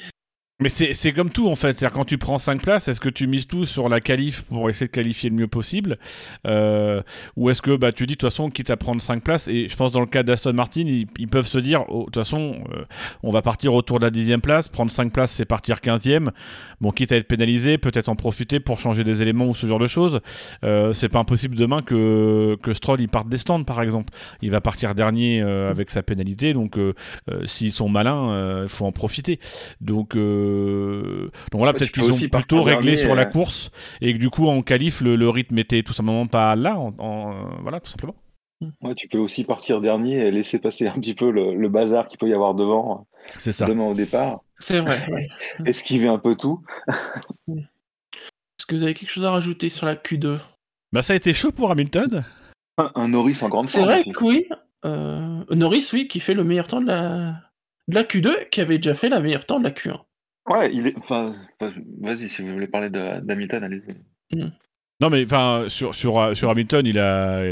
Mais 0.59 0.69
c'est 0.69 1.11
comme 1.13 1.29
tout 1.29 1.49
en 1.49 1.55
fait. 1.55 1.73
C'est-à-dire 1.73 1.93
quand 1.93 2.05
tu 2.05 2.17
prends 2.17 2.39
5 2.39 2.63
places, 2.63 2.87
est-ce 2.87 2.99
que 2.99 3.09
tu 3.09 3.27
mises 3.27 3.45
tout 3.45 3.65
sur 3.65 3.89
la 3.89 4.01
qualif 4.01 4.41
pour 4.45 4.71
essayer 4.71 4.87
de 4.87 4.91
qualifier 4.91 5.29
le 5.29 5.35
mieux 5.35 5.47
possible 5.47 5.99
euh, 6.47 7.03
Ou 7.35 7.51
est-ce 7.51 7.61
que 7.61 7.75
bah, 7.77 7.91
tu 7.91 8.07
dis 8.07 8.13
de 8.13 8.17
toute 8.17 8.31
façon, 8.31 8.49
quitte 8.49 8.71
à 8.71 8.75
prendre 8.75 8.99
5 8.99 9.21
places, 9.21 9.47
et 9.47 9.69
je 9.69 9.75
pense 9.75 9.91
dans 9.91 9.99
le 9.99 10.07
cas 10.07 10.23
d'Aston 10.23 10.53
Martin, 10.53 10.85
ils, 10.87 11.27
peuvent 11.27 11.45
se 11.45 11.59
dire 11.59 11.85
oh, 11.89 11.99
de 11.99 12.03
toute 12.05 12.15
façon, 12.15 12.55
euh, 12.73 12.85
on 13.21 13.29
va 13.29 13.43
partir 13.43 13.75
autour 13.75 13.99
de 13.99 14.05
la 14.05 14.09
10 14.09 14.39
place, 14.39 14.67
prendre 14.67 14.89
5 14.89 15.13
places 15.13 15.33
c'est 15.33 15.45
partir 15.45 15.77
15e. 15.77 16.29
Bon, 16.81 16.91
quitte 16.91 17.11
à 17.11 17.17
être 17.17 17.27
pénalisé, 17.27 17.77
peut-être 17.77 18.09
en 18.09 18.15
profiter 18.15 18.59
pour 18.59 18.79
changer 18.79 19.03
des 19.03 19.21
éléments 19.21 19.45
ou 19.45 19.53
ce 19.53 19.67
genre 19.67 19.77
de 19.77 19.85
choses. 19.85 20.21
Euh, 20.63 20.91
c'est 20.91 21.09
pas 21.09 21.19
impossible 21.19 21.55
demain 21.55 21.83
que, 21.83 22.57
que 22.63 22.73
Stroll 22.73 23.01
il 23.01 23.09
parte 23.09 23.29
des 23.29 23.37
stands 23.37 23.63
par 23.63 23.83
exemple. 23.83 24.11
Il 24.41 24.49
va 24.49 24.59
partir 24.59 24.95
dernier 24.95 25.39
avec 25.39 25.91
sa 25.91 26.01
pénalité, 26.01 26.55
donc 26.55 26.79
s'ils 27.45 27.71
sont 27.71 27.89
malins, 27.89 28.63
il 28.63 28.69
faut 28.69 28.87
en 28.87 28.91
profiter. 28.91 29.39
Donc. 29.81 30.17
Euh, 30.47 31.31
donc 31.51 31.59
voilà, 31.59 31.73
peut-être 31.73 31.91
qu'ils 31.91 32.11
ont 32.11 32.29
plutôt 32.29 32.63
réglé 32.63 32.97
sur 32.97 33.15
la 33.15 33.23
euh. 33.23 33.25
course 33.25 33.71
et 34.01 34.13
que 34.13 34.17
du 34.17 34.29
coup 34.29 34.47
en 34.47 34.61
qualif 34.61 35.01
le, 35.01 35.29
rythme 35.29 35.57
était 35.57 35.83
tout 35.83 35.93
simplement 35.93 36.27
pas 36.27 36.55
là, 36.55 36.77
en, 36.77 36.93
euh, 36.99 37.33
voilà, 37.61 37.79
tout 37.79 37.89
simplement. 37.89 38.15
Ouais, 38.81 38.95
tu 38.95 39.07
peux 39.07 39.19
aussi 39.19 39.43
partir 39.43 39.81
dernier 39.81 40.15
et 40.15 40.31
laisser 40.31 40.57
passer 40.57 40.87
un 40.87 40.99
petit 40.99 41.13
peu 41.13 41.29
le, 41.29 41.69
bazar 41.69 42.07
qu'il 42.07 42.17
peut 42.17 42.27
y 42.27 42.33
avoir 42.33 42.55
devant. 42.55 43.07
C'est 43.37 43.51
ça. 43.51 43.65
Demain 43.65 43.85
au 43.85 43.93
départ. 43.93 44.41
C'est 44.57 44.79
vrai. 44.79 45.05
Esquiver 45.65 46.07
un 46.07 46.17
peu 46.17 46.35
tout. 46.35 46.63
Est-ce 47.47 48.65
que 48.67 48.75
vous 48.75 48.83
avez 48.83 48.95
quelque 48.95 49.11
chose 49.11 49.25
à 49.25 49.31
rajouter 49.31 49.69
sur 49.69 49.85
la 49.85 49.95
Q2 49.95 50.39
Bah 50.91 51.03
ça 51.03 51.13
a 51.13 51.15
été 51.15 51.33
chaud 51.33 51.51
pour 51.51 51.69
Hamilton. 51.69 52.23
Un, 52.77 53.07
Norris 53.07 53.39
en 53.43 53.49
grande 53.49 53.67
C'est 53.67 53.81
vrai 53.81 54.03
que 54.03 54.23
oui. 54.23 54.47
Norris, 55.51 55.89
oui, 55.93 56.07
qui 56.07 56.19
fait 56.19 56.33
le 56.33 56.43
meilleur 56.43 56.67
temps 56.67 56.81
de 56.81 56.87
la... 56.87 57.35
de 57.87 57.95
la 57.95 58.03
Q2, 58.03 58.49
qui 58.49 58.61
avait 58.61 58.77
déjà 58.77 58.95
fait 58.95 59.09
le 59.09 59.19
meilleur 59.19 59.45
temps 59.45 59.59
de 59.59 59.65
la 59.65 59.71
Q1. 59.71 59.99
Ouais, 60.47 60.71
il 60.73 60.87
est. 60.87 60.97
Enfin, 60.97 61.31
vas-y, 62.01 62.29
si 62.29 62.41
vous 62.41 62.53
voulez 62.53 62.67
parler 62.67 62.89
d'Hamilton, 62.89 63.63
allez-y. 63.63 64.35
Mm. 64.35 64.51
Non 64.99 65.11
mais 65.11 65.23
enfin 65.25 65.65
sur 65.67 65.93
sur 65.93 66.19
euh, 66.19 66.33
sur 66.33 66.49
Hamilton 66.49 66.83
il 66.87 66.97
a 66.97 67.43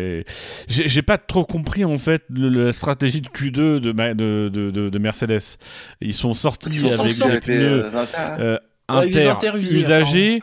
j'ai 0.67 1.01
pas 1.03 1.19
trop 1.19 1.45
compris 1.45 1.85
en 1.85 1.99
fait 1.99 2.23
la 2.31 2.73
stratégie 2.73 3.21
de 3.21 3.27
Q2 3.27 3.51
de 3.51 3.91
de, 4.13 4.49
de, 4.49 4.89
de, 4.89 4.99
Mercedes 4.99 5.59
ils 6.01 6.15
sont 6.15 6.33
sortis 6.33 6.79
avec 6.91 7.45
des 7.45 7.53
pneus 7.53 7.91
euh, 8.39 8.57
inter, 8.87 9.51
usagés 9.57 10.41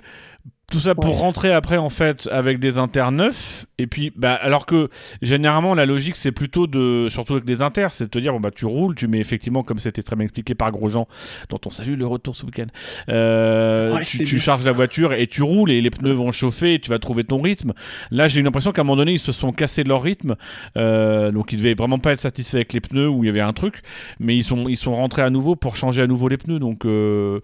tout 0.73 0.81
ça 0.81 0.95
pour 0.95 1.19
rentrer 1.19 1.53
après 1.53 1.77
en 1.77 1.91
fait 1.91 2.29
avec 2.33 2.59
des 2.59 2.79
inters 2.79 3.13
neufs. 3.13 3.67
Et 3.79 3.87
puis 3.87 4.11
bah 4.17 4.33
alors 4.33 4.65
que 4.65 4.89
généralement 5.21 5.75
la 5.75 5.85
logique 5.85 6.17
c'est 6.17 6.33
plutôt 6.33 6.67
de 6.67 7.09
surtout 7.11 7.35
avec 7.35 7.45
des 7.45 7.61
inters 7.61 7.93
c'est 7.93 8.05
de 8.05 8.11
te 8.11 8.19
dire 8.19 8.33
bon 8.33 8.41
bah 8.41 8.51
tu 8.51 8.65
roules 8.65 8.95
tu 8.95 9.07
mets 9.07 9.19
effectivement 9.19 9.63
comme 9.65 9.79
c'était 9.79 10.03
très 10.03 10.17
bien 10.17 10.25
expliqué 10.25 10.55
par 10.55 10.71
Grosjean 10.73 11.07
dont 11.51 11.61
on 11.67 11.71
salue 11.71 11.99
le 11.99 12.07
retour 12.07 12.35
ce 12.37 12.47
week-end. 12.47 12.67
Euh, 13.11 14.01
tu, 14.03 14.39
charges 14.39 14.65
la 14.65 14.73
voiture 14.73 15.13
et 15.13 15.27
tu 15.27 15.43
roules 15.43 15.71
et 15.71 15.81
les 15.81 15.91
pneus 15.91 16.13
vont 16.13 16.33
chauffer 16.33 16.75
et 16.75 16.79
tu 16.79 16.89
vas 16.89 16.99
trouver 16.99 17.25
ton 17.25 17.43
rythme. 17.43 17.75
Là 18.11 18.29
j'ai 18.29 18.41
eu 18.41 18.43
l'impression 18.43 18.73
qu'à 18.73 18.81
un 18.81 18.85
moment 18.85 18.97
donné 18.97 19.13
ils 19.13 19.19
se 19.19 19.33
sont 19.33 19.53
cassés 19.53 19.85
de 19.85 19.91
leur 19.91 20.03
rythme. 20.03 20.37
Euh, 20.79 21.33
donc 21.33 21.53
ils 21.53 21.59
devaient 21.59 21.75
vraiment 21.75 21.99
pas 21.99 22.13
être 22.13 22.21
satisfaits 22.21 22.57
avec 22.57 22.73
les 22.73 22.81
pneus 22.81 23.09
où 23.09 23.25
il 23.25 23.27
y 23.27 23.31
avait 23.31 23.41
un 23.41 23.53
truc 23.53 23.83
mais 24.21 24.35
ils 24.37 24.45
sont 24.45 24.69
ils 24.69 24.79
sont 24.79 24.95
rentrés 24.95 25.23
à 25.23 25.29
nouveau 25.29 25.55
pour 25.55 25.77
changer 25.77 26.01
à 26.01 26.07
nouveau 26.07 26.29
les 26.29 26.39
pneus. 26.39 26.61
Donc 26.61 26.87
euh, 26.87 27.41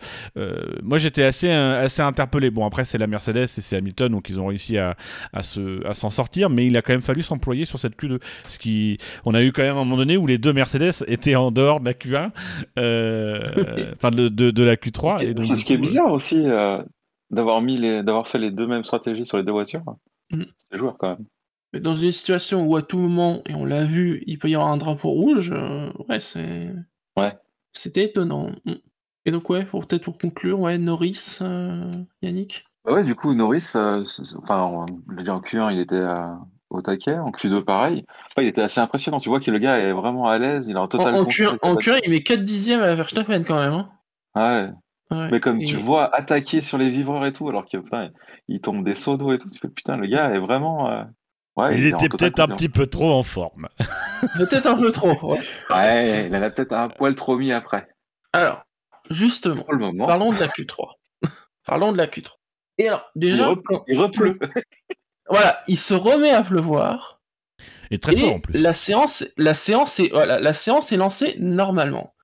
moi 0.82 0.96
j'étais 0.96 1.24
assez 1.24 1.50
assez 1.50 2.00
interpellé. 2.00 2.50
Bon 2.50 2.64
après 2.64 2.84
c'est 2.84 2.96
la 2.96 3.06
Mercedes 3.18 3.42
et 3.42 3.46
c'est 3.46 3.76
Hamilton, 3.76 4.12
donc 4.12 4.28
ils 4.28 4.40
ont 4.40 4.46
réussi 4.46 4.78
à, 4.78 4.96
à 5.32 5.42
s'en 5.42 6.10
sortir, 6.10 6.50
mais 6.50 6.66
il 6.66 6.76
a 6.76 6.82
quand 6.82 6.92
même 6.92 7.02
fallu 7.02 7.22
s'employer 7.22 7.64
sur 7.64 7.78
cette 7.78 7.98
Q2. 8.00 8.20
Ce 8.48 8.58
qui, 8.58 8.98
on 9.24 9.34
a 9.34 9.42
eu 9.42 9.52
quand 9.52 9.62
même 9.62 9.76
un 9.76 9.84
moment 9.84 9.96
donné 9.96 10.16
où 10.16 10.26
les 10.26 10.38
deux 10.38 10.52
Mercedes 10.52 11.04
étaient 11.06 11.36
en 11.36 11.50
dehors 11.50 11.80
de 11.80 11.86
la 11.86 11.92
Q1, 11.94 12.30
euh, 12.78 13.92
enfin 13.96 14.10
de, 14.10 14.28
de, 14.28 14.62
la 14.62 14.76
Q3. 14.76 15.40
C'est 15.40 15.56
ce, 15.56 15.64
qui 15.64 15.72
est 15.72 15.78
bizarre 15.78 16.12
aussi 16.12 16.42
euh, 16.44 16.82
d'avoir 17.30 17.60
mis 17.60 17.76
les, 17.76 18.02
d'avoir 18.02 18.28
fait 18.28 18.38
les 18.38 18.50
deux 18.50 18.66
mêmes 18.66 18.84
stratégies 18.84 19.26
sur 19.26 19.38
les 19.38 19.44
deux 19.44 19.52
voitures. 19.52 19.82
Mm. 20.30 20.44
C'est 20.70 20.78
joueur 20.78 20.96
quand 20.98 21.10
même. 21.10 21.26
Mais 21.72 21.80
dans 21.80 21.94
une 21.94 22.12
situation 22.12 22.64
où 22.64 22.76
à 22.76 22.82
tout 22.82 22.98
moment, 22.98 23.42
et 23.46 23.54
on 23.54 23.64
l'a 23.64 23.84
vu, 23.84 24.22
il 24.26 24.38
peut 24.38 24.48
y 24.48 24.54
avoir 24.54 24.70
un 24.70 24.78
drapeau 24.78 25.10
rouge, 25.10 25.50
euh, 25.52 25.90
ouais, 26.08 26.20
c'est. 26.20 26.70
Ouais. 27.16 27.36
C'était 27.72 28.04
étonnant. 28.04 28.50
Mm. 28.64 28.74
Et 29.26 29.30
donc, 29.30 29.50
ouais, 29.50 29.66
peut-être 29.66 30.04
pour 30.04 30.16
conclure, 30.16 30.60
ouais, 30.60 30.78
Norris, 30.78 31.40
Yannick? 32.22 32.64
Bah 32.88 32.94
ouais, 32.94 33.04
du 33.04 33.14
coup, 33.14 33.34
Norris, 33.34 33.72
euh, 33.76 34.02
enfin, 34.42 34.60
en 34.60 34.86
Q1, 34.86 35.72
il 35.72 35.80
était 35.80 35.94
euh, 35.94 36.26
au 36.70 36.80
taquet, 36.80 37.18
en 37.18 37.30
Q2, 37.30 37.62
pareil. 37.62 38.04
il 38.38 38.46
était 38.46 38.62
assez 38.62 38.80
impressionnant. 38.80 39.20
Tu 39.20 39.28
vois 39.28 39.40
que 39.40 39.50
le 39.50 39.58
gars 39.58 39.78
est 39.78 39.92
vraiment 39.92 40.28
à 40.28 40.38
l'aise, 40.38 40.66
il 40.68 40.76
a 40.76 40.80
un 40.80 40.88
total 40.88 41.14
En, 41.14 41.24
Q1, 41.24 42.00
il 42.04 42.10
met 42.10 42.22
4 42.22 42.42
dixièmes 42.42 42.80
à 42.80 42.94
Verstappen 42.94 43.42
quand 43.44 43.60
même. 43.60 43.72
Hein. 43.74 44.72
Ouais. 45.10 45.30
Mais 45.30 45.40
comme 45.40 45.58
tu 45.62 45.76
vois 45.76 46.14
attaquer 46.14 46.62
sur 46.62 46.78
les 46.78 46.90
vivreurs 46.90 47.24
et 47.26 47.32
tout, 47.32 47.48
alors 47.48 47.66
qu'il 47.66 47.82
il 48.48 48.60
tombe 48.60 48.84
des 48.84 48.94
seaux 48.94 49.16
d'eau 49.16 49.32
et 49.32 49.38
tout, 49.38 49.50
tu 49.50 49.58
fais 49.58 49.68
putain, 49.68 49.96
le 49.96 50.06
gars 50.06 50.30
est 50.30 50.38
vraiment. 50.38 50.90
Euh, 50.90 51.02
ouais, 51.56 51.78
il, 51.78 51.86
était 51.86 52.08
peut-être 52.08 52.40
un 52.40 52.48
petit 52.48 52.68
peu 52.68 52.86
trop 52.86 53.12
en 53.12 53.22
forme. 53.22 53.68
peut-être 54.38 54.66
un 54.66 54.76
peu 54.76 54.92
trop. 54.92 55.12
Ouais, 55.32 55.40
ouais 55.70 56.26
il 56.26 56.36
en 56.36 56.42
a 56.42 56.50
peut-être 56.50 56.72
un 56.72 56.88
poil 56.88 57.14
trop 57.14 57.36
mis 57.36 57.52
après. 57.52 57.86
Alors, 58.32 58.62
justement, 59.10 59.62
parlons 59.62 60.32
de 60.32 60.40
la 60.40 60.48
Q3. 60.48 60.90
parlons 61.66 61.92
de 61.92 61.98
la 61.98 62.06
Q3. 62.06 62.37
Et 62.78 62.88
alors, 62.88 63.10
déjà. 63.16 63.54
Il, 63.88 63.98
repleut. 63.98 64.38
voilà, 65.28 65.60
il 65.66 65.78
se 65.78 65.94
remet 65.94 66.30
à 66.30 66.42
pleuvoir. 66.42 67.20
Et 67.90 67.98
très 67.98 68.16
fort 68.16 68.34
en 68.34 68.40
plus. 68.40 68.58
La 68.58 68.72
séance, 68.72 69.26
la, 69.36 69.54
séance 69.54 69.98
est, 70.00 70.10
voilà, 70.10 70.38
la 70.38 70.52
séance 70.52 70.92
est 70.92 70.96
lancée 70.96 71.36
normalement. 71.38 72.14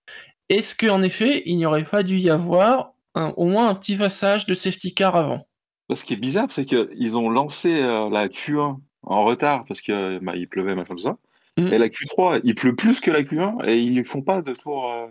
Est-ce 0.48 0.74
qu'en 0.74 1.02
effet, 1.02 1.42
il 1.46 1.56
n'y 1.56 1.66
aurait 1.66 1.84
pas 1.84 2.02
dû 2.02 2.18
y 2.18 2.30
avoir 2.30 2.92
au 3.14 3.46
moins 3.46 3.68
un 3.68 3.74
petit 3.74 3.96
passage 3.96 4.46
de 4.46 4.54
safety 4.54 4.94
car 4.94 5.16
avant? 5.16 5.46
Ce 5.92 6.04
qui 6.04 6.14
est 6.14 6.18
bizarre, 6.18 6.46
c'est 6.50 6.64
qu'ils 6.64 7.16
ont 7.16 7.28
lancé 7.30 7.74
euh, 7.74 8.08
la 8.10 8.28
Q1 8.28 8.78
en 9.02 9.24
retard 9.24 9.64
parce 9.66 9.80
qu'il 9.80 10.18
bah, 10.22 10.32
pleuvait, 10.50 10.74
machin, 10.74 10.94
tout 10.94 11.02
ça. 11.02 11.16
Mm. 11.58 11.72
Et 11.72 11.78
la 11.78 11.88
Q3, 11.88 12.40
il 12.44 12.54
pleut 12.54 12.74
plus 12.74 13.00
que 13.00 13.10
la 13.10 13.22
Q1 13.22 13.68
et 13.68 13.78
ils 13.78 13.98
ne 13.98 14.02
font 14.02 14.22
pas 14.22 14.42
de 14.42 14.54
tour 14.54 14.90
euh, 14.90 15.06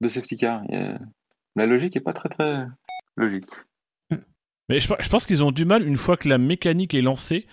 de 0.00 0.08
safety 0.08 0.36
car. 0.36 0.62
La 1.56 1.66
logique 1.66 1.94
n'est 1.94 2.00
pas 2.00 2.12
très 2.12 2.28
très 2.28 2.66
logique. 3.16 3.46
Mais 4.68 4.80
je, 4.80 5.08
pense 5.08 5.26
qu'ils 5.26 5.42
ont 5.42 5.52
du 5.52 5.64
mal, 5.64 5.86
une 5.86 5.96
fois 5.96 6.16
que 6.16 6.28
la 6.28 6.38
mécanique 6.38 6.94
est 6.94 7.00
lancée, 7.00 7.46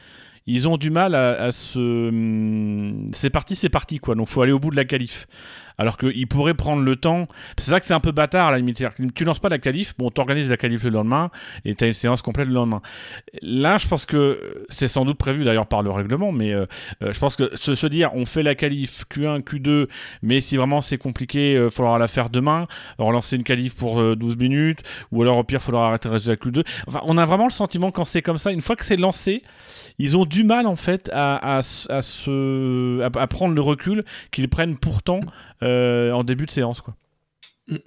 ils 0.48 0.68
ont 0.68 0.78
du 0.78 0.90
mal 0.90 1.16
à, 1.16 1.44
à 1.44 1.52
se. 1.52 2.10
Hum, 2.10 3.08
c'est 3.14 3.30
parti, 3.30 3.56
c'est 3.56 3.70
parti, 3.70 4.00
quoi. 4.00 4.16
Donc 4.16 4.28
faut 4.28 4.42
aller 4.42 4.52
au 4.52 4.60
bout 4.60 4.70
de 4.70 4.76
la 4.76 4.86
qualif. 4.86 5.28
Alors 5.78 5.98
qu'il 5.98 6.28
pourrait 6.28 6.54
prendre 6.54 6.82
le 6.84 6.96
temps. 6.96 7.28
C'est 7.58 7.72
ça 7.72 7.80
que 7.80 7.86
c'est 7.86 7.94
un 7.94 8.00
peu 8.00 8.12
bâtard 8.12 8.48
à 8.48 8.52
la 8.52 8.58
limite. 8.58 8.84
Tu 9.16 9.26
lances 9.26 9.40
pas 9.40 9.50
la 9.50 9.60
qualif, 9.60 9.96
bon, 9.98 10.10
t'organises 10.10 10.50
la 10.50 10.58
qualif 10.58 10.84
le 10.84 10.90
lendemain 10.90 11.30
et 11.66 11.76
t'as 11.76 11.88
une 11.88 11.94
séance 11.94 12.22
complète 12.22 12.48
le 12.48 12.54
lendemain. 12.54 12.82
Là, 13.42 13.78
je 13.78 13.88
pense 13.88 14.06
que 14.06 14.66
c'est 14.70 14.88
sans 14.88 15.06
doute 15.06 15.18
prévu 15.18 15.44
d'ailleurs 15.44 15.68
par 15.68 15.84
le 15.84 15.92
règlement, 15.92 16.32
mais 16.32 16.54
euh, 16.54 16.66
euh, 17.04 17.12
je 17.12 17.20
pense 17.20 17.36
que 17.36 17.56
se, 17.56 17.88
dire 17.88 18.12
on 18.14 18.26
fait 18.26 18.44
la 18.44 18.56
qualif 18.56 19.06
Q1, 19.12 19.44
Q2, 19.44 19.88
mais 20.22 20.42
si 20.42 20.58
vraiment 20.58 20.82
c'est 20.82 20.98
compliqué, 20.98 21.54
il 21.54 21.58
euh, 21.58 21.70
faudra 21.70 21.98
la 21.98 22.08
faire 22.08 22.30
demain, 22.30 22.68
relancer 22.98 23.36
une 23.36 23.44
qualif 23.44 23.76
pour 23.76 24.16
12 24.16 24.38
minutes, 24.38 24.84
ou 25.12 25.22
alors 25.22 25.38
au 25.38 25.44
pire, 25.44 25.60
il 25.62 25.66
faudra 25.66 25.88
arrêter 25.88 26.10
la 26.10 26.18
Q2. 26.18 26.66
Enfin, 26.88 27.02
on 27.04 27.18
a 27.18 27.26
vraiment 27.26 27.46
le 27.46 27.52
sentiment 27.52 27.92
quand 27.92 28.06
c'est 28.06 28.22
comme 28.22 28.38
ça, 28.38 28.52
une 28.52 28.62
fois 28.62 28.76
que 28.76 28.86
c'est 28.86 28.98
lancé, 28.98 29.44
ils 30.00 30.18
ont 30.18 30.26
du 30.26 30.44
mal 30.44 30.68
en 30.68 30.76
fait 30.76 31.10
à, 31.14 31.58
à, 31.58 31.62
se, 31.62 33.02
à, 33.02 33.28
prendre 33.28 33.54
le 33.54 33.62
recul 33.62 34.04
qu'ils 34.32 34.50
prennent 34.50 34.78
pourtant 34.78 35.22
euh, 35.64 36.12
en 36.12 36.24
début 36.24 36.46
de 36.46 36.52
séance. 36.52 36.82
Quoi. 36.82 36.96
Mm. 37.68 37.78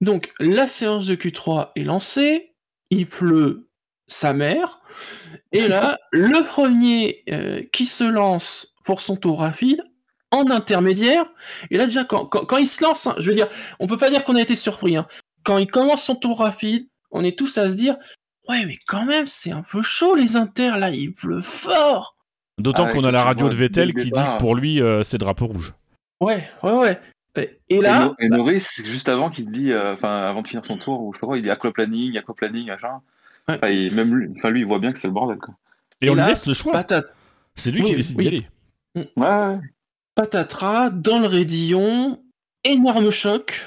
Donc 0.00 0.32
la 0.38 0.66
séance 0.66 1.06
de 1.06 1.14
Q3 1.14 1.70
est 1.76 1.84
lancée, 1.84 2.54
il 2.90 3.06
pleut 3.06 3.68
sa 4.06 4.32
mère, 4.32 4.80
et 5.52 5.68
là, 5.68 5.98
le 6.12 6.46
premier 6.46 7.24
euh, 7.30 7.62
qui 7.72 7.86
se 7.86 8.04
lance 8.04 8.74
pour 8.84 9.00
son 9.00 9.16
tour 9.16 9.40
rapide, 9.40 9.82
en 10.30 10.50
intermédiaire, 10.50 11.26
et 11.70 11.76
là 11.76 11.86
déjà 11.86 12.04
quand, 12.04 12.26
quand, 12.26 12.56
il 12.56 12.66
se 12.66 12.82
lance, 12.82 13.06
hein, 13.06 13.14
je 13.18 13.28
veux 13.28 13.34
dire, 13.34 13.48
on 13.80 13.86
peut 13.86 13.96
pas 13.96 14.10
dire 14.10 14.24
qu'on 14.24 14.36
a 14.36 14.42
été 14.42 14.56
surpris, 14.56 14.96
hein. 14.96 15.06
quand 15.42 15.58
il 15.58 15.66
commence 15.66 16.04
son 16.04 16.14
tour 16.14 16.38
rapide, 16.38 16.88
on 17.10 17.24
est 17.24 17.36
tous 17.36 17.58
à 17.58 17.68
se 17.68 17.74
dire 17.74 17.96
Ouais, 18.48 18.64
mais 18.64 18.78
quand 18.86 19.04
même, 19.04 19.26
c'est 19.26 19.52
un 19.52 19.62
peu 19.62 19.82
chaud 19.82 20.14
les 20.14 20.36
inters 20.36 20.78
là, 20.78 20.90
il 20.90 21.12
pleut 21.12 21.42
fort. 21.42 22.16
D'autant 22.58 22.86
ah, 22.86 22.92
qu'on 22.92 23.04
a 23.04 23.10
la 23.10 23.22
radio 23.22 23.48
de 23.48 23.54
Vettel 23.54 23.92
qui 23.92 24.04
dit 24.04 24.10
que 24.10 24.38
pour 24.38 24.54
lui, 24.54 24.80
euh, 24.80 25.02
c'est 25.02 25.18
drapeau 25.18 25.46
rouge. 25.46 25.74
Ouais, 26.20 26.48
ouais, 26.62 26.72
ouais. 26.72 27.00
Et 27.68 27.80
là. 27.80 28.14
Et, 28.18 28.28
Norris, 28.28 28.66
juste 28.84 29.08
avant 29.08 29.30
qu'il 29.30 29.50
dit, 29.50 29.72
euh, 29.72 29.94
enfin, 29.94 30.28
avant 30.28 30.42
de 30.42 30.48
finir 30.48 30.64
son 30.64 30.78
tour, 30.78 31.02
ou 31.02 31.12
je 31.14 31.18
pas, 31.18 31.36
il 31.36 31.42
dit 31.42 31.50
aquaplaning, 31.50 32.16
aquaplaning, 32.16 32.66
machin. 32.66 33.00
Ouais. 33.48 33.90
même 33.90 34.14
lui, 34.14 34.30
enfin, 34.36 34.50
lui, 34.50 34.60
il 34.60 34.66
voit 34.66 34.78
bien 34.78 34.92
que 34.92 34.98
c'est 34.98 35.08
le 35.08 35.14
bordel, 35.14 35.38
quoi. 35.38 35.54
Et, 36.00 36.10
on 36.10 36.14
lui 36.14 36.22
laisse 36.22 36.46
le 36.46 36.54
choix. 36.54 36.84
C'est 37.56 37.70
lui 37.70 37.82
qui 37.82 37.94
décide 37.94 38.18
d'y 38.18 38.28
aller. 38.28 38.46
Mm. 38.94 39.00
Ouais. 39.16 39.58
Patatras, 40.14 40.90
dans 40.90 41.18
le 41.18 41.26
raidillon, 41.26 42.22
énorme 42.64 43.10
choc. 43.10 43.66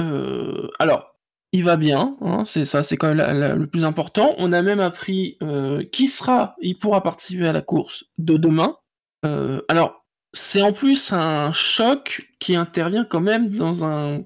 Euh, 0.00 0.68
alors, 0.78 1.14
il 1.52 1.62
va 1.62 1.76
bien, 1.76 2.16
hein, 2.20 2.42
c'est 2.44 2.64
ça, 2.64 2.82
c'est 2.82 2.96
quand 2.96 3.14
même 3.14 3.58
le 3.58 3.66
plus 3.68 3.84
important. 3.84 4.34
On 4.38 4.52
a 4.52 4.60
même 4.60 4.80
appris 4.80 5.36
euh, 5.40 5.84
qui 5.92 6.08
sera, 6.08 6.56
il 6.60 6.76
pourra 6.78 7.02
participer 7.02 7.46
à 7.46 7.52
la 7.52 7.60
course 7.60 8.06
de 8.18 8.36
demain. 8.36 8.76
Euh, 9.24 9.62
alors, 9.68 10.03
c'est 10.34 10.62
en 10.62 10.72
plus 10.72 11.12
un 11.12 11.52
choc 11.52 12.28
qui 12.40 12.56
intervient 12.56 13.04
quand 13.04 13.20
même 13.20 13.48
dans 13.50 13.84
un 13.84 14.22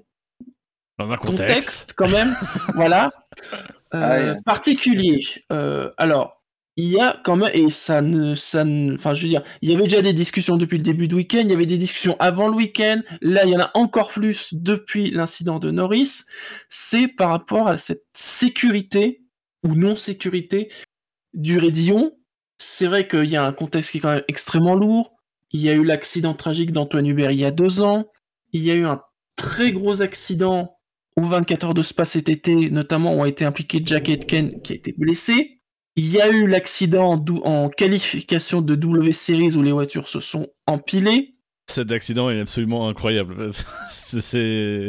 dans 0.98 1.12
un 1.12 1.16
contexte, 1.16 1.92
quand 1.96 2.08
même, 2.08 2.34
voilà, 2.74 3.12
ah 3.92 4.34
particulier. 4.44 5.20
alors, 5.96 6.38
il 6.76 6.88
y 6.88 7.00
a 7.00 7.20
quand 7.24 7.36
même, 7.36 7.50
et 7.54 7.70
ça 7.70 8.02
ne, 8.02 8.34
ça 8.34 8.64
enfin, 8.94 9.12
je 9.12 9.22
veux 9.22 9.28
dire, 9.28 9.42
il 9.62 9.70
y 9.70 9.74
avait 9.74 9.84
déjà 9.84 10.00
des 10.00 10.12
discussions 10.12 10.56
depuis 10.56 10.76
le 10.76 10.82
début 10.82 11.08
du 11.08 11.16
week-end, 11.16 11.40
il 11.40 11.50
y 11.50 11.52
avait 11.52 11.66
des 11.66 11.76
discussions 11.76 12.16
avant 12.20 12.48
le 12.48 12.54
week-end, 12.54 13.00
là, 13.20 13.44
il 13.44 13.50
y 13.50 13.56
en 13.56 13.60
a 13.60 13.70
encore 13.74 14.08
plus 14.08 14.54
depuis 14.54 15.10
l'incident 15.10 15.58
de 15.58 15.70
Norris, 15.70 16.22
c'est 16.68 17.08
par 17.08 17.30
rapport 17.30 17.68
à 17.68 17.78
cette 17.78 18.04
sécurité 18.12 19.22
ou 19.64 19.74
non-sécurité 19.74 20.68
du 21.34 21.58
Rédillon. 21.58 22.16
C'est 22.58 22.86
vrai 22.86 23.08
qu'il 23.08 23.24
y 23.24 23.36
a 23.36 23.44
un 23.44 23.52
contexte 23.52 23.90
qui 23.90 23.98
est 23.98 24.00
quand 24.00 24.14
même 24.14 24.24
extrêmement 24.28 24.74
lourd. 24.74 25.17
Il 25.50 25.60
y 25.60 25.68
a 25.68 25.74
eu 25.74 25.84
l'accident 25.84 26.34
tragique 26.34 26.72
d'Antoine 26.72 27.06
Hubert 27.06 27.30
il 27.30 27.40
y 27.40 27.44
a 27.44 27.50
deux 27.50 27.80
ans. 27.80 28.06
Il 28.52 28.62
y 28.62 28.70
a 28.70 28.74
eu 28.74 28.84
un 28.84 29.00
très 29.36 29.72
gros 29.72 30.02
accident 30.02 30.76
au 31.16 31.22
24 31.22 31.64
heures 31.64 31.74
de 31.74 31.82
Spa 31.82 32.04
cet 32.04 32.28
été, 32.28 32.70
notamment 32.70 33.14
où 33.14 33.22
a 33.22 33.28
été 33.28 33.44
impliqué 33.44 33.80
Jack 33.84 34.08
Etken 34.08 34.48
qui 34.62 34.72
a 34.72 34.76
été 34.76 34.94
blessé. 34.96 35.60
Il 35.96 36.08
y 36.08 36.20
a 36.20 36.30
eu 36.30 36.46
l'accident 36.46 37.24
en 37.44 37.68
qualification 37.70 38.62
de 38.62 38.74
W 38.76 39.10
Series 39.12 39.56
où 39.56 39.62
les 39.62 39.72
voitures 39.72 40.06
se 40.06 40.20
sont 40.20 40.46
empilées. 40.66 41.34
Cet 41.66 41.90
accident 41.90 42.30
est 42.30 42.40
absolument 42.40 42.88
incroyable. 42.88 43.50
C'est. 43.90 44.88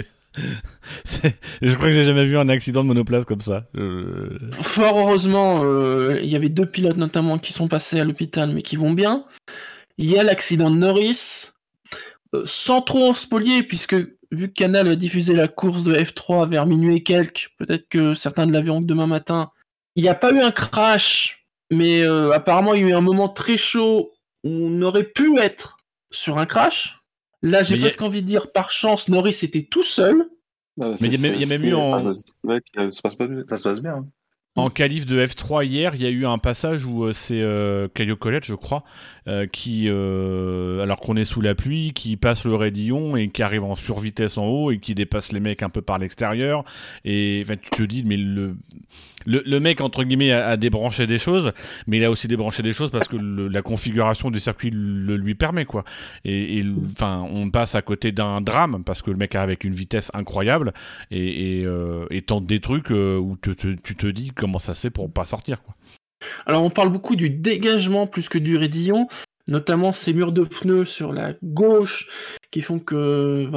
Je 1.62 1.74
crois 1.74 1.88
que 1.88 1.92
j'ai 1.92 2.04
jamais 2.04 2.26
vu 2.26 2.38
un 2.38 2.48
accident 2.48 2.84
de 2.84 2.88
monoplace 2.90 3.26
comme 3.26 3.42
ça. 3.42 3.66
Fort 4.62 5.00
heureusement, 5.00 5.64
euh, 5.64 6.20
il 6.22 6.30
y 6.30 6.36
avait 6.36 6.50
deux 6.50 6.68
pilotes 6.68 6.98
notamment 6.98 7.40
qui 7.40 7.54
sont 7.54 7.68
passés 7.68 8.00
à 8.00 8.06
l'hôpital 8.06 8.54
mais 8.54 8.62
qui 8.62 8.76
vont 8.76 8.94
bien. 8.94 9.26
Il 10.00 10.10
y 10.10 10.18
a 10.18 10.24
l'accident 10.24 10.72
de 10.72 10.78
Norris, 10.78 11.52
euh, 12.34 12.44
sans 12.46 12.82
trop 12.82 13.14
spolier, 13.14 13.64
puisque 13.64 13.96
vu 14.32 14.48
que 14.48 14.54
Canal 14.54 14.88
a 14.88 14.96
diffusé 14.96 15.36
la 15.36 15.50
course 15.50 15.84
de 15.84 15.94
F3 15.94 16.50
vers 16.50 16.66
minuit 16.66 16.96
et 16.96 17.04
quelques, 17.04 17.50
peut-être 17.58 17.90
que 17.90 18.14
certains 18.14 18.48
de 18.48 18.54
la 18.54 18.62
verront 18.62 18.80
demain 18.80 19.08
matin, 19.08 19.52
il 19.98 20.04
n'y 20.04 20.08
a 20.08 20.16
pas 20.16 20.32
eu 20.32 20.40
un 20.40 20.52
crash, 20.52 21.46
mais 21.70 22.02
euh, 22.02 22.32
apparemment 22.32 22.76
il 22.76 22.82
y 22.84 22.86
a 22.86 22.88
eu 22.88 22.94
un 22.94 23.02
moment 23.02 23.28
très 23.28 23.58
chaud 23.58 24.14
où 24.46 24.50
on 24.50 24.82
aurait 24.84 25.04
pu 25.04 25.38
être 25.38 25.76
sur 26.12 26.38
un 26.38 26.46
crash. 26.46 27.02
Là, 27.42 27.64
j'ai 27.64 27.78
presque 27.78 28.02
envie 28.02 28.22
de 28.22 28.28
dire, 28.28 28.54
par 28.54 28.72
chance, 28.72 29.10
Norris 29.10 29.40
était 29.44 29.64
tout 29.64 29.84
seul. 29.84 30.30
mais 30.78 30.96
il 31.02 31.42
y, 31.42 31.44
a 31.44 31.46
même 31.46 31.66
eu 31.66 31.74
en. 31.74 32.14
ça, 32.14 33.10
se 33.10 33.44
passe 33.44 33.82
bien. 33.82 33.96
Hein. 33.96 34.08
En 34.56 34.70
qualif 34.70 35.06
de 35.06 35.26
F3 35.26 35.66
hier, 35.66 35.96
il 35.96 36.02
y 36.02 36.06
a 36.06 36.10
eu 36.10 36.26
un 36.26 36.38
passage 36.38 36.86
où 36.86 37.06
euh, 37.06 37.14
c'est 37.14 37.42
euh, 37.42 37.88
Caillot 37.88 38.18
Colette, 38.18 38.44
je 38.44 38.56
crois, 38.56 38.84
euh, 39.30 39.46
qui, 39.46 39.88
alors 39.88 41.00
qu'on 41.00 41.16
est 41.16 41.26
sous 41.26 41.42
la 41.42 41.56
pluie, 41.56 41.94
qui 41.94 42.18
passe 42.18 42.46
le 42.46 42.56
raidillon 42.56 43.16
et 43.16 43.30
qui 43.30 43.44
arrive 43.44 43.64
en 43.64 43.76
survitesse 43.76 44.38
en 44.38 44.48
haut 44.48 44.72
et 44.72 44.80
qui 44.80 44.96
dépasse 44.96 45.32
les 45.32 45.40
mecs 45.40 45.64
un 45.64 45.70
peu 45.70 45.82
par 45.82 46.00
l'extérieur. 46.00 46.64
Et 47.06 47.46
tu 47.62 47.70
te 47.70 47.84
dis, 47.84 48.04
mais 48.04 48.18
le, 48.18 48.56
le, 49.26 49.60
mec, 49.60 49.82
entre 49.82 50.04
guillemets, 50.04 50.32
a, 50.32 50.58
débranché 50.58 51.06
des 51.06 51.20
choses, 51.20 51.52
mais 51.88 51.98
il 51.98 52.04
a 52.04 52.10
aussi 52.10 52.28
débranché 52.28 52.64
des 52.64 52.72
choses 52.72 52.90
parce 52.90 53.08
que 53.08 53.18
la 53.18 53.62
configuration 53.62 54.32
du 54.32 54.40
circuit 54.40 54.72
le 54.72 55.16
lui 55.18 55.36
permet, 55.36 55.66
quoi. 55.66 55.84
Et, 56.26 56.64
enfin, 56.92 57.26
on 57.32 57.50
passe 57.52 57.76
à 57.76 57.82
côté 57.82 58.12
d'un 58.12 58.42
drame 58.42 58.84
parce 58.84 59.02
que 59.02 59.12
le 59.12 59.18
mec 59.18 59.36
arrive 59.36 59.50
avec 59.50 59.64
une 59.64 59.74
vitesse 59.74 60.10
incroyable 60.14 60.74
et, 61.12 61.66
tente 62.26 62.46
des 62.46 62.60
trucs 62.60 62.90
où 62.90 63.38
tu 63.44 63.96
te 63.96 64.08
dis 64.08 64.32
comment 64.36 64.60
ça 64.60 64.74
se 64.74 64.82
fait 64.82 64.90
pour 64.90 65.12
pas 65.12 65.26
sortir, 65.26 65.62
quoi. 65.62 65.76
Alors 66.46 66.64
on 66.64 66.70
parle 66.70 66.90
beaucoup 66.90 67.16
du 67.16 67.30
dégagement 67.30 68.08
plus 68.08 68.30
que 68.30 68.38
du 68.38 68.58
raidillon, 68.58 69.08
notamment 69.48 69.92
ces 69.92 70.14
murs 70.14 70.32
de 70.32 70.44
pneus 70.44 70.86
sur 70.86 71.14
la 71.14 71.34
gauche 71.44 72.08
qui 72.52 72.62
font 72.62 72.80
que 72.80 73.50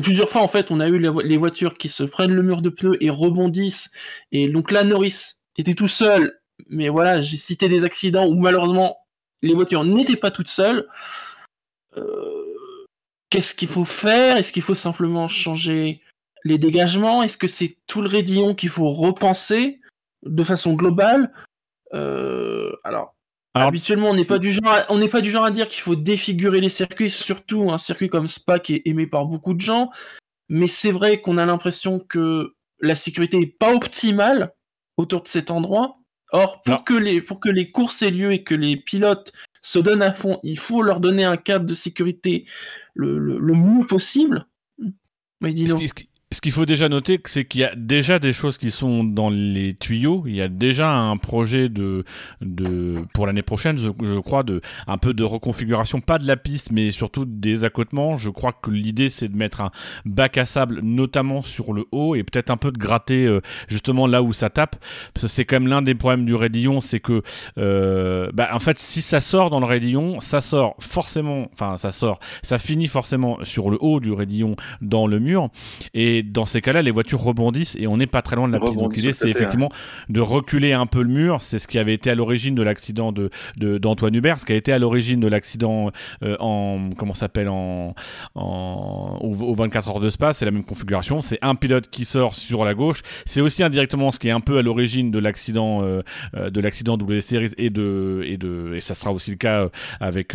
plusieurs 0.00 0.30
fois 0.30 0.42
en 0.42 0.48
fait 0.48 0.70
on 0.70 0.80
a 0.80 0.88
eu 0.88 0.98
les 0.98 1.36
voitures 1.36 1.74
qui 1.74 1.88
se 1.88 2.04
prennent 2.04 2.34
le 2.34 2.42
mur 2.42 2.62
de 2.62 2.70
pneus 2.70 2.96
et 3.00 3.10
rebondissent. 3.10 3.90
Et 4.32 4.48
donc 4.48 4.70
là 4.70 4.84
Norris 4.84 5.34
était 5.56 5.74
tout 5.74 5.88
seul. 5.88 6.38
Mais 6.68 6.88
voilà 6.88 7.20
j'ai 7.20 7.36
cité 7.36 7.68
des 7.68 7.84
accidents 7.84 8.26
où 8.26 8.34
malheureusement 8.34 8.98
les 9.42 9.54
voitures 9.54 9.84
n'étaient 9.84 10.16
pas 10.16 10.30
toutes 10.30 10.48
seules. 10.48 10.86
Euh, 11.96 12.54
qu'est-ce 13.30 13.54
qu'il 13.54 13.68
faut 13.68 13.84
faire? 13.84 14.36
Est-ce 14.36 14.52
qu'il 14.52 14.62
faut 14.62 14.74
simplement 14.74 15.28
changer 15.28 16.00
les 16.44 16.58
dégagements? 16.58 17.22
Est-ce 17.22 17.38
que 17.38 17.48
c'est 17.48 17.76
tout 17.86 18.00
le 18.02 18.08
raidillon 18.08 18.54
qu'il 18.54 18.70
faut 18.70 18.90
repenser 18.90 19.80
de 20.24 20.42
façon 20.42 20.74
globale? 20.74 21.32
Euh, 21.94 22.72
alors 22.84 23.14
Habituellement, 23.54 24.10
on 24.10 24.14
n'est 24.14 24.24
pas 24.24 24.38
du 24.38 24.52
genre, 24.52 24.68
à, 24.68 24.86
on 24.88 24.98
n'est 24.98 25.08
pas 25.08 25.20
du 25.20 25.30
genre 25.30 25.44
à 25.44 25.50
dire 25.50 25.68
qu'il 25.68 25.82
faut 25.82 25.96
défigurer 25.96 26.60
les 26.60 26.68
circuits, 26.68 27.10
surtout 27.10 27.70
un 27.72 27.78
circuit 27.78 28.08
comme 28.08 28.28
Spa 28.28 28.58
qui 28.60 28.76
est 28.76 28.82
aimé 28.84 29.06
par 29.06 29.26
beaucoup 29.26 29.54
de 29.54 29.60
gens. 29.60 29.90
Mais 30.48 30.66
c'est 30.66 30.92
vrai 30.92 31.20
qu'on 31.20 31.38
a 31.38 31.46
l'impression 31.46 31.98
que 31.98 32.54
la 32.80 32.94
sécurité 32.94 33.38
est 33.40 33.58
pas 33.58 33.74
optimale 33.74 34.54
autour 34.96 35.22
de 35.22 35.28
cet 35.28 35.50
endroit. 35.50 35.98
Or, 36.30 36.60
pour 36.62 36.84
que 36.84 36.94
les 36.94 37.22
pour 37.22 37.40
que 37.40 37.48
les 37.48 37.70
courses 37.70 38.02
aient 38.02 38.10
lieu 38.10 38.32
et 38.32 38.44
que 38.44 38.54
les 38.54 38.76
pilotes 38.76 39.32
se 39.62 39.78
donnent 39.78 40.02
à 40.02 40.12
fond, 40.12 40.38
il 40.42 40.58
faut 40.58 40.82
leur 40.82 41.00
donner 41.00 41.24
un 41.24 41.38
cadre 41.38 41.64
de 41.64 41.74
sécurité 41.74 42.46
le, 42.94 43.38
mieux 43.40 43.86
possible. 43.86 44.46
Mais 45.40 45.52
dis 45.52 45.68
ce 45.68 45.74
qu'il 46.42 46.52
faut 46.52 46.66
déjà 46.66 46.90
noter, 46.90 47.18
c'est 47.24 47.46
qu'il 47.46 47.62
y 47.62 47.64
a 47.64 47.74
déjà 47.74 48.18
des 48.18 48.34
choses 48.34 48.58
qui 48.58 48.70
sont 48.70 49.02
dans 49.02 49.30
les 49.30 49.74
tuyaux. 49.74 50.24
Il 50.26 50.34
y 50.34 50.42
a 50.42 50.48
déjà 50.48 50.90
un 50.92 51.16
projet 51.16 51.70
de, 51.70 52.04
de 52.42 52.96
pour 53.14 53.26
l'année 53.26 53.40
prochaine, 53.40 53.78
je, 53.78 54.18
crois, 54.18 54.42
de 54.42 54.60
un 54.86 54.98
peu 54.98 55.14
de 55.14 55.24
reconfiguration, 55.24 56.00
pas 56.00 56.18
de 56.18 56.26
la 56.26 56.36
piste, 56.36 56.70
mais 56.70 56.90
surtout 56.90 57.24
des 57.24 57.64
accotements. 57.64 58.18
Je 58.18 58.28
crois 58.28 58.52
que 58.52 58.70
l'idée, 58.70 59.08
c'est 59.08 59.28
de 59.28 59.36
mettre 59.36 59.62
un 59.62 59.70
bac 60.04 60.36
à 60.36 60.44
sable, 60.44 60.80
notamment 60.82 61.40
sur 61.40 61.72
le 61.72 61.86
haut, 61.92 62.14
et 62.14 62.22
peut-être 62.24 62.50
un 62.50 62.58
peu 62.58 62.72
de 62.72 62.78
gratter 62.78 63.24
euh, 63.24 63.40
justement 63.66 64.06
là 64.06 64.22
où 64.22 64.34
ça 64.34 64.50
tape. 64.50 64.76
C'est 65.16 65.46
quand 65.46 65.56
même 65.56 65.68
l'un 65.68 65.80
des 65.80 65.94
problèmes 65.94 66.26
du 66.26 66.34
raidillon, 66.34 66.82
c'est 66.82 67.00
que, 67.00 67.22
euh, 67.56 68.30
bah, 68.34 68.50
en 68.52 68.58
fait, 68.58 68.78
si 68.78 69.00
ça 69.00 69.20
sort 69.20 69.48
dans 69.48 69.60
le 69.60 69.66
raidillon, 69.66 70.20
ça 70.20 70.42
sort 70.42 70.76
forcément, 70.78 71.48
enfin, 71.54 71.78
ça 71.78 71.90
sort, 71.90 72.18
ça 72.42 72.58
finit 72.58 72.86
forcément 72.86 73.38
sur 73.44 73.70
le 73.70 73.78
haut 73.80 73.98
du 73.98 74.12
raidillon 74.12 74.56
dans 74.82 75.06
le 75.06 75.20
mur, 75.20 75.48
et 75.94 76.17
dans 76.22 76.44
ces 76.44 76.60
cas-là, 76.60 76.82
les 76.82 76.90
voitures 76.90 77.20
rebondissent 77.20 77.76
et 77.78 77.86
on 77.86 77.96
n'est 77.96 78.06
pas 78.06 78.22
très 78.22 78.36
loin 78.36 78.48
de 78.48 78.52
la 78.52 78.60
piste. 78.60 78.78
Donc 78.78 78.96
l'idée, 78.96 79.12
c'est 79.12 79.28
effectivement 79.28 79.70
de 80.08 80.20
reculer 80.20 80.72
un 80.72 80.86
peu 80.86 81.02
le 81.02 81.08
mur. 81.08 81.42
C'est 81.42 81.58
ce 81.58 81.66
qui 81.66 81.78
avait 81.78 81.94
été 81.94 82.10
à 82.10 82.14
l'origine 82.14 82.54
de 82.54 82.62
l'accident 82.62 83.12
de, 83.12 83.30
d'Antoine 83.56 84.14
Hubert, 84.14 84.40
ce 84.40 84.46
qui 84.46 84.52
a 84.52 84.56
été 84.56 84.72
à 84.72 84.78
l'origine 84.78 85.20
de 85.20 85.28
l'accident 85.28 85.90
euh, 86.22 86.36
en 86.40 86.90
comment 86.96 87.14
s'appelle 87.14 87.48
en, 87.48 87.94
en 88.34 89.18
au, 89.20 89.54
24 89.54 89.88
heures 89.88 90.00
de 90.00 90.10
Spa. 90.10 90.32
C'est 90.32 90.44
la 90.44 90.50
même 90.50 90.64
configuration. 90.64 91.22
C'est 91.22 91.38
un 91.42 91.54
pilote 91.54 91.88
qui 91.88 92.04
sort 92.04 92.34
sur 92.34 92.64
la 92.64 92.74
gauche. 92.74 93.02
C'est 93.26 93.40
aussi 93.40 93.62
indirectement 93.62 94.12
ce 94.12 94.18
qui 94.18 94.28
est 94.28 94.32
un 94.32 94.40
peu 94.40 94.58
à 94.58 94.62
l'origine 94.62 95.10
de 95.10 95.18
l'accident 95.18 95.82
euh, 95.82 96.02
euh, 96.34 96.50
de 96.50 96.60
l'accident 96.60 96.96
W 96.96 97.20
Series 97.20 97.52
et 97.58 97.70
de 97.70 98.22
et 98.24 98.36
de 98.36 98.74
et 98.74 98.80
ça 98.80 98.94
sera 98.94 99.12
aussi 99.12 99.30
le 99.30 99.36
cas 99.36 99.68
avec 100.00 100.34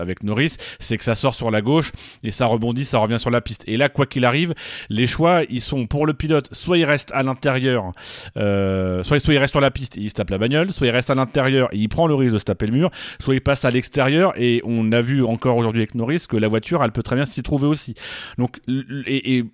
avec 0.00 0.22
Norris. 0.22 0.56
C'est 0.78 0.96
que 0.96 1.04
ça 1.04 1.14
sort 1.14 1.34
sur 1.34 1.50
la 1.50 1.60
gauche 1.60 1.92
et 2.22 2.30
ça 2.30 2.46
rebondit, 2.46 2.84
ça 2.84 2.98
revient 2.98 3.18
sur 3.18 3.30
la 3.30 3.40
piste. 3.40 3.64
Et 3.66 3.76
là, 3.76 3.88
quoi 3.88 4.06
qu'il 4.06 4.24
arrive, 4.24 4.54
les 4.88 4.97
choix, 5.06 5.42
ils 5.48 5.60
sont 5.60 5.86
pour 5.86 6.06
le 6.06 6.14
pilote, 6.14 6.48
soit 6.52 6.78
il 6.78 6.84
reste 6.84 7.10
à 7.12 7.22
l'intérieur, 7.22 7.92
euh, 8.36 9.02
soit, 9.02 9.18
il 9.28 9.38
reste 9.38 9.52
sur 9.52 9.60
la 9.60 9.70
piste 9.70 9.96
et 9.96 10.00
il 10.00 10.10
se 10.10 10.14
tape 10.14 10.30
la 10.30 10.38
bagnole, 10.38 10.72
soit 10.72 10.86
il 10.86 10.90
reste 10.90 11.10
à 11.10 11.14
l'intérieur 11.14 11.68
et 11.72 11.78
il 11.78 11.88
prend 11.88 12.06
le 12.06 12.14
risque 12.14 12.34
de 12.34 12.38
se 12.38 12.44
taper 12.44 12.66
le 12.66 12.72
mur, 12.72 12.90
soit 13.18 13.34
il 13.34 13.40
passe 13.40 13.64
à 13.64 13.70
l'extérieur 13.70 14.32
et 14.36 14.60
on 14.64 14.92
a 14.92 15.00
vu 15.00 15.24
encore 15.24 15.56
aujourd'hui 15.56 15.82
avec 15.82 15.94
Norris 15.94 16.24
que 16.28 16.36
la 16.36 16.48
voiture, 16.48 16.82
elle 16.82 16.92
peut 16.92 17.02
très 17.02 17.16
bien 17.16 17.26
s'y 17.26 17.42
trouver 17.42 17.66
aussi. 17.66 17.94
Donc, 18.36 18.58
et, 18.68 19.44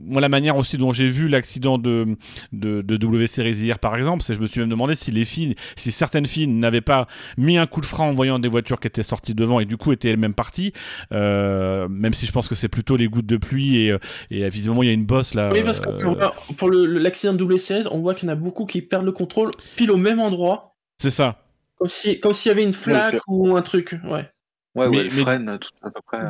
moi, 0.00 0.20
la 0.20 0.28
manière 0.28 0.56
aussi 0.56 0.76
dont 0.76 0.92
j'ai 0.92 1.08
vu 1.08 1.28
l'accident 1.28 1.78
de, 1.78 2.16
de, 2.52 2.82
de 2.82 2.96
W 2.96 3.26
Series 3.26 3.52
hier, 3.52 3.78
par 3.78 3.96
exemple, 3.96 4.22
c'est 4.22 4.34
je 4.34 4.40
me 4.40 4.46
suis 4.46 4.60
même 4.60 4.68
demandé 4.68 4.94
si 4.94 5.10
les 5.10 5.24
filles, 5.24 5.54
si 5.76 5.92
certaines 5.92 6.26
filles 6.26 6.46
n'avaient 6.46 6.80
pas 6.80 7.06
mis 7.36 7.58
un 7.58 7.66
coup 7.66 7.80
de 7.80 7.86
frein 7.86 8.06
en 8.06 8.12
voyant 8.12 8.38
des 8.38 8.48
voitures 8.48 8.80
qui 8.80 8.88
étaient 8.88 9.02
sorties 9.02 9.34
devant 9.34 9.60
et 9.60 9.64
du 9.64 9.76
coup 9.76 9.92
étaient 9.92 10.10
elles-mêmes 10.10 10.34
parties, 10.34 10.72
euh, 11.12 11.88
même 11.88 12.14
si 12.14 12.26
je 12.26 12.32
pense 12.32 12.48
que 12.48 12.54
c'est 12.54 12.68
plutôt 12.68 12.96
les 12.96 13.08
gouttes 13.08 13.26
de 13.26 13.36
pluie 13.36 13.76
et, 13.76 13.96
et 14.30 14.48
visiblement 14.48 14.82
il 14.82 14.86
y 14.86 14.90
a 14.90 14.91
une 14.92 15.04
bosse 15.04 15.34
là. 15.34 15.50
Oui, 15.52 15.62
parce 15.62 15.80
que 15.80 15.88
euh, 15.88 16.28
pour 16.56 16.70
l'accident 16.70 17.34
de 17.34 17.44
WCS, 17.44 17.88
on 17.90 18.00
voit 18.00 18.14
qu'il 18.14 18.28
y 18.28 18.30
en 18.30 18.34
a 18.34 18.36
beaucoup 18.36 18.66
qui 18.66 18.82
perdent 18.82 19.06
le 19.06 19.12
contrôle 19.12 19.50
pile 19.76 19.90
au 19.90 19.96
même 19.96 20.20
endroit. 20.20 20.76
C'est 20.98 21.10
ça. 21.10 21.38
Comme 21.78 21.88
s'il 21.88 22.48
y 22.48 22.50
avait 22.50 22.62
une 22.62 22.72
flaque 22.72 23.20
ou 23.26 23.56
un 23.56 23.62
truc. 23.62 23.96
Ouais. 24.04 24.28
Ouais, 24.74 24.88
mais, 24.88 25.10
freine 25.10 25.58
tout 25.60 25.70
à 25.82 25.90
peu 25.90 26.00
près. 26.06 26.20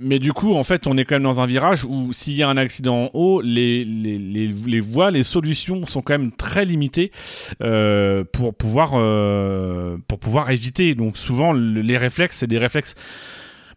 Mais 0.00 0.18
du 0.18 0.32
coup, 0.32 0.54
en 0.54 0.64
fait, 0.64 0.88
on 0.88 0.96
est 0.96 1.04
quand 1.04 1.14
même 1.14 1.22
dans 1.22 1.40
un 1.40 1.46
virage 1.46 1.84
où 1.84 2.12
s'il 2.12 2.34
y 2.34 2.42
a 2.42 2.48
un 2.48 2.56
accident 2.56 3.04
en 3.04 3.10
haut, 3.14 3.40
les, 3.40 3.84
les, 3.84 4.18
les, 4.18 4.48
les, 4.48 4.80
voies, 4.80 5.12
les 5.12 5.22
solutions 5.22 5.86
sont 5.86 6.02
quand 6.02 6.18
même 6.18 6.32
très 6.32 6.64
limitées 6.64 7.12
euh, 7.62 8.24
pour, 8.24 8.54
pouvoir, 8.54 8.94
euh, 8.94 9.96
pour 10.08 10.18
pouvoir 10.18 10.50
éviter. 10.50 10.96
Donc 10.96 11.16
souvent, 11.16 11.52
les 11.52 11.96
réflexes, 11.96 12.38
c'est 12.38 12.48
des 12.48 12.58
réflexes 12.58 12.96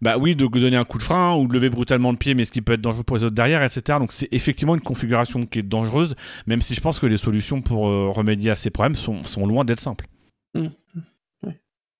bah 0.01 0.17
oui, 0.17 0.35
de 0.35 0.45
donner 0.45 0.77
un 0.77 0.85
coup 0.85 0.97
de 0.97 1.03
frein 1.03 1.35
ou 1.35 1.47
de 1.47 1.53
lever 1.53 1.69
brutalement 1.69 2.11
le 2.11 2.17
pied, 2.17 2.33
mais 2.33 2.45
ce 2.45 2.51
qui 2.51 2.61
peut 2.61 2.73
être 2.73 2.81
dangereux 2.81 3.03
pour 3.03 3.17
les 3.17 3.23
autres 3.23 3.35
derrière, 3.35 3.63
etc. 3.63 3.99
Donc 3.99 4.11
c'est 4.11 4.29
effectivement 4.31 4.75
une 4.75 4.81
configuration 4.81 5.45
qui 5.45 5.59
est 5.59 5.63
dangereuse, 5.63 6.15
même 6.45 6.61
si 6.61 6.75
je 6.75 6.81
pense 6.81 6.99
que 6.99 7.05
les 7.05 7.17
solutions 7.17 7.61
pour 7.61 7.87
euh, 7.87 8.09
remédier 8.09 8.51
à 8.51 8.55
ces 8.55 8.69
problèmes 8.69 8.95
sont, 8.95 9.23
sont 9.23 9.45
loin 9.45 9.65
d'être 9.65 9.79
simples. 9.79 10.07
Mmh. 10.53 10.67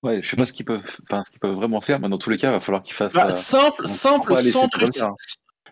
Ouais, 0.04 0.20
je 0.22 0.30
sais 0.30 0.36
pas 0.36 0.46
ce 0.46 0.52
qu'ils 0.52 0.64
peuvent, 0.64 0.84
enfin, 1.10 1.24
ce 1.24 1.30
qu'ils 1.30 1.40
peuvent 1.40 1.56
vraiment 1.56 1.80
faire, 1.80 1.98
mais 1.98 2.08
dans 2.08 2.18
tous 2.18 2.30
les 2.30 2.38
cas, 2.38 2.50
il 2.50 2.52
va 2.52 2.60
falloir 2.60 2.84
qu'ils 2.84 2.94
fassent. 2.94 3.14
Bah, 3.14 3.32
simple, 3.32 3.88
simple, 3.88 4.36
sans 4.36 4.68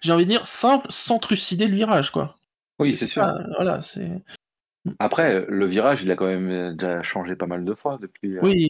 j'ai 0.02 0.12
envie 0.12 0.24
de 0.24 0.30
dire, 0.30 0.46
simple, 0.46 0.86
sans 0.90 1.18
trucider 1.18 1.66
le 1.66 1.74
virage, 1.74 2.10
quoi. 2.10 2.36
Oui, 2.78 2.96
c'est 2.96 3.06
sûr. 3.06 3.24
voilà, 3.56 3.80
c'est. 3.80 4.10
Après, 4.98 5.44
le 5.48 5.66
virage, 5.66 6.02
il 6.02 6.10
a 6.10 6.16
quand 6.16 6.26
même 6.26 6.76
déjà 6.76 7.02
changé 7.02 7.36
pas 7.36 7.46
mal 7.46 7.64
de 7.64 7.74
fois 7.74 7.98
depuis. 8.00 8.38
Oui, 8.40 8.68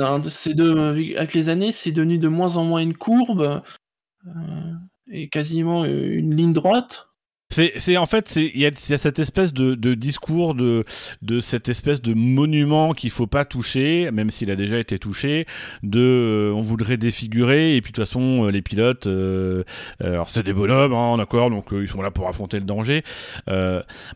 hein, 0.00 0.20
c'est 0.24 0.54
de, 0.54 1.16
avec 1.16 1.34
les 1.34 1.48
années, 1.48 1.72
c'est 1.72 1.92
devenu 1.92 2.18
de 2.18 2.28
moins 2.28 2.56
en 2.56 2.64
moins 2.64 2.80
une 2.80 2.96
courbe 2.96 3.62
et 5.10 5.28
quasiment 5.28 5.84
une 5.84 6.34
ligne 6.34 6.52
droite. 6.52 7.07
C'est 7.50 7.96
en 7.96 8.04
fait 8.04 8.36
il 8.36 8.60
y, 8.60 8.66
a 8.66 8.70
cette 8.74 9.18
espèce 9.18 9.54
de, 9.54 9.94
discours 9.94 10.54
de 10.54 10.84
de 11.22 11.40
cette 11.40 11.70
espèce 11.70 12.02
de 12.02 12.12
monument 12.12 12.92
qu'il 12.92 13.08
faut 13.08 13.26
pas 13.26 13.46
toucher 13.46 14.10
même 14.10 14.28
s'il 14.28 14.50
a 14.50 14.56
déjà 14.56 14.78
été 14.78 14.98
touché 14.98 15.46
de 15.82 15.98
euh, 15.98 16.52
on 16.52 16.60
voudrait 16.60 16.98
défigurer 16.98 17.74
et 17.74 17.80
puis 17.80 17.90
de 17.90 17.96
toute 17.96 18.04
façon 18.04 18.44
euh, 18.44 18.50
les 18.50 18.60
pilotes 18.60 19.06
euh, 19.06 19.64
alors 19.98 20.28
c'est 20.28 20.42
des 20.42 20.52
bonhommes 20.52 20.92
hein, 20.92 21.16
d'accord 21.16 21.48
donc 21.48 21.68
ils 21.72 21.88
sont 21.88 22.02
là 22.02 22.10
pour 22.10 22.28
affronter 22.28 22.58
le 22.58 22.66
danger. 22.66 23.02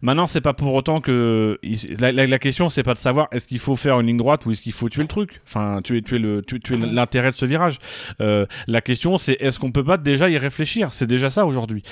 Maintenant 0.03 0.26
c'est 0.26 0.43
pas 0.43 0.53
pour 0.53 0.74
autant 0.74 1.01
que 1.01 1.59
la, 2.01 2.12
la, 2.12 2.39
question 2.39 2.68
c'est 2.68 2.83
pas 2.83 2.93
de 2.93 2.99
savoir 2.99 3.28
est-ce 3.33 3.49
qu'il 3.49 3.61
faut 3.61 3.76
faire 3.76 3.99
une 3.99 4.09
ligne 4.09 4.18
droite 4.18 4.45
ou 4.45 4.51
est-ce 4.51 4.61
qu'il 4.61 4.74
faut 4.74 4.91
tuer 4.91 5.03
le 5.03 5.09
truc? 5.09 5.41
Enfin 5.47 5.80
tuer 5.83 6.03
tuer 6.03 6.18
le 6.18 6.43
tuer, 6.43 6.61
tuer 6.61 6.76
l'intérêt 6.76 7.30
de 7.30 7.37
ce 7.37 7.47
virage. 7.47 7.78
La 8.18 8.83
question 8.83 9.16
c'est 9.16 9.39
est-ce 9.41 9.59
qu'on 9.59 9.72
peut 9.72 9.85
pas 9.85 9.97
déjà 9.97 10.28
y 10.28 10.37
réfléchir? 10.37 10.93
C'est 10.93 11.07
déjà 11.07 11.30
ça 11.30 11.47
aujourd'hui. 11.47 11.83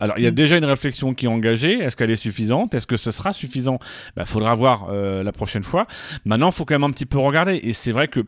Alors 0.00 0.16
il 0.16 0.24
y 0.24 0.26
a 0.26 0.30
déjà 0.30 0.56
une 0.56 0.64
réflexion 0.64 0.77
qui 1.14 1.26
est 1.26 1.28
engagée, 1.28 1.78
est-ce 1.78 1.96
qu'elle 1.96 2.10
est 2.10 2.16
suffisante? 2.16 2.74
Est-ce 2.74 2.86
que 2.86 2.96
ce 2.96 3.10
sera 3.10 3.32
suffisant? 3.32 3.78
Il 3.80 4.12
bah, 4.16 4.24
faudra 4.24 4.54
voir 4.54 4.88
euh, 4.90 5.22
la 5.22 5.32
prochaine 5.32 5.62
fois. 5.62 5.86
Maintenant, 6.24 6.50
il 6.50 6.54
faut 6.54 6.64
quand 6.64 6.74
même 6.74 6.84
un 6.84 6.90
petit 6.90 7.06
peu 7.06 7.18
regarder. 7.18 7.60
Et 7.62 7.72
c'est 7.72 7.92
vrai 7.92 8.08
que 8.08 8.20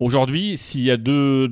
aujourd'hui, 0.00 0.56
s'il 0.56 0.82
y 0.82 0.90
a 0.90 0.96
deux, 0.96 1.48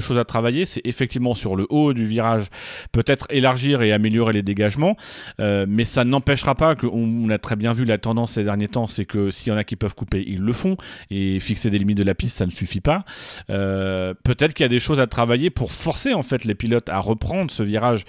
choses 0.00 0.18
à, 0.18 0.24
travailler, 0.24 0.66
c'est 0.66 0.82
effectivement 0.84 1.34
sur 1.34 1.56
le 1.56 1.66
haut 1.70 1.92
du 1.92 2.04
virage, 2.04 2.46
peut-être 2.92 3.26
élargir 3.30 3.82
et 3.82 3.92
améliorer 3.92 4.32
les 4.32 4.42
dégagements. 4.42 4.96
Euh, 5.40 5.66
mais 5.68 5.84
ça 5.84 6.04
n'empêchera 6.04 6.54
pas 6.54 6.74
qu'on 6.74 6.88
on 7.08 7.30
a 7.30 7.38
très 7.38 7.56
bien 7.56 7.72
vu 7.72 7.84
la 7.84 7.98
tendance 7.98 8.32
ces 8.32 8.44
derniers 8.44 8.68
temps, 8.68 8.86
c'est 8.86 9.04
que 9.04 9.30
s'il 9.30 9.52
y 9.52 9.54
en 9.54 9.58
a 9.58 9.64
qui 9.64 9.76
peuvent 9.76 9.94
couper, 9.94 10.24
ils 10.26 10.40
le 10.40 10.52
font. 10.52 10.76
Et 11.10 11.40
fixer 11.40 11.70
des 11.70 11.78
limites 11.78 11.98
de 11.98 12.04
la 12.04 12.14
piste, 12.14 12.36
ça 12.36 12.46
ne 12.46 12.50
suffit 12.50 12.80
pas. 12.80 13.04
Euh, 13.50 14.14
peut-être 14.24 14.54
qu'il 14.54 14.64
y 14.64 14.66
a 14.66 14.70
des 14.70 14.78
choses 14.78 15.00
à 15.00 15.06
travailler 15.06 15.50
pour 15.50 15.72
forcer 15.72 16.14
en 16.14 16.22
fait 16.22 16.44
les 16.44 16.54
pilotes 16.54 16.88
à 16.88 16.98
reprendre 16.98 17.50
ce 17.50 17.62
virage 17.62 18.04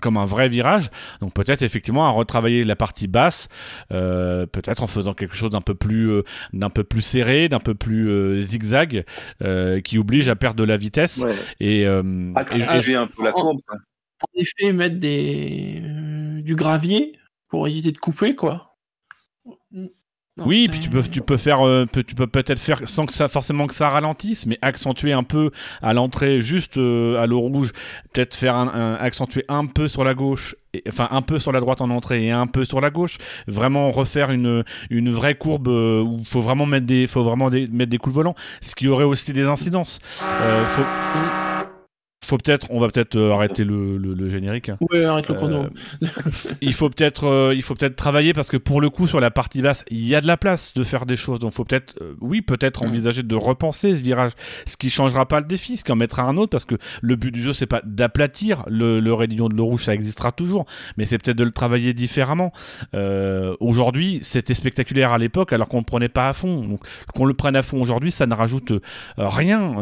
comme 0.00 0.16
un 0.16 0.24
vrai 0.24 0.48
virage. 0.48 0.90
Donc 1.20 1.32
peut-être 1.32 1.62
effectivement 1.62 2.06
à 2.06 2.10
retravailler 2.10 2.64
la 2.64 2.76
partie 2.76 3.06
basse, 3.06 3.48
euh, 3.92 4.46
peut-être 4.46 4.82
en 4.82 4.86
faisant 4.86 5.14
quelque 5.14 5.34
chose 5.34 5.50
d'un 5.50 5.60
peu 5.60 5.74
plus 5.74 7.00
serré, 7.00 7.37
d'un 7.46 7.60
peu 7.60 7.74
plus 7.74 8.10
euh, 8.10 8.40
zigzag, 8.40 9.04
qui 9.84 9.98
oblige 9.98 10.28
à 10.28 10.34
perdre 10.34 10.56
de 10.56 10.64
la 10.64 10.76
vitesse. 10.76 11.22
Et, 11.60 11.86
un 11.86 12.02
peu 13.06 13.22
la 13.22 13.32
courbe. 13.32 13.60
En 14.20 14.40
effet, 14.40 14.72
mettre 14.72 14.96
des, 14.96 15.80
du 16.42 16.56
gravier 16.56 17.16
pour 17.48 17.68
éviter 17.68 17.92
de 17.92 17.98
couper, 17.98 18.34
quoi 18.34 18.76
oui, 20.44 20.68
puis 20.70 20.80
tu 20.80 20.88
peux, 20.88 21.02
tu 21.02 21.20
peux 21.20 21.36
faire, 21.36 21.66
euh, 21.66 21.86
tu 21.92 22.14
peux 22.14 22.26
peut-être 22.26 22.60
faire 22.60 22.80
sans 22.86 23.06
que 23.06 23.12
ça 23.12 23.28
forcément 23.28 23.66
que 23.66 23.74
ça 23.74 23.88
ralentisse, 23.88 24.46
mais 24.46 24.58
accentuer 24.62 25.12
un 25.12 25.22
peu 25.22 25.50
à 25.82 25.92
l'entrée, 25.94 26.40
juste 26.40 26.78
euh, 26.78 27.22
à 27.22 27.26
l'eau 27.26 27.40
rouge, 27.40 27.72
peut-être 28.12 28.34
faire 28.34 28.54
un, 28.54 28.94
accentuer 28.94 29.44
un 29.48 29.66
peu 29.66 29.88
sur 29.88 30.04
la 30.04 30.14
gauche, 30.14 30.56
et, 30.74 30.82
enfin 30.88 31.08
un 31.10 31.22
peu 31.22 31.38
sur 31.38 31.52
la 31.52 31.60
droite 31.60 31.80
en 31.80 31.90
entrée 31.90 32.26
et 32.26 32.30
un 32.30 32.46
peu 32.46 32.64
sur 32.64 32.80
la 32.80 32.90
gauche, 32.90 33.18
vraiment 33.46 33.90
refaire 33.90 34.30
une, 34.30 34.64
une 34.90 35.10
vraie 35.10 35.34
courbe 35.34 35.68
euh, 35.68 36.02
où 36.02 36.18
il 36.20 36.26
faut 36.26 36.40
vraiment 36.40 36.66
mettre 36.66 36.86
des, 36.86 37.06
faut 37.06 37.22
vraiment 37.22 37.50
mettre 37.50 37.90
des 37.90 37.98
coups 37.98 38.14
de 38.14 38.18
volant, 38.18 38.34
ce 38.60 38.74
qui 38.74 38.88
aurait 38.88 39.04
aussi 39.04 39.32
des 39.32 39.44
incidences. 39.44 40.00
faut 40.68 40.82
faut 42.26 42.36
peut-être, 42.36 42.66
on 42.70 42.80
va 42.80 42.88
peut-être 42.88 43.16
euh, 43.16 43.32
arrêter 43.32 43.64
le, 43.64 43.96
le, 43.96 44.28
générique. 44.28 44.70
Ouais, 44.80 45.04
arrête 45.04 45.28
le 45.28 45.34
chrono. 45.34 45.64
Euh, 45.64 46.06
il 46.60 46.74
faut 46.74 46.90
peut-être, 46.90 47.24
euh, 47.24 47.54
il 47.54 47.62
faut 47.62 47.74
peut-être 47.74 47.96
travailler 47.96 48.32
parce 48.32 48.48
que 48.48 48.56
pour 48.56 48.80
le 48.80 48.90
coup 48.90 49.06
sur 49.06 49.20
la 49.20 49.30
partie 49.30 49.62
basse, 49.62 49.84
il 49.88 50.06
y 50.06 50.14
a 50.14 50.20
de 50.20 50.26
la 50.26 50.36
place 50.36 50.74
de 50.74 50.82
faire 50.82 51.06
des 51.06 51.16
choses. 51.16 51.38
Donc 51.38 51.52
faut 51.52 51.64
peut-être, 51.64 51.94
oui, 52.20 52.42
peut-être 52.42 52.82
envisager 52.82 53.22
de 53.22 53.34
repenser 53.34 53.94
ce 53.94 54.02
virage, 54.02 54.32
ce 54.66 54.76
qui 54.76 54.90
changera 54.90 55.26
pas 55.26 55.40
le 55.40 55.46
défi, 55.46 55.76
ce 55.76 55.84
qui 55.84 55.92
en 55.92 55.96
mettra 55.96 56.22
un 56.22 56.36
autre 56.36 56.50
parce 56.50 56.64
que 56.64 56.74
le 57.00 57.16
but 57.16 57.30
du 57.30 57.40
jeu 57.40 57.52
c'est 57.52 57.66
pas 57.66 57.80
d'aplatir 57.84 58.64
le, 58.68 59.00
le 59.00 59.14
rayon 59.14 59.48
de 59.48 59.54
l'eau 59.54 59.66
rouge, 59.66 59.84
ça 59.84 59.94
existera 59.94 60.32
toujours, 60.32 60.66
mais 60.96 61.06
c'est 61.06 61.18
peut-être 61.18 61.38
de 61.38 61.44
le 61.44 61.50
travailler 61.50 61.94
différemment. 61.94 62.52
aujourd'hui, 63.60 64.18
c'était 64.22 64.54
spectaculaire 64.54 65.12
à 65.12 65.18
l'époque 65.18 65.52
alors 65.52 65.68
qu'on 65.68 65.78
le 65.78 65.84
prenait 65.84 66.08
pas 66.08 66.28
à 66.28 66.32
fond. 66.32 66.64
Donc 66.64 66.80
qu'on 67.14 67.24
le 67.24 67.34
prenne 67.34 67.56
à 67.56 67.62
fond 67.62 67.80
aujourd'hui, 67.80 68.10
ça 68.10 68.26
ne 68.26 68.34
rajoute 68.34 68.72
rien, 69.16 69.76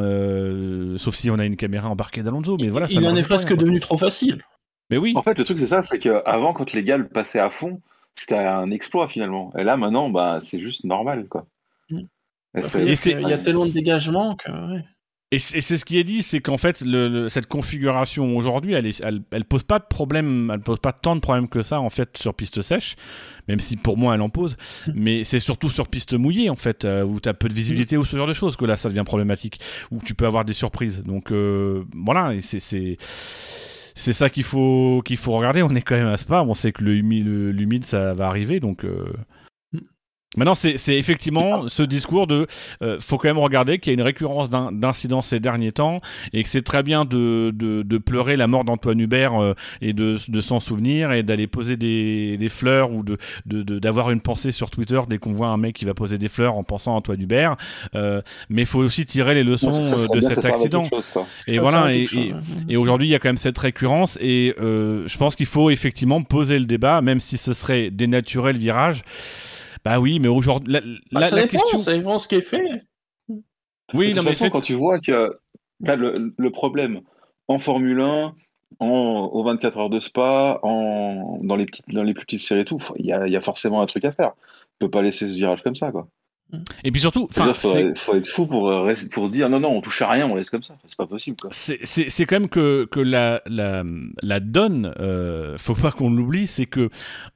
sauf 0.97 1.15
si 1.15 1.31
on 1.31 1.39
a 1.39 1.45
une 1.45 1.57
caméra 1.57 1.89
embarquée 1.89 2.23
mais 2.31 2.69
voilà, 2.69 2.87
il 2.91 3.07
en 3.07 3.17
est 3.17 3.23
presque 3.23 3.55
devenu 3.55 3.81
trop 3.81 3.99
facile. 3.99 4.43
Mais 4.91 4.99
oui. 4.99 5.15
En 5.17 5.23
fait, 5.23 5.37
le 5.37 5.45
truc, 5.45 5.59
c'est 5.59 5.67
ça, 5.67 5.83
c'est 5.83 5.99
qu'avant, 5.99 6.53
quand 6.53 6.73
les 6.73 6.85
gars 6.85 6.97
le 6.97 7.09
passaient 7.09 7.41
à 7.41 7.51
fond, 7.51 7.81
c'était 8.15 8.37
un 8.37 8.71
exploit 8.71 9.09
finalement. 9.09 9.53
Et 9.59 9.65
là, 9.65 9.77
maintenant, 9.77 10.11
bah, 10.11 10.39
c'est 10.41 10.61
juste 10.61 10.85
normal, 10.85 11.27
quoi. 11.29 11.47
Mm. 11.91 12.03
il 12.55 13.29
y 13.29 13.33
a 13.33 13.39
tellement 13.39 13.67
de 13.67 13.73
dégagement 13.73 14.37
que. 14.37 14.51
Et 15.33 15.41
c'est 15.41 15.61
ce 15.61 15.85
qui 15.85 15.99
est 15.99 16.05
dit, 16.05 16.23
c'est 16.23 16.39
qu'en 16.39 16.57
fait, 16.57 16.85
cette 17.29 17.49
configuration 17.49 18.37
aujourd'hui, 18.37 18.75
elle, 18.75 18.89
elle, 19.33 19.45
pose 19.45 19.65
pas 19.65 19.81
de 19.81 19.85
problème, 19.85 20.53
elle 20.55 20.61
pose 20.61 20.79
pas 20.79 20.93
tant 20.93 21.17
de 21.17 21.21
problèmes 21.21 21.49
que 21.49 21.63
ça 21.63 21.81
en 21.81 21.91
fait 21.91 22.17
sur 22.17 22.33
piste 22.33 22.63
sèche, 22.63 22.95
même 23.49 23.59
si 23.59 23.77
pour 23.77 23.97
moi 23.97 24.15
elle 24.15 24.21
en 24.21 24.29
pose. 24.29 24.57
Mais 24.95 25.25
c'est 25.25 25.41
surtout 25.41 25.69
sur 25.69 25.89
piste 25.89 26.15
mouillée 26.15 26.49
en 26.49 26.55
fait, 26.55 26.85
euh, 26.85 27.03
où 27.03 27.19
tu 27.19 27.29
as 27.29 27.35
peu 27.35 27.49
de 27.49 27.55
visibilité 27.55 27.97
mm. 27.97 28.01
ou 28.01 28.05
ce 28.05 28.17
genre 28.17 28.29
de 28.29 28.33
choses 28.35 28.55
que 28.55 28.65
là 28.65 28.77
ça 28.77 28.89
devient 28.89 29.03
problématique, 29.05 29.59
où 29.91 29.99
tu 29.99 30.15
peux 30.15 30.27
avoir 30.27 30.45
des 30.45 30.53
surprises. 30.53 31.03
Donc 31.03 31.33
euh, 31.33 31.83
voilà, 31.93 32.33
c'est 32.41 32.97
c'est 33.97 34.13
ça 34.13 34.31
qu'il 34.31 34.45
faut 34.45 35.03
qu'il 35.05 35.17
faut 35.17 35.33
regarder. 35.33 35.61
On 35.65 35.75
est 35.75 35.83
quand 35.83 35.97
même 35.97 36.07
à 36.07 36.19
Spa, 36.19 36.45
on 36.47 36.55
sait 36.55 36.71
que 36.71 36.85
le 36.85 36.93
l'humide 37.51 37.85
ça 37.85 38.15
va 38.15 38.29
arriver, 38.29 38.61
donc. 38.61 38.85
Euh, 38.85 39.13
Maintenant, 40.37 40.55
c'est 40.55 40.77
effectivement 40.97 41.69
ce 41.69 41.83
discours 41.83 42.27
de 42.27 42.47
euh, 42.83 42.99
faut 43.01 43.17
quand 43.17 43.29
même 43.29 43.39
regarder 43.39 43.79
qu'il 43.79 43.91
y 43.91 43.95
a 43.95 43.95
une 43.95 44.03
récurrence 44.03 44.51
d'incidents 44.51 45.23
ces 45.23 45.41
derniers 45.41 45.73
temps 45.73 46.01
et 46.33 46.43
que 46.43 46.49
c'est 46.49 46.63
très 46.63 46.83
bien 46.83 47.05
de, 47.05 47.51
de, 47.55 47.99
pleurer 47.99 48.37
la 48.37 48.47
mort 48.47 48.65
d'Antoine 48.65 49.01
Hubert 49.01 49.41
euh, 49.41 49.55
et 49.81 49.95
de, 49.95 50.17
de 50.29 50.41
s'en 50.41 50.61
souvenir 50.61 51.13
et 51.13 51.23
d'aller 51.23 51.47
poser 51.47 51.77
des, 51.77 52.37
des, 52.37 52.49
fleurs 52.51 52.93
ou 52.93 53.03
de 53.03 53.17
d'avoir 53.47 54.11
une 54.11 54.21
pensée 54.21 54.53
sur 54.53 54.71
Twitter 54.71 55.01
dès 55.09 55.19
qu'on 55.19 55.33
voit 55.33 55.49
un 55.49 55.57
mec 55.57 55.75
qui 55.75 55.87
va 55.87 55.95
poser 55.95 56.19
des 56.19 56.29
fleurs 56.29 56.57
en 56.57 56.63
pensant 56.63 56.93
à 56.93 56.97
Antoine 56.97 57.21
Hubert. 57.21 57.57
Euh, 57.95 58.21
mais 58.51 58.63
il 58.63 58.67
faut 58.67 58.81
aussi 58.81 59.07
tirer 59.07 59.35
les 59.35 59.45
leçons 59.45 59.71
de 59.71 60.21
cet 60.21 60.45
accident. 60.45 60.89
et 61.49 61.59
voilà, 61.59 61.95
et, 61.95 62.07
et, 62.69 62.77
aujourd'hui, 62.77 63.09
il 63.09 63.11
y 63.11 63.15
a 63.15 63.19
quand 63.19 63.29
même 63.29 63.37
cette 63.37 63.59
récurrence 63.59 64.19
et 64.21 64.55
je 64.59 65.17
pense 65.17 65.37
qu'il 65.37 65.47
faut 65.47 65.71
effectivement 65.71 66.23
poser 66.23 66.59
le 66.59 66.67
débat, 66.67 67.01
même 67.01 67.21
si 67.21 67.39
ce 67.39 67.53
serait 67.55 67.91
dénaturer 67.91 68.53
le 68.53 68.59
virage. 68.59 69.03
Bah 69.87 70.01
oui, 70.01 70.19
mais 70.19 70.27
aujourd'hui, 70.27 70.73
la, 70.73 70.81
bah, 71.13 71.29
ça 71.29 71.47
question. 71.47 71.79
Ça 71.79 71.93
dépend 71.93 72.19
ce 72.19 72.27
qui 72.27 72.35
est 72.35 72.41
fait. 72.41 72.83
Oui, 73.95 74.15
non, 74.15 74.25
mais 74.25 74.33
façon, 74.33 74.51
quand 74.51 74.61
tu 74.61 74.75
vois 74.75 74.99
que 74.99 75.39
as 75.87 75.95
le, 75.95 76.35
le, 76.37 76.51
problème 76.51 77.03
en 77.47 77.61
Formule 77.61 78.01
1, 78.01 78.35
en, 78.81 78.87
aux 78.89 79.45
24 79.45 79.79
heures 79.79 79.91
de 79.91 80.01
Spa, 80.01 80.59
en, 80.65 81.39
dans, 81.41 81.55
les 81.55 81.67
petites, 81.67 81.89
dans 81.89 82.03
les 82.03 82.15
plus 82.15 82.27
petites 82.27 82.41
séries 82.41 82.63
et 82.63 82.65
tout, 82.65 82.83
il 82.97 83.07
y 83.07 83.13
a, 83.13 83.29
y 83.29 83.37
a, 83.37 83.41
forcément 83.41 83.81
un 83.81 83.87
truc 83.87 84.05
à 84.05 84.11
faire. 84.11 84.33
Tu 84.35 84.87
peux 84.87 84.91
pas 84.91 85.03
laisser 85.03 85.29
ce 85.29 85.35
virage 85.35 85.63
comme 85.63 85.77
ça, 85.77 85.93
quoi. 85.93 86.09
Et 86.85 86.93
puis 86.93 87.01
surtout, 87.01 87.29
il 87.37 87.93
faut 87.97 88.15
être 88.15 88.27
fou 88.27 88.47
pour, 88.47 88.73
euh, 88.73 88.95
pour 89.13 89.27
se 89.27 89.33
dire 89.33 89.49
non, 89.49 89.59
non, 89.59 89.71
on 89.71 89.81
touche 89.81 90.01
à 90.03 90.11
rien, 90.11 90.29
on 90.31 90.37
laisse 90.37 90.51
comme 90.51 90.63
ça. 90.63 90.77
C'est 90.87 90.97
pas 90.97 91.07
possible. 91.07 91.37
C'est 91.51 92.27
quand 92.27 92.41
même 92.41 92.49
que, 92.49 92.87
que 92.91 93.01
la, 93.01 93.43
la, 93.47 93.83
la 94.23 94.41
donne, 94.41 94.95
euh, 95.01 95.59
faut 95.59 95.75
pas 95.75 95.91
qu'on 95.91 96.11
l'oublie, 96.11 96.47
c'est 96.47 96.67
que 96.67 96.89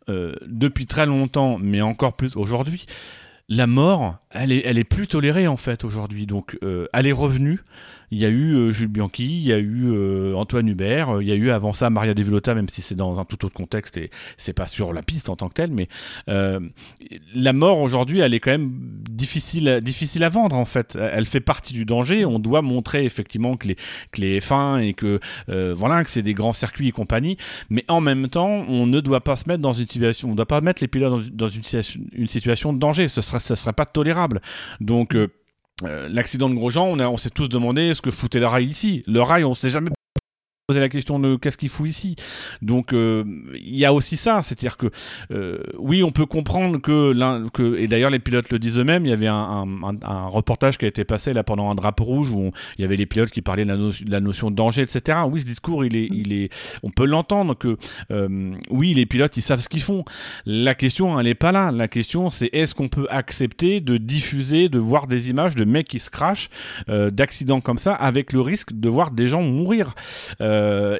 euh, 0.09 0.35
depuis 0.47 0.87
très 0.87 1.07
longtemps, 1.07 1.59
mais 1.59 1.81
encore 1.81 2.15
plus 2.15 2.37
aujourd'hui, 2.37 2.85
la 3.49 3.67
mort, 3.67 4.19
elle 4.33 4.53
est, 4.53 4.85
plus 4.85 5.09
tolérée 5.09 5.49
en 5.49 5.57
fait 5.57 5.85
aujourd'hui. 5.85 6.27
Donc, 6.27 6.57
euh, 6.63 6.87
elle 6.93 7.07
est 7.09 7.13
revenue. 7.13 7.61
Il 8.13 8.19
y 8.19 8.25
a 8.25 8.29
eu 8.29 8.55
euh, 8.55 8.73
Jules 8.73 8.89
Bianchi, 8.89 9.25
il 9.25 9.43
y 9.43 9.53
a 9.53 9.59
eu 9.59 9.89
euh, 9.93 10.35
Antoine 10.35 10.69
Hubert, 10.69 11.21
il 11.21 11.29
y 11.29 11.33
a 11.33 11.37
eu 11.37 11.51
avant 11.51 11.73
ça 11.73 11.91
Maria 11.91 12.13
De 12.13 12.23
Villota, 12.23 12.55
même 12.55 12.69
si 12.69 12.83
c'est 12.83 12.97
dans 12.97 13.21
un 13.21 13.25
tout 13.25 13.45
autre 13.45 13.55
contexte 13.55 13.97
et 13.97 14.11
c'est 14.37 14.53
pas 14.53 14.67
sur 14.67 14.93
la 14.93 15.03
piste 15.03 15.29
en 15.29 15.37
tant 15.37 15.49
que 15.49 15.55
telle. 15.55 15.73
Mais 15.73 15.89
la 16.27 17.53
mort 17.53 17.79
aujourd'hui, 17.81 18.21
elle 18.21 18.35
est 18.35 18.41
quand 18.41 18.51
même 18.51 18.71
difficile, 19.09 19.81
difficile 19.83 20.23
à 20.25 20.29
vendre 20.29 20.57
en 20.57 20.65
fait. 20.65 20.97
Elle 21.01 21.27
fait 21.27 21.41
partie 21.41 21.73
du 21.73 21.85
danger. 21.85 22.25
On 22.25 22.39
doit 22.39 22.63
montrer 22.63 23.05
effectivement 23.05 23.57
que 23.57 23.69
les, 23.69 23.77
que 24.13 24.21
les 24.21 24.41
F1 24.41 24.81
et 24.81 24.95
que 24.95 25.21
voilà 25.75 26.03
que 26.05 26.11
c'est 26.11 26.23
des 26.23 26.35
grands 26.35 26.53
circuits 26.53 26.89
et 26.89 26.93
compagnie. 26.93 27.37
Mais 27.69 27.85
en 27.89 28.01
même 28.01 28.29
temps, 28.29 28.65
on 28.69 28.87
ne 28.87 29.01
doit 29.01 29.21
pas 29.21 29.37
se 29.37 29.49
mettre 29.49 29.63
dans 29.63 29.73
une 29.73 29.87
situation, 29.87 30.29
on 30.29 30.33
ne 30.33 30.37
doit 30.37 30.47
pas 30.47 30.61
mettre 30.61 30.83
les 30.83 30.89
pilotes 30.89 31.31
dans, 31.31 31.47
dans 31.47 31.49
une, 31.49 31.63
situation, 31.63 32.01
une 32.13 32.29
situation 32.29 32.73
de 32.73 32.79
danger. 32.79 33.09
Ce 33.09 33.23
serait, 33.23 33.41
ce 33.41 33.55
serait 33.55 33.73
pas 33.73 33.87
tolérable 33.87 34.20
donc, 34.81 35.15
euh, 35.15 35.29
euh, 35.85 36.09
l'accident 36.09 36.49
de 36.49 36.55
Grosjean, 36.55 36.87
on, 36.87 37.01
on 37.01 37.17
s'est 37.17 37.31
tous 37.31 37.49
demandé 37.49 37.95
ce 37.95 38.03
que 38.03 38.11
foutait 38.11 38.41
le 38.41 38.47
rail 38.47 38.67
ici. 38.67 39.03
Le 39.07 39.23
rail, 39.23 39.45
on 39.45 39.55
s'est 39.55 39.71
jamais 39.71 39.91
poser 40.71 40.79
la 40.79 40.89
question 40.89 41.19
de 41.19 41.35
qu'est-ce 41.35 41.57
qu'il 41.57 41.69
fout 41.69 41.89
ici. 41.89 42.15
Donc 42.63 42.93
euh, 42.93 43.25
il 43.57 43.75
y 43.75 43.85
a 43.85 43.93
aussi 43.93 44.17
ça, 44.17 44.41
c'est-à-dire 44.43 44.77
que 44.77 44.87
euh, 45.33 45.59
oui, 45.79 46.05
on 46.05 46.13
peut 46.13 46.27
comprendre 46.27 46.79
que, 46.79 47.13
que 47.51 47.77
et 47.77 47.89
d'ailleurs 47.89 48.11
les 48.11 48.21
pilotes 48.21 48.53
le 48.53 48.61
disent 48.61 48.79
eux-mêmes, 48.79 49.05
il 49.05 49.09
y 49.09 49.13
avait 49.13 49.27
un, 49.27 49.67
reportage 50.29 50.79
qui 50.79 50.85
a 50.85 50.89
été 50.89 51.03
passé 51.03 51.33
là 51.33 51.43
pendant 51.43 51.73
un 51.73 51.75
drapeau 51.75 52.05
rouge 52.05 52.31
où 52.31 52.53
il 52.79 52.83
y 52.83 52.85
avait 52.85 52.95
les 52.95 53.07
pilotes 53.07 53.31
qui 53.31 53.43
parlaient 53.43 53.65
de 53.65 53.91
la, 54.09 54.21
notion 54.21 54.53
de 54.53 54.55
danger, 54.55 54.83
etc. 54.83 55.19
Oui, 55.29 55.41
ce 55.41 55.47
discours, 55.47 55.85
il 55.85 56.33
est, 56.33 56.51
on 56.85 56.91
peut 56.91 57.05
l'entendre 57.05 57.55
que 57.55 57.77
euh, 58.13 58.53
oui, 58.71 58.95
les 58.95 59.07
pilotes, 59.07 59.37
ils 59.37 59.43
savent 59.43 59.59
ce 59.59 59.69
qu'ils 59.69 59.83
font. 59.83 60.05
La 60.47 60.77
question, 60.77 61.19
elle 61.19 61.27
n'est 61.27 61.35
pas 61.35 61.51
là. 61.51 61.73
La 61.73 61.89
question, 61.89 62.31
c'est 62.31 62.51
est-ce 62.53 62.77
qu'on 62.77 62.89
peut 62.89 63.09
accepter 63.11 63.81
de 63.81 63.97
diffuser, 63.97 64.69
de 64.69 64.79
voir 64.79 65.09
des 65.09 65.31
images 65.31 65.57
de 65.57 65.65
mecs 65.65 65.89
qui 65.89 65.99
se 65.99 66.11
crachent, 66.11 66.49
d'accidents 66.87 67.61
comme 67.61 67.79
ça, 67.79 67.93
avec 67.93 68.33
le 68.33 68.41
risque 68.41 68.73
de 68.73 68.89
voir 68.89 69.11
des 69.11 69.27
gens 69.27 69.43
mourir? 69.43 69.97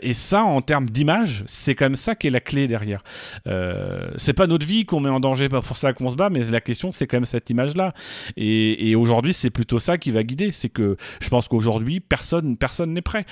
Et 0.03 0.13
ça, 0.13 0.45
en 0.45 0.61
termes 0.61 0.89
d'image, 0.89 1.45
c'est 1.47 1.75
quand 1.75 1.87
même 1.87 1.97
ça 1.97 2.15
qui 2.15 2.27
est 2.27 2.31
la 2.31 2.41
clé 2.41 2.69
derrière. 2.69 3.03
Euh, 3.47 4.11
c'est 4.17 4.33
pas 4.33 4.47
notre 4.47 4.67
vie 4.67 4.85
qu'on 4.85 5.01
met 5.01 5.11
en 5.11 5.21
danger, 5.21 5.49
pas 5.49 5.61
pour 5.61 5.77
ça 5.77 5.93
qu'on 5.93 6.11
se 6.11 6.17
bat, 6.17 6.31
mais 6.31 6.43
la 6.43 6.61
question, 6.61 6.93
c'est 6.93 7.07
quand 7.07 7.17
même 7.17 7.25
cette 7.25 7.51
image-là. 7.51 7.95
Et, 8.37 8.95
aujourd'hui, 8.95 9.33
c'est 9.33 9.51
plutôt 9.51 9.79
ça 9.79 9.99
qui 9.99 10.11
va 10.11 10.23
guider. 10.23 10.51
C'est 10.51 10.69
que 10.69 10.97
je 11.21 11.29
pense 11.29 11.49
qu'aujourd'hui, 11.49 12.01
personne 12.01 12.57
personne 12.57 12.93
n'est 12.93 13.03
prêt. 13.03 13.25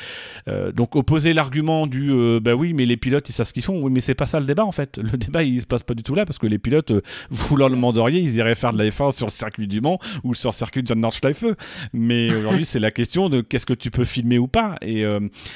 Euh, 0.49 0.73
donc, 0.73 0.97
opposer 0.97 1.35
l'argument 1.35 1.87
du 1.87 2.09
bah 2.41 2.55
oui, 2.55 2.73
mais 2.73 2.87
les 2.87 2.97
pilotes, 2.97 3.29
ils 3.29 3.33
savent 3.33 3.47
ce 3.47 3.53
qu'ils 3.53 3.63
font. 3.63 3.81
Oui, 3.83 3.91
mais 3.93 4.01
c'est 4.01 4.15
pas 4.15 4.27
ça 4.27 4.41
le 4.41 4.47
débat 4.47 4.65
en 4.65 4.73
fait. 4.73 4.99
Le 4.99 5.17
débat, 5.19 5.43
il 5.43 5.61
se 5.61 5.67
passe 5.67 5.83
pas 5.83 5.95
du 5.95 6.03
tout 6.03 6.15
là 6.15 6.25
parce 6.25 6.39
que 6.39 6.47
les 6.47 6.59
pilotes, 6.59 6.93
vous 7.31 7.57
leur 7.57 7.71
demanderiez, 7.71 8.21
ils 8.21 8.37
iraient 8.37 8.55
faire 8.55 8.73
de 8.73 8.79
la 8.79 8.89
F1 8.89 9.13
sur 9.13 9.27
le 9.27 9.33
circuit 9.33 9.67
du 9.67 9.81
Mans 9.81 9.99
ou 10.25 10.35
sur 10.35 10.51
le 10.51 10.55
circuit 10.55 10.83
de 10.83 10.95
Nordschleife. 10.95 11.45
Mais 11.93 12.33
aujourd'hui, 12.35 12.65
c'est 12.65 12.81
la 12.81 12.91
question 12.91 13.29
de 13.29 13.41
qu'est-ce 13.41 13.67
que 13.67 13.75
tu 13.75 13.91
peux 13.91 14.05
filmer 14.05 14.39
ou 14.39 14.49
pas. 14.49 14.77
Et 14.83 15.05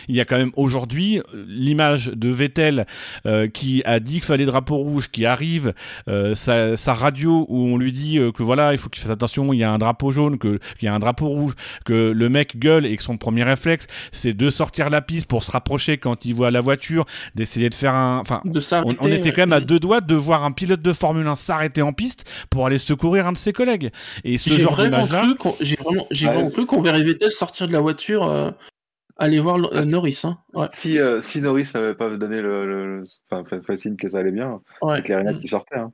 il 0.09 0.15
y 0.15 0.21
a 0.21 0.25
quand 0.25 0.37
même 0.37 0.53
aujourd'hui 0.63 1.21
l'image 1.49 2.09
de 2.15 2.29
Vettel 2.29 2.87
euh, 3.27 3.49
qui 3.49 3.83
a 3.85 4.01
dit 4.01 4.15
qu'il 4.15 4.25
fallait 4.25 4.45
drapeau 4.45 4.77
rouge, 4.77 5.11
qui 5.11 5.27
arrive, 5.27 5.75
euh, 6.09 6.35
sa, 6.35 6.95
radio 6.95 7.47
où 7.49 7.59
on 7.59 7.77
lui 7.77 7.93
dit 7.93 8.19
euh, 8.19 8.33
que 8.33 8.43
voilà, 8.43 8.73
il 8.73 8.79
faut 8.79 8.89
qu'il 8.89 9.03
fasse 9.03 9.11
attention, 9.11 9.53
il 9.53 9.59
y 9.59 9.65
a 9.65 9.71
un 9.71 9.79
drapeau 9.79 10.11
jaune, 10.11 10.39
qu'il 10.39 10.59
y 10.83 10.87
a 10.87 10.95
un 10.95 10.99
drapeau 10.99 11.29
rouge, 11.29 11.55
que 11.85 12.11
le 12.11 12.29
mec 12.29 12.59
gueule 12.59 12.87
et 12.87 12.97
que 12.97 13.03
son 13.03 13.17
premier 13.17 13.43
réflexe, 13.43 13.87
c'est 14.11 14.35
de 14.35 14.51
sortir 14.51 14.91
la 14.91 15.01
piste 15.01 15.29
pour 15.29 15.43
se 15.43 15.51
rapprocher 15.51 15.99
quand 15.99 16.25
il 16.25 16.35
voit 16.35 16.51
la 16.51 16.61
voiture, 16.61 17.05
d'essayer 17.35 17.69
de 17.69 17.75
faire 17.75 17.95
un. 17.95 18.19
Enfin, 18.19 18.41
on, 18.45 18.95
on, 19.01 19.09
était 19.09 19.33
quand 19.33 19.43
même 19.43 19.53
à 19.53 19.61
deux 19.61 19.79
doigts 19.79 20.01
de 20.01 20.15
voir 20.15 20.45
un 20.45 20.53
pilote 20.53 20.83
de 20.83 20.93
Formule 20.93 21.27
1 21.27 21.37
s'arrêter 21.37 21.83
en 21.83 21.93
piste 21.93 22.25
pour 22.51 22.67
aller 22.67 22.79
secourir 22.79 23.27
un 23.27 23.33
de 23.33 23.39
ses 23.39 23.53
collègues. 23.53 23.91
Et 24.25 24.39
ce 24.39 24.51
genre 24.59 24.77
d'image-là. 24.77 25.25
J'ai 25.61 25.77
vraiment, 25.77 26.07
vraiment, 26.11 26.51
cru 26.51 26.67
qu'on 26.67 26.81
verrait 26.81 27.03
Vettel 27.03 27.31
sortir 27.31 27.69
de 27.69 27.73
la 27.73 27.81
voiture 27.81 28.53
Allez 29.17 29.41
voir 29.41 29.59
euh, 29.59 29.69
ah, 29.73 29.85
Norris. 29.85 30.23
Hein. 30.25 30.39
Si, 30.73 30.99
euh, 30.99 31.23
si 31.23 31.41
Norris 31.41 31.71
n'avait 31.75 31.95
pas 31.95 32.11
donné 32.17 32.41
le, 32.41 33.05
Enfin, 33.31 33.61
fait, 33.65 33.77
signe 33.77 33.97
que 33.97 34.09
ça 34.09 34.19
allait 34.19 34.33
bien, 34.33 34.61
c'est 34.95 35.03
clair 35.03 35.25
mm. 35.25 35.41
qui 35.41 35.49
sortait. 35.49 35.79
Hein. 35.79 35.93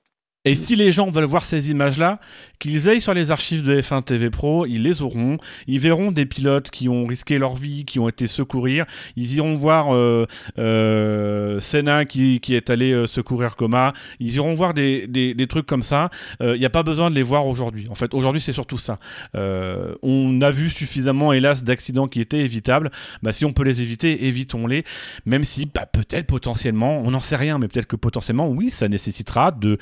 Et 0.48 0.54
si 0.54 0.76
les 0.76 0.90
gens 0.90 1.10
veulent 1.10 1.24
voir 1.24 1.44
ces 1.44 1.70
images-là, 1.70 2.20
qu'ils 2.58 2.88
aillent 2.88 3.02
sur 3.02 3.12
les 3.12 3.30
archives 3.30 3.62
de 3.62 3.80
F1 3.80 4.02
TV 4.02 4.30
Pro, 4.30 4.64
ils 4.64 4.82
les 4.82 5.02
auront. 5.02 5.36
Ils 5.66 5.78
verront 5.78 6.10
des 6.10 6.24
pilotes 6.24 6.70
qui 6.70 6.88
ont 6.88 7.06
risqué 7.06 7.38
leur 7.38 7.54
vie, 7.54 7.84
qui 7.84 7.98
ont 7.98 8.08
été 8.08 8.26
secourir. 8.26 8.86
Ils 9.16 9.34
iront 9.34 9.52
voir 9.54 9.94
euh, 9.94 10.26
euh, 10.58 11.60
Senna 11.60 12.06
qui, 12.06 12.40
est 12.48 12.70
allé 12.70 12.92
euh, 12.92 13.06
secourir 13.06 13.56
Coma. 13.56 13.92
Ils 14.20 14.36
iront 14.36 14.54
voir 14.54 14.72
des, 14.72 15.46
trucs 15.48 15.66
comme 15.66 15.82
ça. 15.82 16.10
Il 16.40 16.46
euh, 16.46 16.58
n'y 16.58 16.64
a 16.64 16.70
pas 16.70 16.82
besoin 16.82 17.10
de 17.10 17.14
les 17.14 17.22
voir 17.22 17.46
aujourd'hui. 17.46 17.86
En 17.90 17.94
fait, 17.94 18.14
aujourd'hui, 18.14 18.40
c'est 18.40 18.54
surtout 18.54 18.78
ça. 18.78 18.98
On 19.34 20.40
a 20.40 20.50
vu 20.50 20.70
suffisamment, 20.70 21.32
hélas, 21.34 21.62
d'accidents 21.62 22.08
qui 22.08 22.20
étaient 22.20 22.40
évitables. 22.40 22.90
Bah, 23.22 23.32
si 23.32 23.44
on 23.44 23.52
peut 23.52 23.64
les 23.64 23.82
éviter, 23.82 24.26
évitons-les. 24.26 24.84
Même 25.26 25.44
si, 25.44 25.66
bah, 25.66 25.86
peut-être 25.86 26.26
potentiellement, 26.26 27.02
on 27.04 27.10
n'en 27.10 27.20
sait 27.20 27.36
rien, 27.36 27.58
mais 27.58 27.68
peut-être 27.68 27.86
que 27.86 27.96
potentiellement, 27.96 28.48
oui, 28.48 28.70
ça 28.70 28.88
nécessitera 28.88 29.52
de 29.52 29.78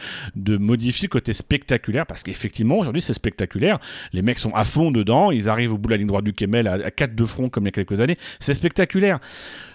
modifier 0.59 1.09
côté 1.09 1.33
spectaculaire, 1.33 2.07
parce 2.07 2.23
qu'effectivement, 2.23 2.79
aujourd'hui, 2.79 3.03
c'est 3.03 3.13
spectaculaire. 3.13 3.79
Les 4.13 4.23
mecs 4.23 4.39
sont 4.39 4.55
à 4.55 4.65
fond 4.65 4.91
dedans, 4.91 5.31
ils 5.31 5.49
arrivent 5.49 5.73
au 5.73 5.79
bout 5.79 5.89
de 5.89 5.95
la 5.95 5.97
ligne 5.99 6.07
droite 6.07 6.25
du 6.25 6.33
Kemel 6.33 6.69
à, 6.69 6.91
4 6.91 7.15
de 7.15 7.25
front 7.25 7.49
comme 7.49 7.65
il 7.65 7.67
y 7.67 7.69
a 7.69 7.73
quelques 7.73 8.01
années. 8.01 8.19
C'est 8.41 8.55
spectaculaire. 8.55 9.21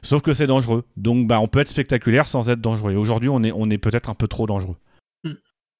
Sauf 0.01 0.21
que 0.21 0.33
c'est 0.33 0.47
dangereux. 0.47 0.83
Donc, 0.97 1.27
bah, 1.27 1.39
on 1.39 1.47
peut 1.47 1.59
être 1.59 1.69
spectaculaire 1.69 2.27
sans 2.27 2.49
être 2.49 2.61
dangereux. 2.61 2.95
Aujourd'hui, 2.95 3.29
on 3.29 3.43
est, 3.43 3.51
on 3.51 3.69
est 3.69 3.77
peut-être 3.77 4.09
un 4.09 4.15
peu 4.15 4.27
trop 4.27 4.47
dangereux. 4.47 4.77
Hmm. 5.23 5.33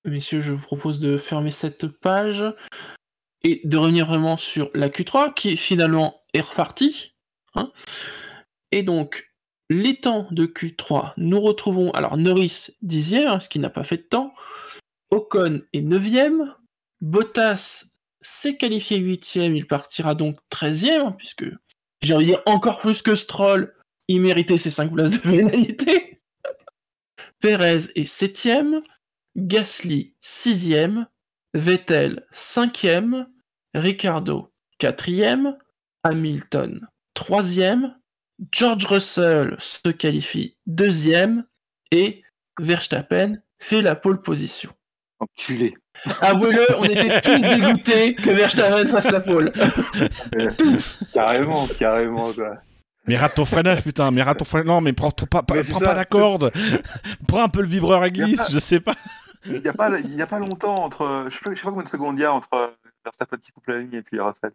Messieurs, 0.06 0.41
je 0.41 0.52
vous 0.52 0.66
propose 0.66 0.99
de 0.99 1.18
fermer 1.18 1.52
cette 1.52 1.88
page 1.88 2.45
et 3.43 3.62
de 3.64 3.78
revenir 3.78 4.06
vraiment 4.06 4.38
sur 4.38 4.70
la 4.74 4.89
Q3 4.89 5.34
qui 5.34 5.58
finalement 5.58 6.22
est 6.34 6.41
repartie. 6.41 7.14
Hein. 7.54 7.70
et 8.72 8.82
donc, 8.82 9.32
les 9.72 9.95
temps 9.95 10.28
de 10.32 10.45
Q3, 10.45 11.14
nous 11.16 11.39
retrouvons 11.39 11.91
alors 11.91 12.18
Norris 12.18 12.72
dixième, 12.82 13.28
hein, 13.28 13.39
ce 13.39 13.47
qui 13.47 13.58
n'a 13.58 13.70
pas 13.70 13.86
fait 13.86 13.97
de 13.97 14.02
temps. 14.02 14.34
Ocon 15.12 15.62
est 15.74 15.82
9ème. 15.82 16.53
Bottas 17.01 17.86
s'est 18.22 18.57
qualifié 18.57 18.99
8ème, 18.99 19.55
il 19.55 19.68
partira 19.68 20.16
donc 20.16 20.38
13ème, 20.51 21.16
puisque 21.16 21.45
j'ai 22.01 22.14
envie 22.14 22.26
de 22.26 22.32
dire 22.32 22.43
encore 22.45 22.80
plus 22.80 23.01
que 23.01 23.16
Stroll, 23.16 23.74
il 24.07 24.22
méritait 24.22 24.57
ses 24.57 24.72
5 24.72 24.93
places 24.93 25.12
de 25.12 25.18
pénalité. 25.18 26.22
Perez 27.39 27.86
est 27.95 28.03
7ème, 28.03 28.82
Gasly 29.36 30.14
6ème, 30.22 31.07
Vettel 31.53 32.26
5ème, 32.32 33.28
Ricardo 33.74 34.53
4ème, 34.80 35.57
Hamilton 36.03 36.88
3ème, 37.16 37.95
George 38.51 38.86
Russell 38.86 39.55
se 39.59 39.89
qualifie 39.89 40.57
2ème 40.68 41.43
et 41.91 42.24
Verstappen 42.59 43.41
fait 43.59 43.82
la 43.82 43.95
pole 43.95 44.22
position. 44.22 44.74
Enculé. 45.22 45.76
Avouez-le, 46.19 46.65
on 46.80 46.84
était 46.84 47.22
tous 47.22 47.39
dégoûtés 47.39 48.15
que 48.15 48.32
Verstappen 48.32 48.88
fasse 48.88 49.11
la 49.11 49.19
pole. 49.19 49.51
tous. 50.57 51.03
Carrément, 51.13 51.67
carrément, 51.78 52.34
quoi. 52.34 52.57
Mais 53.07 53.17
rate 53.17 53.36
ton 53.36 53.45
freinage, 53.45 53.84
putain, 53.84 54.09
mais 54.11 54.24
rate 54.24 54.39
ton 54.39 54.45
freinage. 54.45 54.67
Non, 54.67 54.82
mais 54.82 54.93
prends, 54.93 55.11
pas, 55.11 55.43
prends 55.43 55.80
pas 55.80 55.93
la 55.93 56.05
corde. 56.05 56.51
prends 57.28 57.43
un 57.43 57.49
peu 57.49 57.61
le 57.61 57.67
vibreur 57.67 58.01
à 58.01 58.09
glisse, 58.09 58.51
je 58.51 58.59
sais 58.59 58.80
pas. 58.80 58.95
Il 59.45 59.61
n'y 59.61 59.67
a, 59.67 59.74
pas, 59.74 59.91
a 59.91 60.28
pas 60.28 60.39
longtemps 60.39 60.84
entre. 60.84 61.28
Je 61.30 61.36
sais 61.36 61.41
pas, 61.43 61.55
sais 61.55 61.61
pas 61.63 61.69
combien 61.69 61.84
de 61.84 61.89
secondes 61.89 62.17
il 62.17 62.22
y 62.22 62.26
a 62.26 62.34
entre 62.34 62.76
Verstappen 63.03 63.38
qui 63.38 63.51
coupe 63.51 63.67
la 63.67 63.80
ligne 63.80 63.93
et 63.93 64.01
puis 64.01 64.19
Russell. 64.19 64.51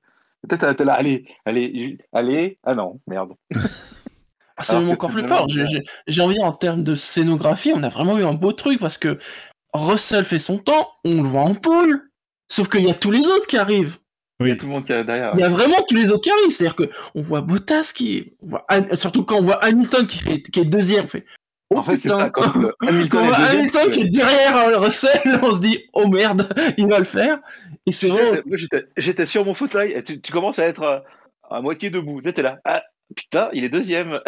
Peut-être 0.49 0.73
t'es 0.75 0.85
là, 0.85 0.95
allez, 0.95 1.27
allez, 1.45 1.99
allez. 2.13 2.59
Ah 2.65 2.75
non, 2.75 3.01
merde. 3.07 3.35
Ah, 4.59 4.63
c'est 4.63 4.79
même 4.79 4.89
encore 4.89 5.11
plus 5.11 5.27
fort. 5.29 5.47
J'ai 6.07 6.23
envie, 6.23 6.41
en 6.41 6.53
termes 6.53 6.83
de 6.83 6.95
scénographie, 6.95 7.73
on 7.75 7.83
a 7.83 7.91
vraiment 7.91 8.17
eu 8.17 8.25
un 8.25 8.33
beau 8.33 8.53
truc 8.53 8.81
parce 8.81 8.97
que 8.97 9.19
Russell 9.77 10.25
fait 10.25 10.39
son 10.39 10.59
temps, 10.59 10.91
on 11.05 11.23
le 11.23 11.29
voit 11.29 11.43
en 11.43 11.55
pôle. 11.55 12.03
Sauf 12.49 12.69
qu'il 12.69 12.85
y 12.85 12.91
a 12.91 12.95
tous 12.95 13.11
les 13.11 13.27
autres 13.27 13.47
qui 13.47 13.57
arrivent. 13.57 13.99
Oui. 14.41 14.49
Il 14.49 14.51
y 14.51 14.53
a 14.53 14.57
tout 14.57 14.67
le 14.67 14.73
monde 14.73 14.85
qui 14.85 14.93
est 14.93 15.05
derrière. 15.05 15.33
Il 15.35 15.41
y 15.41 15.45
a 15.45 15.49
vraiment 15.49 15.83
tous 15.89 15.97
les 15.97 16.11
autres 16.13 16.23
qui 16.23 16.31
arrivent. 16.31 16.51
C'est-à-dire 16.51 16.77
qu'on 16.77 17.23
voit 17.23 17.41
Bottas 17.41 17.93
qui. 17.95 18.35
Surtout 18.95 19.25
quand 19.25 19.39
on 19.39 19.43
voit 19.43 19.65
Hamilton 19.65 20.07
qui, 20.07 20.29
est 20.29 20.65
deuxième. 20.65 21.05
On 21.05 21.09
fait. 21.09 21.25
Oh, 21.71 21.79
en 21.79 21.83
fait, 21.83 21.99
c'est 21.99 22.11
ça. 22.11 22.31
Quand, 22.35 22.53
Hamilton, 22.87 23.21
on 23.21 23.27
voit 23.27 23.37
Hamilton 23.37 23.91
qui 23.91 24.01
est 24.03 24.09
derrière 24.09 24.57
euh, 24.57 24.79
Russell, 24.79 25.21
on 25.43 25.53
se 25.53 25.61
dit 25.61 25.83
oh 25.95 26.07
merde, 26.07 26.49
il 26.77 26.87
va 26.87 27.01
le 27.01 27.05
faire. 27.05 27.41
Et 27.87 27.93
c'est 27.93 28.09
vrai. 28.09 28.43
J'étais 28.97 29.27
sur 29.27 29.45
mon 29.45 29.55
fauteuil. 29.55 30.01
Tu, 30.05 30.21
tu 30.21 30.33
commences 30.33 30.61
à 30.61 30.67
être 30.67 30.83
euh, 30.83 30.99
à, 31.51 31.61
moitié 31.61 31.91
debout. 31.91 32.21
J'étais 32.25 32.43
là. 32.43 32.59
Ah, 32.65 32.85
putain, 33.17 33.49
il 33.53 33.65
est 33.65 33.69
deuxième. 33.69 34.21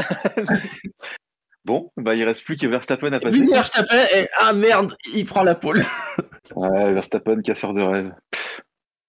Bon, 1.68 1.92
bah 1.98 2.14
il 2.14 2.24
reste 2.24 2.46
plus 2.46 2.56
que 2.56 2.66
Verstappen 2.66 3.12
à 3.12 3.20
passer. 3.20 3.44
Verstappen 3.44 4.06
et 4.16 4.26
ah 4.38 4.54
merde, 4.54 4.96
il 5.14 5.26
prend 5.26 5.42
la 5.42 5.54
pole. 5.54 5.84
ouais, 6.56 6.92
Verstappen 6.94 7.42
casseur 7.42 7.74
de 7.74 7.82
rêve. 7.82 8.14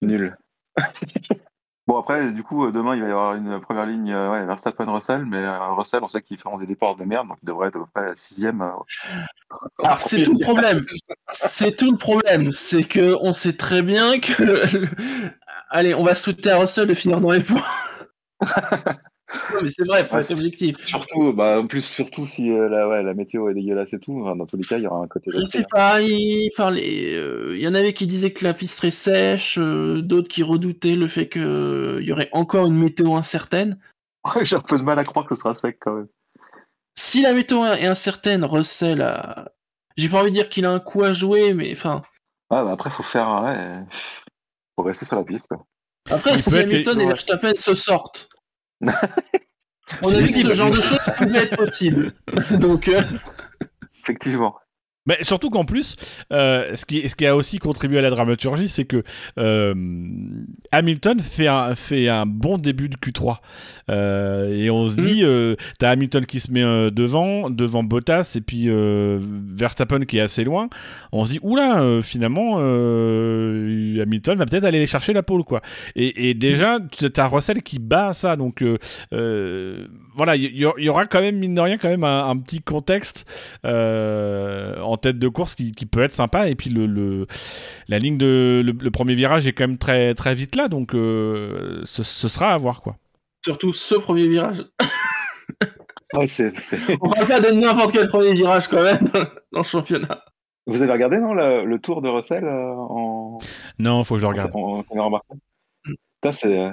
nul. 0.02 0.36
bon 1.86 1.98
après, 1.98 2.30
du 2.32 2.42
coup, 2.42 2.70
demain 2.70 2.96
il 2.96 3.00
va 3.00 3.08
y 3.08 3.10
avoir 3.10 3.34
une 3.34 3.62
première 3.62 3.86
ligne 3.86 4.12
euh, 4.12 4.30
ouais, 4.30 4.44
Verstappen 4.44 4.84
Russell, 4.92 5.24
mais 5.24 5.38
euh, 5.38 5.72
Russell, 5.72 6.00
on 6.02 6.08
sait 6.08 6.20
qu'ils 6.20 6.38
feront 6.38 6.58
des 6.58 6.66
départs 6.66 6.96
de 6.96 7.04
merde, 7.04 7.28
donc 7.28 7.38
il 7.42 7.46
devrait 7.46 7.68
être 7.68 7.76
à 7.76 7.78
peu 7.78 7.86
près 7.94 8.12
sixième. 8.14 8.60
Euh, 8.60 9.62
Alors 9.82 9.98
c'est 9.98 10.22
tout 10.22 10.34
le 10.34 10.40
problème. 10.44 10.84
c'est 11.32 11.74
tout 11.74 11.90
le 11.90 11.96
problème, 11.96 12.52
c'est 12.52 12.84
que 12.84 13.16
on 13.22 13.32
sait 13.32 13.56
très 13.56 13.80
bien 13.80 14.20
que 14.20 14.86
allez, 15.70 15.94
on 15.94 16.04
va 16.04 16.14
souhaiter 16.14 16.50
à 16.50 16.58
Russell 16.58 16.86
de 16.86 16.92
finir 16.92 17.22
dans 17.22 17.30
les 17.30 17.40
points. 17.40 17.64
Mais 19.62 19.68
c'est 19.68 19.86
vrai, 19.86 20.06
faut 20.06 20.18
être 20.18 20.32
objectif. 20.32 20.76
Surtout, 20.84 21.32
bah, 21.32 21.60
en 21.60 21.66
plus, 21.66 21.82
surtout 21.82 22.26
si 22.26 22.50
euh, 22.50 22.68
la, 22.68 22.88
ouais, 22.88 23.02
la 23.02 23.14
météo 23.14 23.48
est 23.48 23.54
dégueulasse 23.54 23.92
et 23.92 23.98
tout, 23.98 24.24
dans 24.24 24.46
tous 24.46 24.56
les 24.56 24.64
cas, 24.64 24.78
il 24.78 24.84
y 24.84 24.86
aura 24.86 25.02
un 25.02 25.08
côté. 25.08 25.30
Je 25.32 25.44
sais 25.44 25.64
pas, 25.70 26.00
il 26.00 26.50
parlait. 26.56 27.14
Euh, 27.14 27.56
il 27.56 27.62
y 27.62 27.68
en 27.68 27.74
avait 27.74 27.92
qui 27.92 28.06
disaient 28.06 28.32
que 28.32 28.44
la 28.44 28.54
piste 28.54 28.76
serait 28.76 28.90
sèche, 28.90 29.58
euh, 29.58 30.02
d'autres 30.02 30.28
qui 30.28 30.42
redoutaient 30.42 30.96
le 30.96 31.06
fait 31.06 31.28
qu'il 31.28 32.02
y 32.02 32.12
aurait 32.12 32.28
encore 32.32 32.66
une 32.66 32.78
météo 32.78 33.14
incertaine. 33.14 33.78
j'ai 34.42 34.56
un 34.56 34.60
peu 34.60 34.78
de 34.78 34.82
mal 34.82 34.98
à 34.98 35.04
croire 35.04 35.26
que 35.26 35.34
ce 35.34 35.42
sera 35.42 35.54
sec 35.54 35.78
quand 35.80 35.94
même. 35.94 36.08
Si 36.98 37.22
la 37.22 37.32
météo 37.32 37.64
est 37.64 37.86
incertaine, 37.86 38.44
Russell 38.44 39.02
a. 39.02 39.52
J'ai 39.96 40.08
pas 40.08 40.20
envie 40.20 40.30
de 40.30 40.34
dire 40.34 40.48
qu'il 40.48 40.64
a 40.66 40.70
un 40.70 40.80
coup 40.80 41.02
à 41.02 41.12
jouer, 41.12 41.54
mais 41.54 41.72
enfin. 41.72 42.02
Ah, 42.50 42.64
bah 42.64 42.72
après, 42.72 42.90
faut 42.90 43.02
faire. 43.02 43.42
Ouais, 43.44 43.84
faut 44.76 44.82
rester 44.82 45.04
sur 45.04 45.16
la 45.16 45.24
piste. 45.24 45.46
Quoi. 45.46 45.64
Après, 46.10 46.38
si 46.38 46.56
Hamilton 46.56 47.00
et 47.00 47.06
Verstappen 47.06 47.52
se 47.56 47.74
sortent 47.74 48.28
On 48.82 50.14
a 50.14 50.22
dit 50.22 50.32
que 50.32 50.48
ce 50.48 50.54
genre 50.54 50.70
de 50.70 50.80
choses 50.80 51.10
pouvait 51.16 51.44
être 51.44 51.56
possible. 51.56 52.12
Donc. 52.52 52.88
Euh, 52.88 53.02
Effectivement. 54.02 54.56
Mais 55.06 55.18
surtout 55.22 55.48
qu'en 55.48 55.64
plus, 55.64 55.96
euh, 56.30 56.74
ce, 56.74 56.84
qui, 56.84 57.08
ce 57.08 57.14
qui 57.14 57.26
a 57.26 57.34
aussi 57.34 57.58
contribué 57.58 57.98
à 57.98 58.02
la 58.02 58.10
dramaturgie, 58.10 58.68
c'est 58.68 58.84
que 58.84 59.02
euh, 59.38 59.74
Hamilton 60.72 61.20
fait 61.20 61.46
un, 61.46 61.74
fait 61.74 62.08
un 62.08 62.26
bon 62.26 62.58
début 62.58 62.90
de 62.90 62.96
Q3. 62.96 63.38
Euh, 63.88 64.54
et 64.54 64.70
on 64.70 64.88
se 64.88 65.00
mm. 65.00 65.04
dit, 65.04 65.24
t'as 65.78 65.90
Hamilton 65.90 66.26
qui 66.26 66.38
se 66.38 66.52
met 66.52 66.90
devant, 66.90 67.48
devant 67.48 67.82
Bottas, 67.82 68.34
et 68.36 68.42
puis 68.42 68.68
Verstappen 68.70 70.00
qui 70.00 70.18
est 70.18 70.20
assez 70.20 70.44
loin. 70.44 70.68
On 71.12 71.24
se 71.24 71.30
dit, 71.30 71.38
oula, 71.42 72.00
finalement, 72.02 72.58
Hamilton 72.58 74.36
va 74.36 74.44
peut-être 74.44 74.64
aller 74.64 74.86
chercher 74.86 75.14
la 75.14 75.22
pole, 75.22 75.44
quoi. 75.44 75.62
Et, 75.96 76.28
et 76.28 76.34
déjà, 76.34 76.78
t'as 77.12 77.26
Russell 77.26 77.62
qui 77.62 77.78
bat 77.78 78.12
ça, 78.12 78.36
donc 78.36 78.62
voilà, 79.10 80.36
il 80.36 80.54
y, 80.54 80.88
aura 80.88 81.06
quand 81.06 81.22
même, 81.22 81.38
mine 81.38 81.54
de 81.54 81.60
rien, 81.60 81.78
quand 81.78 81.88
même 81.88 82.04
un, 82.04 82.36
petit 82.36 82.60
contexte 82.60 83.24
en 84.90 84.96
tête 84.96 85.18
de 85.18 85.28
course 85.28 85.54
qui, 85.54 85.72
peut 85.72 86.02
être 86.02 86.14
sympa. 86.14 86.48
Et 86.48 86.54
puis 86.54 86.70
le, 86.70 87.26
la 87.88 87.98
ligne 87.98 88.18
de 88.18 88.62
le, 88.64 88.90
premier 88.90 89.14
virage 89.14 89.46
est 89.46 89.52
quand 89.52 89.66
même 89.66 89.78
très 89.78 90.14
très 90.14 90.34
vite 90.34 90.56
là, 90.56 90.68
donc 90.68 90.94
euh, 90.94 91.82
ce, 91.84 92.02
sera 92.02 92.52
à 92.52 92.58
voir 92.58 92.80
quoi. 92.82 92.96
Surtout 93.44 93.72
ce 93.72 93.94
premier 93.94 94.28
virage. 94.28 94.64
ouais, 96.14 96.26
On 97.00 97.08
va 97.08 97.26
pas 97.26 97.40
de 97.40 97.52
n'importe 97.52 97.92
quel 97.92 98.08
premier 98.08 98.32
virage 98.32 98.68
quand 98.68 98.82
même 98.82 99.08
dans, 99.52 99.60
le 99.60 99.62
championnat. 99.62 100.24
Vous 100.66 100.82
avez 100.82 100.92
regardé 100.92 101.18
non 101.18 101.34
le, 101.34 101.78
tour 101.78 102.02
de 102.02 102.08
Russell 102.08 102.44
euh, 102.44 102.74
en 102.74 103.38
Non, 103.78 104.04
faut 104.04 104.14
que 104.16 104.20
je 104.20 104.26
le 104.26 104.28
regarde. 104.28 104.50
En, 104.54 104.84
c'est 106.32 106.58
euh, 106.58 106.70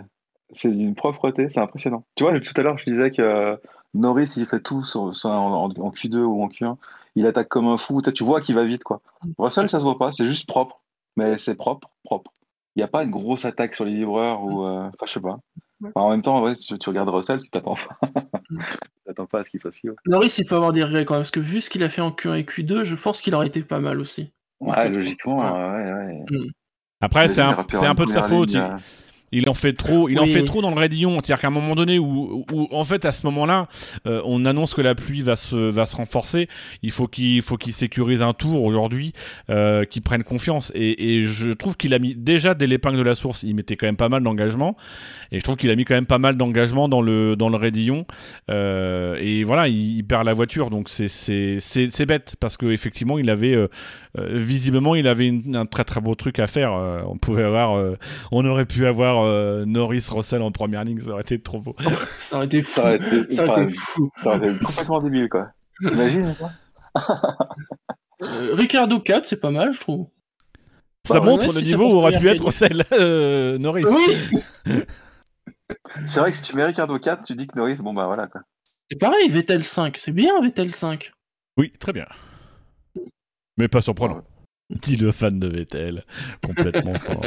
c'est 0.53 0.70
une 0.70 0.95
propreté, 0.95 1.49
c'est 1.49 1.59
impressionnant. 1.59 2.05
Tu 2.15 2.24
vois, 2.24 2.38
tout 2.39 2.53
à 2.55 2.61
l'heure, 2.61 2.78
je 2.78 2.86
disais 2.86 3.11
que 3.11 3.59
Norris, 3.93 4.34
il 4.38 4.45
fait 4.45 4.61
tout 4.61 4.84
en, 4.95 5.11
en, 5.24 5.91
Q2 5.91 6.18
ou 6.18 6.43
en 6.43 6.47
Q1 6.47 6.78
il 7.18 7.26
attaque 7.26 7.49
comme 7.49 7.68
un 7.68 7.78
fou. 7.78 8.01
Tu 8.01 8.24
vois 8.24 8.41
qu'il 8.41 8.55
va 8.55 8.63
vite, 8.63 8.84
quoi. 8.84 9.01
Russell, 9.39 9.70
ça 9.70 9.80
se 9.80 9.84
voit 9.84 9.97
pas, 9.97 10.11
c'est 10.11 10.28
juste 10.28 10.47
propre. 10.47 10.82
Mais 11.15 11.39
c'est 11.39 11.55
propre, 11.55 11.89
propre. 12.03 12.32
Il 12.76 12.80
n'y 12.80 12.84
a 12.84 12.88
pas 12.88 13.03
une 13.03 13.09
grosse 13.09 13.43
attaque 13.43 13.74
sur 13.74 13.86
les 13.86 13.91
livreurs 13.91 14.43
ou. 14.43 14.63
Euh, 14.63 14.88
enfin, 14.88 15.05
je 15.07 15.13
sais 15.13 15.20
pas. 15.20 15.39
en 15.95 16.11
même 16.11 16.22
temps, 16.22 16.53
tu, 16.53 16.78
tu, 16.78 16.89
regardes 16.89 17.09
Russell, 17.09 17.41
tu 17.41 17.49
t'attends 17.49 17.76
pas. 17.76 17.97
t'attends 19.05 19.26
pas 19.26 19.39
à 19.39 19.43
ce 19.45 19.49
qu'il 19.49 19.59
fasse 19.59 19.74
ci. 19.76 19.88
Norris, 20.05 20.36
il 20.38 20.45
peut 20.45 20.55
avoir 20.55 20.74
des 20.74 20.84
regrets 20.84 21.05
quand 21.05 21.15
même, 21.15 21.22
parce 21.22 21.32
que 21.32 21.39
vu 21.39 21.59
ce 21.59 21.72
qu'il 21.72 21.84
a 21.84 21.89
fait 21.89 22.01
en 22.01 22.11
Q1 22.11 22.38
et 22.38 22.43
Q2, 22.43 22.84
je 22.84 22.95
pense 22.95 23.22
qu'il 23.22 23.34
aurait 23.34 23.47
été 23.47 23.63
pas 23.63 23.80
mal 23.80 23.99
aussi. 23.99 24.32
Ouais, 24.59 24.89
logiquement, 24.89 25.39
ouais, 25.39 25.91
ouais. 25.91 26.26
Mm. 26.30 26.51
Après, 27.01 27.28
c'est 27.28 27.41
un, 27.41 27.57
un, 27.57 27.95
peu 27.95 28.05
de 28.05 28.11
sa 28.11 28.24
faute. 28.24 28.51
Il 28.51 28.61
en 29.47 29.53
fait 29.53 29.73
trop, 29.73 30.09
il 30.09 30.19
en 30.19 30.25
fait 30.25 30.43
trop 30.43 30.61
dans 30.61 30.71
le 30.71 30.80
raidillon. 30.80 31.11
C'est-à-dire 31.15 31.39
qu'à 31.39 31.47
un 31.47 31.51
moment 31.51 31.75
donné 31.75 31.99
où, 31.99 32.45
en 32.71 32.84
fait, 32.84 33.05
à 33.05 33.11
ce 33.11 33.25
moment-là, 33.28 33.67
euh, 34.05 34.21
on 34.25 34.45
annonce 34.45 34.73
que 34.73 34.82
la 34.82 34.95
pluie 34.95 35.21
va 35.21 35.36
se, 35.36 35.55
va 35.55 35.86
se 35.86 35.95
renforcer. 35.95 36.47
Il 36.82 36.91
faut 36.91 37.07
qu'il 37.07 37.41
faut 37.41 37.57
qu'il 37.57 37.73
sécurise 37.73 38.21
un 38.21 38.34
tour 38.34 38.63
aujourd'hui, 38.63 39.13
euh, 39.49 39.84
qu'il 39.86 40.01
prenne 40.01 40.23
confiance. 40.23 40.71
Et, 40.75 41.25
je 41.25 41.51
trouve 41.51 41.75
qu'il 41.75 41.93
a 41.93 41.99
mis 41.99 42.15
déjà 42.15 42.53
dès 42.53 42.67
l'épingle 42.67 42.97
de 42.97 43.03
la 43.03 43.15
source, 43.15 43.43
il 43.43 43.55
mettait 43.55 43.75
quand 43.75 43.88
même 43.88 43.97
pas 43.97 44.09
mal 44.09 44.23
d'engagement. 44.23 44.78
Et 45.32 45.39
je 45.39 45.43
trouve 45.43 45.57
qu'il 45.57 45.69
a 45.71 45.75
mis 45.75 45.84
quand 45.84 45.95
même 45.95 46.05
pas 46.05 46.19
mal 46.19 46.38
d'engagement 46.38 46.88
dans 46.88 47.01
le 47.01 47.36
dans 47.36 47.49
le 47.49 47.57
raidillon. 47.57 48.05
Euh, 48.49 49.17
et 49.19 49.43
voilà, 49.43 49.67
il, 49.67 50.03
perd 50.05 50.25
la 50.25 50.34
voiture. 50.34 50.69
Donc 50.69 50.89
c'est 50.89 51.07
c'est 51.09 52.05
bête 52.05 52.36
parce 52.39 52.55
que 52.55 52.67
effectivement, 52.67 53.17
il 53.17 53.30
avait 53.30 53.55
euh, 53.55 53.67
visiblement, 54.30 54.95
il 54.95 55.07
avait 55.07 55.34
un 55.53 55.65
très 55.65 55.84
très 55.84 56.01
beau 56.01 56.15
truc 56.15 56.39
à 56.39 56.47
faire. 56.47 56.72
on 56.72 57.18
pouvait 57.18 57.43
avoir, 57.43 57.95
on 58.32 58.45
aurait 58.45 58.65
pu 58.65 58.86
avoir 58.86 59.24
euh, 59.24 59.65
Norris 59.65 60.05
Russell 60.09 60.41
en 60.41 60.51
première 60.51 60.84
ligne, 60.84 60.99
ça 60.99 61.11
aurait 61.11 61.22
été 61.22 61.39
trop 61.39 61.59
beau. 61.59 61.76
ça 62.20 62.38
aurait 62.38 62.45
été 62.45 62.61
fou. 62.61 62.82
Ça 62.82 62.82
aurait 62.82 63.63
été, 63.63 63.74
fou. 63.74 64.11
Ça 64.18 64.36
aurait 64.36 64.49
été 64.49 64.63
complètement 64.63 65.01
débile, 65.01 65.30
quoi. 65.30 65.49
T'imagines 65.88 66.36
euh, 68.24 68.55
Ricardo 68.55 68.99
4, 68.99 69.26
c'est 69.26 69.38
pas 69.38 69.51
mal, 69.51 69.74
je 69.74 69.80
trouve. 69.80 70.07
Ça 71.03 71.20
bah, 71.20 71.26
montre 71.26 71.53
le 71.53 71.61
niveau 71.61 71.93
où 71.93 71.97
aurait 71.97 72.20
pu 72.20 72.28
être 72.28 72.43
Russell 72.43 72.84
euh, 72.91 73.57
Norris. 73.57 73.86
Oui 73.86 74.41
C'est 76.07 76.20
vrai 76.20 76.32
que 76.32 76.38
si 76.38 76.43
tu 76.43 76.55
mets 76.55 76.65
Ricardo 76.65 76.97
4, 76.97 77.24
tu 77.24 77.36
dis 77.36 77.45
que 77.45 77.57
Norris, 77.57 77.76
bon 77.76 77.93
bah 77.93 78.05
voilà 78.05 78.28
quoi. 78.28 78.41
C'est 78.89 78.97
pareil, 78.97 79.30
Vettel 79.30 79.63
5, 79.63 79.97
c'est 79.97 80.11
bien 80.11 80.41
Vettel 80.41 80.72
5. 80.72 81.11
Oui, 81.57 81.74
très 81.80 81.93
bien. 81.93 82.05
Mais 83.58 83.68
pas 83.68 83.82
surprenant. 83.82 84.24
Dit 84.70 84.97
le 84.97 85.12
fan 85.12 85.39
de 85.39 85.47
Vettel, 85.47 86.03
complètement 86.45 86.93
fort. 86.95 87.22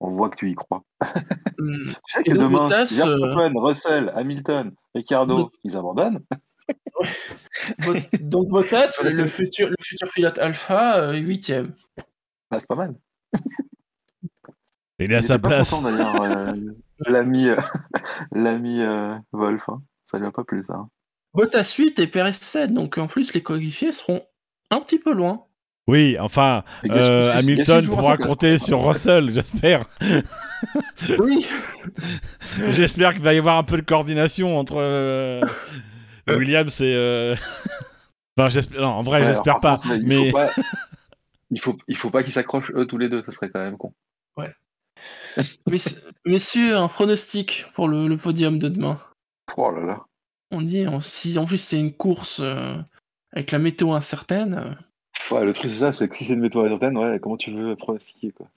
on 0.00 0.10
voit 0.10 0.30
que 0.30 0.36
tu 0.36 0.50
y 0.50 0.54
crois. 0.54 0.82
Hmm. 1.60 1.92
tu 2.06 2.12
sais 2.12 2.22
que 2.22 2.30
demain, 2.38 2.68
Verstappen, 2.68 3.52
euh, 3.52 3.60
Russell, 3.60 4.12
Hamilton, 4.14 4.70
Ricardo, 4.94 5.50
ils 5.64 5.76
abandonnent. 5.76 6.20
Donc 8.20 8.46
Bottas, 8.46 8.94
le, 9.02 9.26
futur, 9.26 9.68
le 9.68 9.74
futur 9.80 10.06
pilote 10.14 10.38
Alpha, 10.38 11.14
8 11.14 11.50
euh, 11.50 11.66
ah, 12.52 12.60
c'est 12.60 12.68
pas 12.68 12.76
mal. 12.76 12.94
Il 15.00 15.10
est 15.10 15.16
à 15.16 15.20
sa 15.20 15.40
place. 15.40 15.74
Euh, 15.84 16.54
l'ami 17.08 17.48
l'ami 18.30 18.84
Wolf. 19.32 19.68
Hein. 19.68 19.82
Ça 20.06 20.20
lui 20.20 20.26
a 20.26 20.30
pas 20.30 20.44
plu 20.44 20.62
ça. 20.62 20.86
Bottas 21.34 21.74
8 21.76 21.98
et 21.98 22.06
Perez 22.06 22.34
7, 22.34 22.72
donc 22.72 22.98
en 22.98 23.08
plus 23.08 23.34
les 23.34 23.42
coéquipiers 23.42 23.90
seront 23.90 24.22
un 24.70 24.80
petit 24.80 24.98
peu 24.98 25.12
loin. 25.12 25.48
Oui, 25.88 26.18
enfin, 26.20 26.64
euh, 26.90 27.32
Hamilton 27.32 27.86
pourra 27.86 28.18
compter 28.18 28.58
sur 28.58 28.86
Russell, 28.86 29.30
j'espère. 29.32 29.86
oui. 31.18 31.46
j'espère 32.68 33.14
qu'il 33.14 33.22
va 33.22 33.32
y 33.32 33.38
avoir 33.38 33.56
un 33.56 33.62
peu 33.64 33.78
de 33.78 33.82
coordination 33.82 34.58
entre 34.58 34.76
euh, 34.76 35.40
Williams 36.28 36.82
et. 36.82 36.94
Euh, 36.94 37.34
enfin, 38.36 38.50
j'espère. 38.50 38.82
Non, 38.82 38.88
en 38.88 39.02
vrai, 39.02 39.24
j'espère 39.24 39.60
pas. 39.60 39.78
il 39.86 40.06
mais. 40.06 40.30
Faut 40.30 40.36
pas... 40.36 40.50
Il 41.50 41.60
faut, 41.62 41.78
il 41.88 41.96
faut 41.96 42.10
pas 42.10 42.22
qu'ils 42.22 42.34
s'accrochent 42.34 42.70
eux 42.74 42.86
tous 42.86 42.98
les 42.98 43.08
deux, 43.08 43.22
ce 43.22 43.32
serait 43.32 43.48
quand 43.48 43.60
même 43.60 43.78
con. 43.78 43.94
Ouais. 44.36 44.52
Messieurs, 46.26 46.76
un 46.76 46.88
pronostic 46.88 47.64
pour 47.72 47.88
le, 47.88 48.14
podium 48.18 48.58
de 48.58 48.68
demain. 48.68 49.00
Oh 49.56 49.70
là 49.70 49.86
là. 49.86 50.00
On 50.50 50.60
dit, 50.60 50.84
si 51.00 51.38
en 51.38 51.46
plus 51.46 51.56
c'est 51.56 51.80
une 51.80 51.94
course 51.94 52.42
avec 53.38 53.52
la 53.52 53.60
météo 53.60 53.92
incertaine. 53.92 54.76
Ouais, 55.30 55.44
le 55.44 55.52
truc, 55.52 55.70
c'est 55.70 55.78
ça, 55.78 55.92
c'est 55.92 56.08
que 56.08 56.16
si 56.16 56.24
c'est 56.24 56.34
une 56.34 56.40
météo 56.40 56.64
incertaine, 56.64 56.98
ouais, 56.98 57.20
comment 57.20 57.36
tu 57.36 57.52
veux 57.52 57.76
pronostiquer, 57.76 58.32
quoi? 58.32 58.48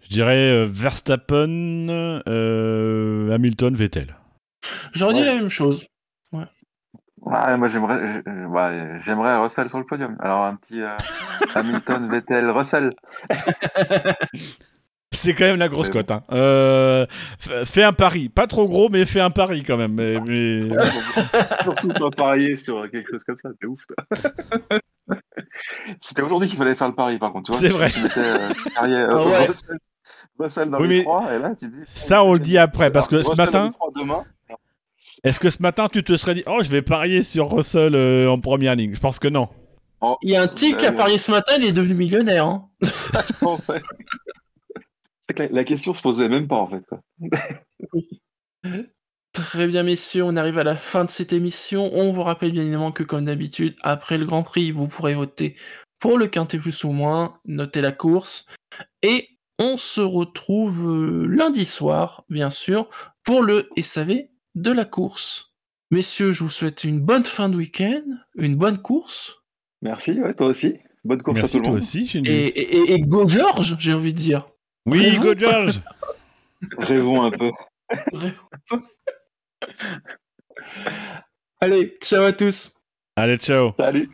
Je 0.00 0.08
dirais 0.08 0.50
euh, 0.50 0.66
Verstappen, 0.66 1.86
euh, 2.26 3.34
Hamilton, 3.34 3.74
Vettel. 3.74 4.16
J'aurais 4.92 5.12
dit 5.14 5.24
la 5.24 5.34
même 5.34 5.50
chose. 5.50 5.86
Ouais. 6.32 6.44
Ouais, 7.20 7.56
moi 7.58 7.68
j'aimerais, 7.68 8.22
ouais, 8.26 9.00
j'aimerais 9.04 9.36
Russell 9.36 9.68
sur 9.68 9.78
le 9.78 9.84
podium. 9.84 10.16
Alors 10.20 10.44
un 10.44 10.56
petit 10.56 10.80
euh, 10.80 10.96
Hamilton, 11.54 12.08
Vettel, 12.08 12.48
Russell. 12.50 12.94
C'est 15.26 15.34
quand 15.34 15.44
même 15.44 15.58
la 15.58 15.68
grosse 15.68 15.88
cote. 15.88 16.10
Hein. 16.10 16.22
Euh, 16.30 17.06
fais 17.64 17.82
un 17.82 17.92
pari, 17.92 18.28
pas 18.28 18.46
trop 18.46 18.68
gros, 18.68 18.88
mais 18.88 19.04
fais 19.04 19.20
un 19.20 19.30
pari 19.30 19.62
quand 19.62 19.76
même. 19.76 19.94
Mais, 19.94 20.20
mais... 20.20 20.68
Surtout 21.62 21.88
pas 21.88 22.10
parier 22.10 22.56
sur 22.56 22.90
quelque 22.90 23.10
chose 23.10 23.24
comme 23.24 23.36
ça, 23.42 23.48
c'est 23.60 23.66
ouf. 23.66 23.80
C'était 26.00 26.22
aujourd'hui 26.22 26.48
qu'il 26.48 26.58
fallait 26.58 26.74
faire 26.74 26.88
le 26.88 26.94
pari, 26.94 27.18
par 27.18 27.32
contre. 27.32 27.54
C'est 27.54 27.68
vrai. 27.68 27.90
Tu 27.90 28.02
mettais, 28.02 28.20
euh, 28.20 28.50
euh, 28.82 29.46
Russell, 30.38 30.70
dans 30.70 30.78
les 30.80 31.02
trois, 31.02 31.34
et 31.34 31.38
là 31.38 31.54
tu 31.58 31.68
dis. 31.68 31.82
Ça, 31.86 32.22
on 32.22 32.34
le 32.34 32.40
dit 32.40 32.58
après, 32.58 32.90
parce 32.90 33.08
que 33.08 33.22
ce 33.22 33.34
matin. 33.36 33.72
Est-ce 35.24 35.40
que 35.40 35.50
ce 35.50 35.62
matin 35.62 35.88
tu 35.90 36.04
te 36.04 36.16
serais 36.16 36.34
dit, 36.34 36.42
oh, 36.46 36.58
je 36.62 36.70
vais 36.70 36.82
parier 36.82 37.22
sur 37.22 37.50
Russell 37.50 37.94
euh, 37.94 38.28
en 38.28 38.38
première 38.38 38.74
ligne? 38.74 38.94
Je 38.94 39.00
pense 39.00 39.18
que 39.18 39.28
non. 39.28 39.48
Oh, 40.00 40.16
il 40.22 40.30
y 40.30 40.36
a 40.36 40.42
un 40.42 40.48
type 40.48 40.76
qui 40.76 40.84
a 40.84 40.92
parié 40.92 41.16
ce 41.16 41.30
matin, 41.30 41.54
il 41.58 41.64
est 41.64 41.72
devenu 41.72 41.94
millionnaire. 41.94 42.46
Hein. 42.46 42.68
La, 45.38 45.64
question 45.64 45.94
se 45.94 46.02
posait 46.02 46.28
même 46.28 46.48
pas 46.48 46.56
en 46.56 46.68
fait. 46.68 46.84
Quoi. 46.88 47.00
Très 49.32 49.66
bien, 49.66 49.82
messieurs, 49.82 50.24
on 50.24 50.34
arrive 50.36 50.56
à 50.56 50.64
la 50.64 50.76
fin 50.76 51.04
de 51.04 51.10
cette 51.10 51.34
émission. 51.34 51.90
On 51.92 52.10
vous 52.12 52.22
rappelle 52.22 52.52
bien 52.52 52.62
évidemment 52.62 52.90
que, 52.90 53.02
comme 53.02 53.26
d'habitude, 53.26 53.76
après 53.82 54.16
le 54.16 54.24
Grand 54.24 54.42
Prix, 54.42 54.70
vous 54.70 54.88
pourrez 54.88 55.14
voter 55.14 55.56
pour 55.98 56.16
le 56.16 56.26
quintet 56.26 56.58
plus 56.58 56.84
ou 56.84 56.90
moins, 56.90 57.38
noter 57.44 57.82
la 57.82 57.92
course. 57.92 58.46
Et 59.02 59.28
on 59.58 59.76
se 59.76 60.00
retrouve 60.00 60.88
euh, 60.88 61.26
lundi 61.26 61.66
soir, 61.66 62.24
bien 62.30 62.48
sûr, 62.48 62.88
pour 63.24 63.42
le 63.42 63.68
SAV 63.78 64.22
de 64.54 64.70
la 64.70 64.84
course. 64.84 65.54
Messieurs, 65.90 66.32
je 66.32 66.42
vous 66.42 66.50
souhaite 66.50 66.84
une 66.84 67.00
bonne 67.00 67.24
fin 67.24 67.48
de 67.48 67.56
week-end, 67.56 68.02
une 68.36 68.56
bonne 68.56 68.78
course. 68.78 69.42
Merci, 69.82 70.18
toi 70.36 70.46
aussi. 70.46 70.74
Bonne 71.04 71.22
course 71.22 71.44
à 71.44 71.48
tout 71.48 71.58
le 71.58 71.68
monde. 71.68 71.76
aussi, 71.76 72.10
et, 72.24 72.94
et, 72.94 73.00
go 73.00 73.28
George, 73.28 73.76
j'ai 73.78 73.92
envie 73.92 74.12
de 74.12 74.18
dire. 74.18 74.48
Oui, 74.86 75.18
go 75.18 75.34
George 75.36 75.80
Rêvons 76.78 77.24
un 77.24 77.30
peu. 77.30 77.50
Rêvons 78.12 78.48
un 78.52 78.58
peu. 78.68 78.80
Allez, 81.60 81.96
ciao 82.00 82.24
à 82.24 82.32
tous. 82.32 82.74
Allez, 83.16 83.36
ciao. 83.38 83.72
Salut. 83.78 84.10